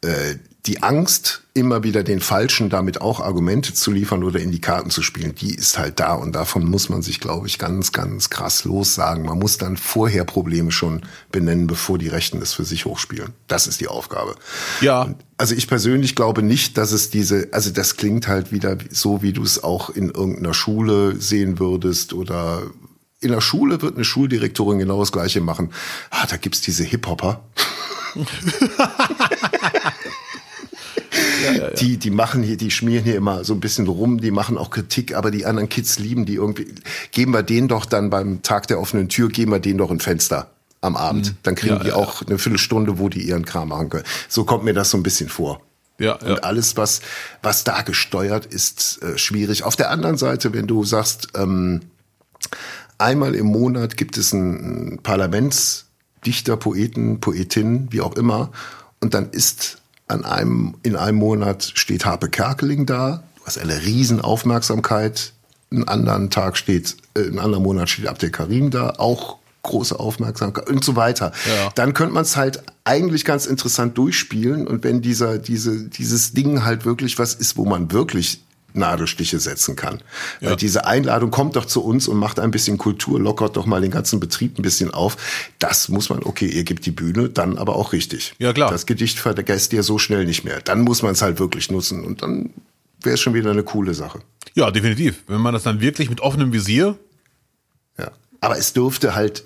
[0.02, 0.36] äh,
[0.66, 4.90] die Angst, immer wieder den Falschen damit auch Argumente zu liefern oder in die Karten
[4.90, 8.30] zu spielen, die ist halt da und davon muss man sich, glaube ich, ganz, ganz
[8.30, 9.26] krass lossagen.
[9.26, 13.34] Man muss dann vorher Probleme schon benennen, bevor die Rechten es für sich hochspielen.
[13.48, 14.36] Das ist die Aufgabe.
[14.82, 15.04] Ja.
[15.04, 19.22] Und also ich persönlich glaube nicht, dass es diese, also das klingt halt wieder so,
[19.22, 22.64] wie du es auch in irgendeiner Schule sehen würdest oder
[23.20, 25.72] in der Schule wird eine Schuldirektorin genau das Gleiche machen.
[26.12, 27.44] Ah, da gibt's diese Hip-Hopper.
[31.48, 31.70] ja, ja, ja.
[31.72, 34.70] Die Die, machen hier, die schmieren hier immer so ein bisschen rum, die machen auch
[34.70, 36.68] Kritik, aber die anderen Kids lieben die irgendwie.
[37.12, 40.00] Geben wir denen doch dann beim Tag der offenen Tür, geben wir denen doch ein
[40.00, 40.52] Fenster
[40.82, 41.32] am Abend.
[41.32, 41.38] Mhm.
[41.44, 44.06] Dann kriegen ja, die ja, auch eine Viertelstunde, wo die ihren Kram machen können.
[44.28, 45.62] So kommt mir das so ein bisschen vor.
[46.00, 46.34] Ja, ja.
[46.34, 47.02] Und alles, was,
[47.42, 49.64] was da gesteuert ist, äh, schwierig.
[49.64, 51.82] Auf der anderen Seite, wenn du sagst, ähm,
[52.98, 58.52] einmal im Monat gibt es einen Parlamentsdichter, Poeten, Poetin, wie auch immer,
[59.00, 63.84] und dann ist an einem, in einem Monat steht Harpe Kerkeling da, du hast eine
[63.84, 65.34] riesen Aufmerksamkeit,
[65.72, 70.70] einen anderen Tag steht, äh, einen anderen Monat steht Abdel Karim da, auch große Aufmerksamkeit
[70.70, 71.34] und so weiter.
[71.46, 71.70] Ja.
[71.76, 76.64] Dann könnte man es halt eigentlich ganz interessant durchspielen und wenn dieser, diese, dieses Ding
[76.64, 78.44] halt wirklich was ist, wo man wirklich
[78.78, 80.02] Nadelstiche setzen kann.
[80.40, 80.50] Ja.
[80.50, 83.82] Weil diese Einladung kommt doch zu uns und macht ein bisschen Kultur, lockert doch mal
[83.82, 85.18] den ganzen Betrieb ein bisschen auf.
[85.60, 88.34] Das muss man, okay, ihr gibt die Bühne, dann aber auch richtig.
[88.40, 88.72] Ja, klar.
[88.72, 90.62] Das Gedicht vergesst ihr so schnell nicht mehr.
[90.62, 92.52] Dann muss man es halt wirklich nutzen und dann
[93.02, 94.20] wäre es schon wieder eine coole Sache.
[94.56, 95.24] Ja, definitiv.
[95.28, 96.98] Wenn man das dann wirklich mit offenem Visier.
[97.98, 98.12] Ja.
[98.42, 99.44] Aber es dürfte halt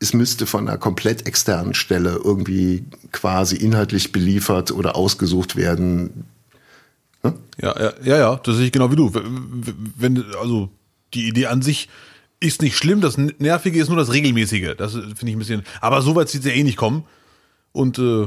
[0.00, 6.24] es müsste von einer komplett externen Stelle irgendwie quasi inhaltlich beliefert oder ausgesucht werden.
[7.24, 7.34] Hm?
[7.60, 9.12] Ja, ja, ja, ja, das sehe ich genau wie du.
[9.96, 10.70] Wenn, also
[11.14, 11.88] die Idee an sich
[12.40, 14.76] ist nicht schlimm, das Nervige ist nur das Regelmäßige.
[14.76, 15.62] Das finde ich ein bisschen.
[15.80, 17.04] Aber so weit sieht es ja eh nicht kommen.
[17.72, 18.26] Und äh,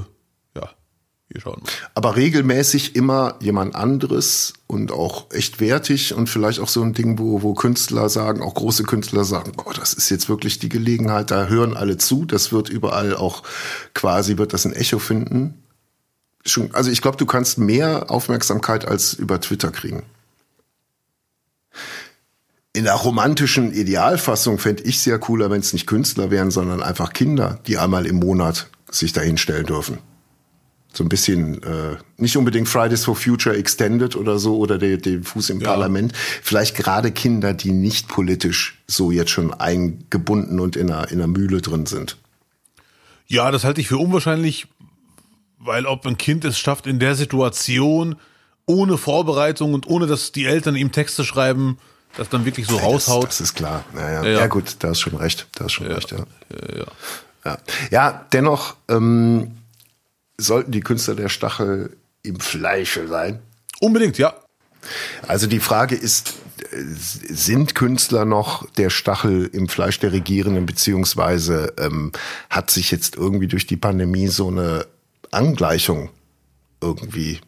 [1.29, 1.71] wir schauen mal.
[1.93, 7.19] Aber regelmäßig immer jemand anderes und auch echt wertig und vielleicht auch so ein Ding,
[7.19, 11.31] wo, wo Künstler sagen, auch große Künstler sagen, boah, das ist jetzt wirklich die Gelegenheit,
[11.31, 13.43] da hören alle zu, das wird überall auch
[13.93, 15.55] quasi, wird das ein Echo finden.
[16.47, 20.03] Schon, also ich glaube, du kannst mehr Aufmerksamkeit als über Twitter kriegen.
[22.73, 27.11] In der romantischen Idealfassung fände ich sehr cooler, wenn es nicht Künstler wären, sondern einfach
[27.13, 29.97] Kinder, die einmal im Monat sich dahinstellen dürfen
[30.97, 35.23] so ein bisschen äh, nicht unbedingt Fridays for Future Extended oder so oder den de
[35.23, 35.69] Fuß im ja.
[35.69, 36.13] Parlament.
[36.15, 41.27] Vielleicht gerade Kinder, die nicht politisch so jetzt schon eingebunden und in einer, in einer
[41.27, 42.17] Mühle drin sind.
[43.27, 44.67] Ja, das halte ich für unwahrscheinlich,
[45.59, 48.15] weil ob ein Kind es schafft, in der Situation
[48.65, 51.77] ohne Vorbereitung und ohne dass die Eltern ihm Texte schreiben,
[52.15, 53.23] das dann wirklich so ja, raushaut.
[53.23, 53.85] Das, das ist klar.
[53.93, 54.23] Naja.
[54.23, 54.39] Ja, ja.
[54.39, 55.47] ja, gut, da ist schon recht.
[55.55, 56.25] Da ist schon recht, ja.
[56.75, 56.85] Ja,
[57.45, 57.57] ja.
[57.91, 58.25] ja.
[58.31, 58.75] dennoch.
[58.87, 59.51] Ähm,
[60.39, 63.39] sollten die Künstler der Stachel im Fleische sein?
[63.79, 64.33] Unbedingt, ja.
[65.27, 66.35] Also die Frage ist,
[66.71, 72.11] sind Künstler noch der Stachel im Fleisch der Regierenden, beziehungsweise ähm,
[72.49, 74.85] hat sich jetzt irgendwie durch die Pandemie so eine
[75.31, 76.09] Angleichung
[76.81, 77.39] irgendwie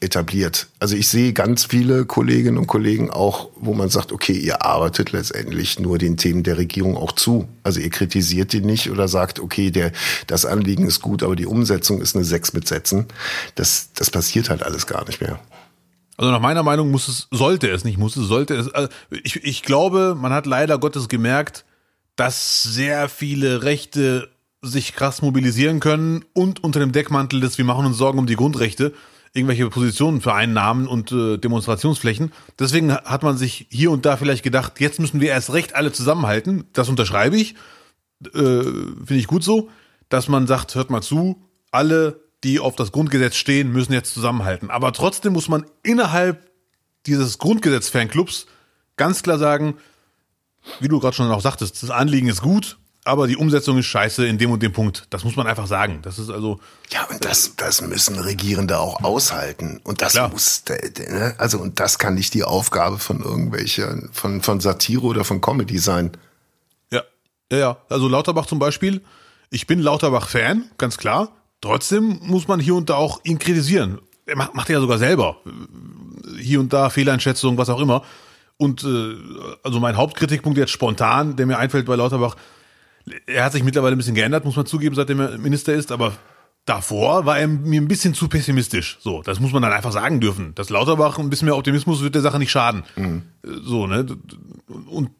[0.00, 0.68] etabliert.
[0.78, 5.12] Also ich sehe ganz viele Kolleginnen und Kollegen auch, wo man sagt, okay, ihr arbeitet
[5.12, 7.48] letztendlich nur den Themen der Regierung auch zu.
[7.64, 9.92] Also ihr kritisiert die nicht oder sagt, okay, der,
[10.26, 13.06] das Anliegen ist gut, aber die Umsetzung ist eine Sechs mit Sätzen.
[13.56, 15.40] Das, das passiert halt alles gar nicht mehr.
[16.16, 18.72] Also nach meiner Meinung muss es, sollte es nicht, muss es, sollte es.
[18.72, 21.64] Also ich, ich glaube, man hat leider Gottes gemerkt,
[22.16, 24.28] dass sehr viele Rechte
[24.60, 28.36] sich krass mobilisieren können und unter dem Deckmantel des Wir machen uns Sorgen um die
[28.36, 28.92] Grundrechte
[29.32, 32.32] irgendwelche Positionen vereinnahmen und äh, Demonstrationsflächen.
[32.58, 35.92] Deswegen hat man sich hier und da vielleicht gedacht, jetzt müssen wir erst recht alle
[35.92, 36.64] zusammenhalten.
[36.72, 37.54] Das unterschreibe ich.
[38.24, 39.68] Äh, Finde ich gut so,
[40.08, 41.36] dass man sagt, hört mal zu,
[41.70, 44.70] alle, die auf das Grundgesetz stehen, müssen jetzt zusammenhalten.
[44.70, 46.50] Aber trotzdem muss man innerhalb
[47.06, 48.46] dieses Grundgesetz-Fanclubs
[48.96, 49.76] ganz klar sagen,
[50.80, 52.78] wie du gerade schon auch sagtest, das Anliegen ist gut,
[53.08, 55.06] aber die Umsetzung ist scheiße in dem und dem Punkt.
[55.08, 56.00] Das muss man einfach sagen.
[56.02, 56.60] Das ist also.
[56.90, 59.80] Ja, und das, das müssen Regierende auch aushalten.
[59.82, 60.28] Und das klar.
[60.28, 61.34] muss, ne?
[61.38, 65.78] also, und das kann nicht die Aufgabe von irgendwelcher, von, von Satire oder von Comedy
[65.78, 66.12] sein.
[66.90, 67.02] Ja,
[67.50, 67.76] ja, ja.
[67.88, 69.00] Also Lauterbach zum Beispiel.
[69.48, 71.32] Ich bin Lauterbach-Fan, ganz klar.
[71.62, 74.00] Trotzdem muss man hier und da auch ihn kritisieren.
[74.26, 75.38] Er macht, macht er ja sogar selber.
[76.38, 78.02] Hier und da Fehleinschätzung, was auch immer.
[78.58, 79.14] Und äh,
[79.62, 82.36] also mein Hauptkritikpunkt jetzt spontan, der mir einfällt bei Lauterbach,
[83.26, 86.16] er hat sich mittlerweile ein bisschen geändert, muss man zugeben, seitdem er Minister ist, aber
[86.64, 88.98] davor war er mir ein bisschen zu pessimistisch.
[89.00, 90.54] So, das muss man dann einfach sagen dürfen.
[90.54, 92.84] Dass Lauterbach ein bisschen mehr Optimismus wird der Sache nicht schaden.
[92.96, 93.22] Mhm.
[93.42, 94.06] So, ne?
[94.86, 95.10] Und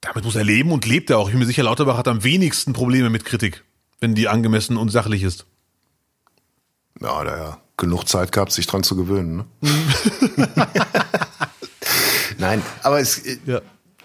[0.00, 1.28] damit muss er leben und lebt er auch.
[1.28, 3.64] Ich bin mir sicher, Lauterbach hat am wenigsten Probleme mit Kritik,
[4.00, 5.46] wenn die angemessen und sachlich ist.
[7.00, 9.36] Ja, da ja genug Zeit gehabt, sich dran zu gewöhnen.
[9.36, 9.46] Ne?
[12.38, 13.60] Nein, aber es, ja.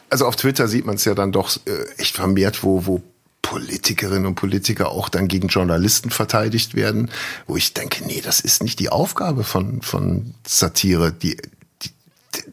[0.09, 3.01] also auf Twitter sieht man es ja dann doch äh, echt vermehrt, wo, wo
[3.41, 7.09] Politikerinnen und Politiker auch dann gegen Journalisten verteidigt werden,
[7.47, 11.11] wo ich denke, nee, das ist nicht die Aufgabe von, von Satire.
[11.11, 11.37] Die,
[11.81, 11.89] die,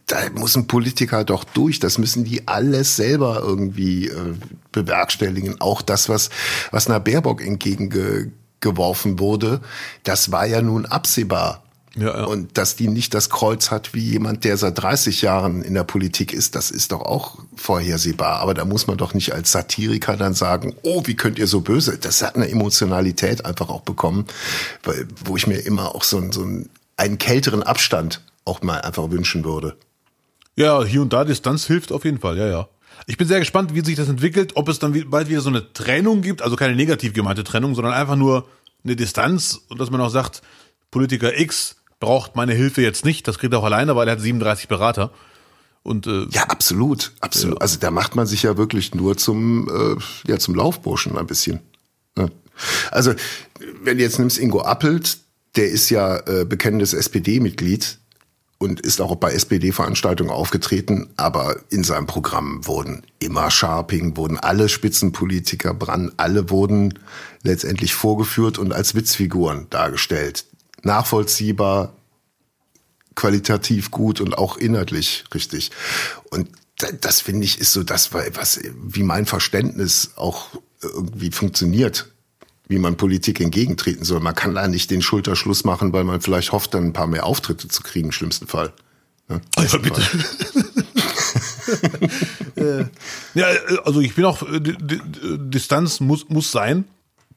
[0.06, 1.78] da muss ein Politiker doch durch.
[1.78, 4.35] Das müssen die alles selber irgendwie äh,
[4.73, 5.60] bewerkstelligen.
[5.60, 6.31] Auch das, was,
[6.70, 9.60] was einer Baerbock entgegengeworfen wurde,
[10.05, 11.62] das war ja nun absehbar
[11.99, 12.25] Ja, ja.
[12.25, 15.83] Und dass die nicht das Kreuz hat wie jemand, der seit 30 Jahren in der
[15.83, 18.39] Politik ist, das ist doch auch vorhersehbar.
[18.41, 21.61] Aber da muss man doch nicht als Satiriker dann sagen, oh, wie könnt ihr so
[21.61, 21.99] böse?
[21.99, 24.27] Das hat eine Emotionalität einfach auch bekommen,
[24.85, 29.11] weil, wo ich mir immer auch so, so einen, einen kälteren Abstand auch mal einfach
[29.11, 29.77] wünschen würde.
[30.55, 32.69] Ja, hier und da Distanz hilft auf jeden Fall, ja, ja.
[33.07, 35.73] Ich bin sehr gespannt, wie sich das entwickelt, ob es dann bald wieder so eine
[35.73, 38.47] Trennung gibt, also keine negativ gemeinte Trennung, sondern einfach nur
[38.85, 40.43] eine Distanz und dass man auch sagt,
[40.91, 43.27] Politiker X braucht meine Hilfe jetzt nicht.
[43.29, 45.12] Das kriegt er auch alleine, weil er hat 37 Berater.
[45.83, 47.57] Und, äh, ja, absolut, absolut.
[47.57, 47.61] Ja.
[47.61, 51.61] Also da macht man sich ja wirklich nur zum, äh, ja, zum Laufburschen ein bisschen.
[52.16, 52.31] Ne?
[52.91, 53.15] Also,
[53.83, 55.19] wenn du jetzt nimmst Ingo Appelt,
[55.57, 57.99] der ist ja äh, bekennendes SPD-Mitglied
[58.59, 64.69] und ist auch bei SPD-Veranstaltungen aufgetreten, aber in seinem Programm wurden immer Sharping, wurden alle
[64.69, 66.99] Spitzenpolitiker dran, alle wurden
[67.43, 70.45] letztendlich vorgeführt und als Witzfiguren dargestellt
[70.83, 71.93] nachvollziehbar,
[73.15, 75.71] qualitativ gut und auch inhaltlich richtig.
[76.31, 76.49] Und
[77.01, 80.47] das finde ich ist so das, was wie mein Verständnis auch
[80.81, 82.13] irgendwie funktioniert,
[82.69, 84.21] wie man Politik entgegentreten soll.
[84.21, 87.27] Man kann da nicht den Schulterschluss machen, weil man vielleicht hofft, dann ein paar mehr
[87.27, 88.73] Auftritte zu kriegen, im schlimmsten Fall.
[89.29, 89.41] Ne?
[89.57, 90.03] Ja, bitte.
[93.35, 93.47] ja,
[93.85, 96.85] also ich bin auch, äh, Distanz muss, muss sein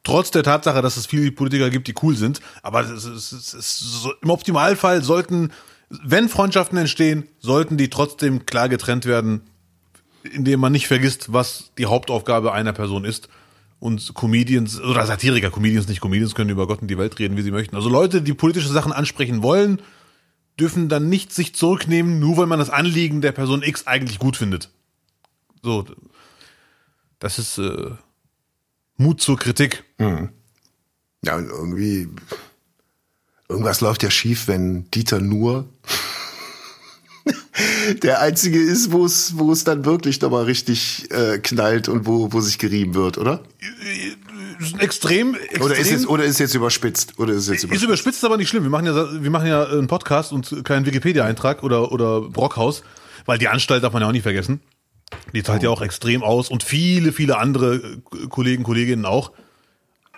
[0.03, 2.41] trotz der Tatsache, dass es viele Politiker gibt, die cool sind.
[2.63, 5.51] Aber es ist, es ist so, im Optimalfall sollten,
[5.89, 9.41] wenn Freundschaften entstehen, sollten die trotzdem klar getrennt werden,
[10.23, 13.29] indem man nicht vergisst, was die Hauptaufgabe einer Person ist.
[13.79, 17.41] Und Comedians oder Satiriker, Comedians nicht Comedians können über Gott und die Welt reden, wie
[17.41, 17.75] sie möchten.
[17.75, 19.81] Also Leute, die politische Sachen ansprechen wollen,
[20.59, 24.37] dürfen dann nicht sich zurücknehmen, nur weil man das Anliegen der Person X eigentlich gut
[24.37, 24.69] findet.
[25.63, 25.85] So,
[27.17, 27.91] das ist äh,
[29.01, 29.83] Mut zur Kritik.
[29.97, 30.29] Mhm.
[31.23, 32.07] Ja, und irgendwie,
[33.49, 35.67] irgendwas läuft ja schief, wenn Dieter nur
[38.03, 42.31] der einzige ist, wo es, wo es dann wirklich nochmal richtig äh, knallt und wo,
[42.33, 43.43] wo sich gerieben wird, oder?
[44.79, 45.61] Extrem, extrem.
[45.61, 47.17] Oder ist jetzt, oder ist jetzt überspitzt?
[47.17, 47.73] Oder ist jetzt überspitzt?
[47.73, 48.63] Ist überspitzt, aber nicht schlimm.
[48.63, 52.83] Wir machen ja, wir machen ja einen Podcast und keinen Wikipedia-Eintrag oder, oder Brockhaus,
[53.25, 54.61] weil die Anstalt darf man ja auch nicht vergessen.
[55.33, 59.31] Die zahlt ja auch extrem aus und viele, viele andere äh, Kollegen, Kolleginnen auch.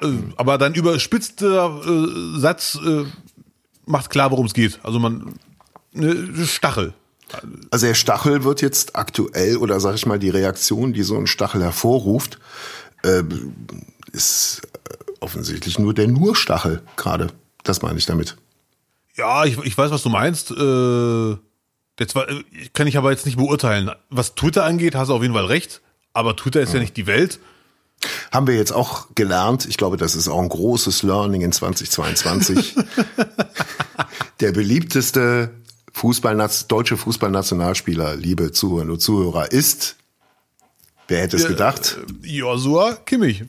[0.02, 0.08] Äh,
[0.38, 3.06] aber dein überspitzter äh, Satz äh,
[3.86, 4.80] macht klar, worum es geht.
[4.84, 5.36] Also man
[5.92, 6.94] ne, Stachel.
[7.72, 11.28] Also der Stachel wird jetzt aktuell oder sag ich mal die Reaktion, die so ein
[11.28, 12.40] Stachel hervorruft,
[13.04, 13.24] äh,
[14.12, 14.62] ist
[15.20, 17.28] offensichtlich nur der nur Stachel gerade.
[17.64, 18.38] Das meine ich damit.
[19.16, 20.52] Ja, ich, ich weiß, was du meinst.
[20.52, 21.38] Äh
[22.04, 22.28] Jetzt war,
[22.74, 23.90] kann ich aber jetzt nicht beurteilen.
[24.10, 25.80] Was Twitter angeht, hast du auf jeden Fall recht.
[26.12, 27.40] Aber Twitter ist ja nicht die Welt.
[28.30, 29.66] Haben wir jetzt auch gelernt.
[29.66, 32.76] Ich glaube, das ist auch ein großes Learning in 2022.
[34.42, 35.52] Der beliebteste
[35.94, 36.36] Fußball,
[36.68, 39.96] deutsche Fußballnationalspieler, liebe Zuhörerinnen und Zuhörer, ist,
[41.08, 42.00] wer hätte es gedacht?
[42.22, 43.46] Joshua Kimmich.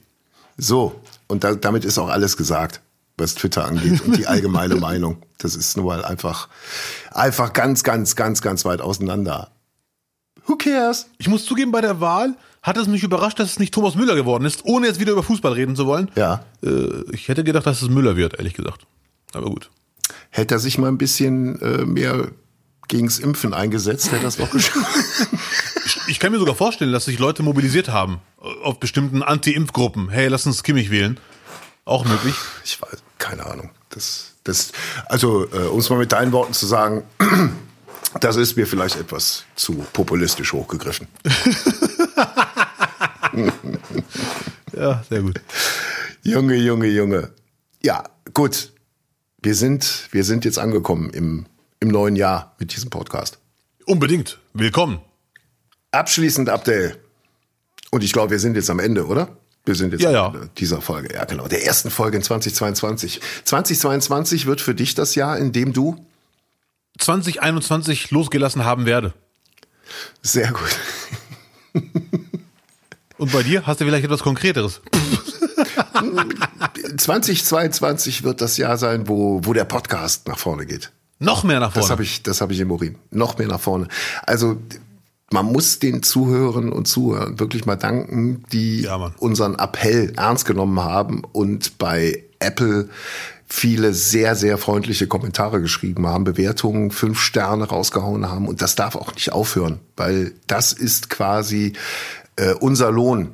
[0.56, 2.83] So, und da, damit ist auch alles gesagt
[3.16, 5.18] was Twitter angeht und die allgemeine Meinung.
[5.38, 6.48] Das ist nur mal einfach,
[7.12, 9.50] einfach ganz, ganz, ganz, ganz weit auseinander.
[10.46, 11.06] Who cares?
[11.18, 14.14] Ich muss zugeben, bei der Wahl hat es mich überrascht, dass es nicht Thomas Müller
[14.14, 16.10] geworden ist, ohne jetzt wieder über Fußball reden zu wollen.
[16.16, 16.44] Ja.
[16.62, 18.86] Äh, ich hätte gedacht, dass es Müller wird, ehrlich gesagt.
[19.32, 19.70] Aber gut.
[20.30, 22.30] Hätte er sich mal ein bisschen äh, mehr
[22.88, 24.86] gegens Impfen eingesetzt, hätte er das doch geschafft.
[26.08, 28.20] ich kann mir sogar vorstellen, dass sich Leute mobilisiert haben
[28.62, 30.10] auf bestimmten Anti-Impfgruppen.
[30.10, 31.18] Hey, lass uns Kimmich wählen.
[31.84, 32.36] Auch möglich?
[32.64, 33.70] Ich weiß, keine Ahnung.
[33.90, 34.70] Das, das,
[35.06, 37.02] also, äh, um es mal mit deinen Worten zu sagen,
[38.20, 41.08] das ist mir vielleicht etwas zu populistisch hochgegriffen.
[44.72, 45.40] ja, sehr gut.
[46.22, 47.30] Junge, Junge, Junge.
[47.82, 48.72] Ja, gut.
[49.42, 51.44] Wir sind, wir sind jetzt angekommen im,
[51.80, 53.38] im neuen Jahr mit diesem Podcast.
[53.84, 54.38] Unbedingt.
[54.54, 55.02] Willkommen.
[55.90, 56.96] Abschließend, Abdel.
[57.90, 59.36] Und ich glaube, wir sind jetzt am Ende, oder?
[59.66, 60.32] Wir sind jetzt ja, ja.
[60.58, 63.20] dieser Folge, ja genau, der ersten Folge in 2022.
[63.44, 66.04] 2022 wird für dich das Jahr, in dem du
[66.98, 69.14] 2021 losgelassen haben werde.
[70.22, 71.82] Sehr gut.
[73.16, 74.82] Und bei dir hast du vielleicht etwas Konkreteres?
[76.96, 80.92] 2022 wird das Jahr sein, wo, wo der Podcast nach vorne geht.
[81.18, 81.84] Noch mehr nach vorne.
[81.84, 82.98] Das habe ich, das habe ich im Urin.
[83.10, 83.88] Noch mehr nach vorne.
[84.24, 84.60] Also
[85.34, 90.78] man muss den Zuhörern und Zuhörern wirklich mal danken, die ja, unseren Appell ernst genommen
[90.80, 92.88] haben und bei Apple
[93.46, 98.46] viele sehr, sehr freundliche Kommentare geschrieben haben, Bewertungen, fünf Sterne rausgehauen haben.
[98.46, 101.72] Und das darf auch nicht aufhören, weil das ist quasi
[102.36, 103.32] äh, unser Lohn.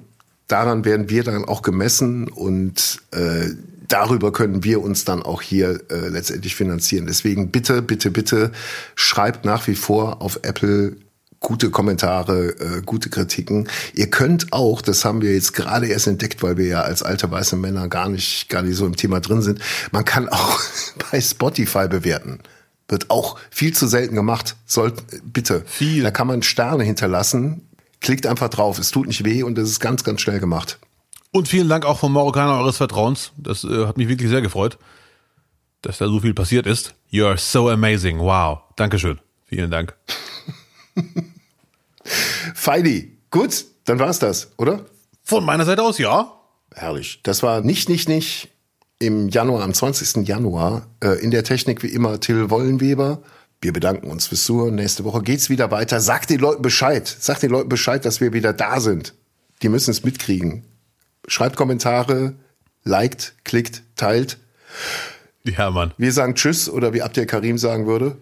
[0.49, 3.51] Daran werden wir dann auch gemessen und äh,
[3.89, 7.07] darüber können wir uns dann auch hier äh, letztendlich finanzieren.
[7.07, 8.53] Deswegen bitte, bitte, bitte
[8.95, 10.97] schreibt nach wie vor auf Apple
[11.41, 13.69] gute Kommentare, äh, gute Kritiken.
[13.95, 17.31] Ihr könnt auch, das haben wir jetzt gerade erst entdeckt, weil wir ja als alte
[17.31, 19.61] weiße Männer gar nicht, gar nicht so im Thema drin sind.
[19.91, 20.61] Man kann auch
[21.11, 22.41] bei Spotify bewerten.
[22.89, 24.57] Wird auch viel zu selten gemacht.
[24.67, 25.63] Sollt, bitte.
[25.67, 26.03] Viel.
[26.03, 27.69] Da kann man Sterne hinterlassen.
[28.01, 28.79] Klickt einfach drauf.
[28.79, 30.79] Es tut nicht weh und es ist ganz, ganz schnell gemacht.
[31.33, 33.33] Und vielen Dank auch vom Marokkaner eures Vertrauens.
[33.37, 34.79] Das äh, hat mich wirklich sehr gefreut,
[35.83, 36.95] dass da so viel passiert ist.
[37.09, 38.19] You are so amazing.
[38.19, 38.59] Wow.
[38.77, 39.21] Dankeschön.
[39.47, 39.95] Vielen Dank.
[42.55, 44.87] Feidi, gut, dann war's das, oder?
[45.23, 46.33] Von meiner Seite aus, ja.
[46.75, 47.21] Herrlich.
[47.23, 48.49] Das war nicht, nicht, nicht
[48.99, 50.27] im Januar, am 20.
[50.27, 50.87] Januar.
[51.03, 53.23] Äh, in der Technik wie immer Till Wollenweber.
[53.61, 54.75] Wir bedanken uns fürs Zuhören.
[54.77, 56.01] Nächste Woche geht's wieder weiter.
[56.01, 57.07] Sagt den Leuten Bescheid.
[57.07, 59.15] Sagt den Leuten Bescheid, dass wir wieder da sind.
[59.63, 60.65] Die müssen es mitkriegen.
[61.27, 62.35] Schreibt Kommentare,
[62.85, 64.39] liked, klickt, teilt.
[65.45, 65.93] Ja, Mann.
[65.99, 68.17] Wir sagen Tschüss oder wie Abdel Karim sagen würde.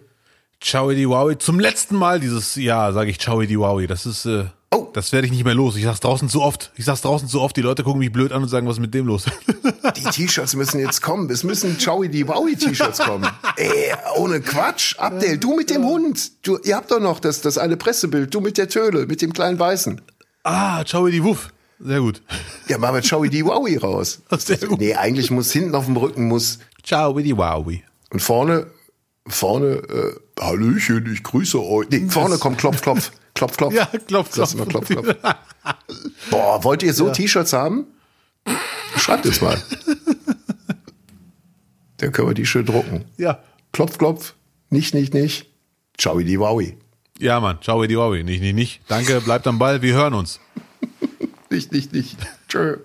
[0.61, 1.37] Ciao di Wowi.
[1.37, 3.87] Zum letzten Mal dieses Jahr sage ich Ciao di Wowi.
[3.87, 4.87] Das ist, äh, Oh.
[4.93, 5.75] das werde ich nicht mehr los.
[5.77, 6.71] Ich sag's draußen zu oft.
[6.75, 7.55] Ich sag's draußen zu oft.
[7.57, 9.25] Die Leute gucken mich blöd an und sagen, was ist mit dem los?
[9.95, 11.27] Die T-Shirts müssen jetzt kommen.
[11.31, 13.27] Es müssen Chowi die Wowi T-Shirts kommen.
[13.55, 14.95] Ey, ohne Quatsch.
[14.99, 16.45] Abdel, du mit dem Hund.
[16.45, 18.31] Du, ihr habt doch noch das, das eine Pressebild.
[18.33, 19.99] Du mit der Töle, mit dem kleinen Weißen.
[20.43, 21.49] ah, Ciao di Wuff.
[21.79, 22.21] Sehr gut.
[22.67, 24.21] Ja, machen wir Chowi die Wowi raus.
[24.37, 24.79] Sehr gut.
[24.79, 27.83] Nee, eigentlich muss hinten auf dem Rücken muss Ciao di Wowi.
[28.11, 28.67] und vorne,
[29.27, 31.87] vorne, äh, Hallöchen, ich grüße euch.
[31.89, 33.11] Nee, vorne kommt Klopf, Klopf.
[33.33, 33.73] Klopf, Klopf.
[33.73, 34.53] Ja, klopf, klopf.
[34.53, 35.07] immer Klopf, Klopf.
[36.31, 37.85] Boah, wollt ihr so T-Shirts haben?
[38.97, 39.57] Schreibt es mal.
[41.97, 43.05] Dann können wir die schön drucken.
[43.17, 43.39] Ja.
[43.73, 44.33] Klopf, klopf.
[44.69, 45.47] Nicht, nicht, nicht.
[45.97, 46.77] Ciao, die Wowi.
[47.19, 47.57] Ja, Mann.
[47.61, 48.23] Ciao di Wowi.
[48.23, 48.81] Nicht, nicht, nicht.
[48.87, 49.19] Danke.
[49.19, 49.81] Bleibt am Ball.
[49.81, 50.39] Wir hören uns.
[51.49, 52.17] Nicht, nicht, nicht.
[52.47, 52.77] Tschö.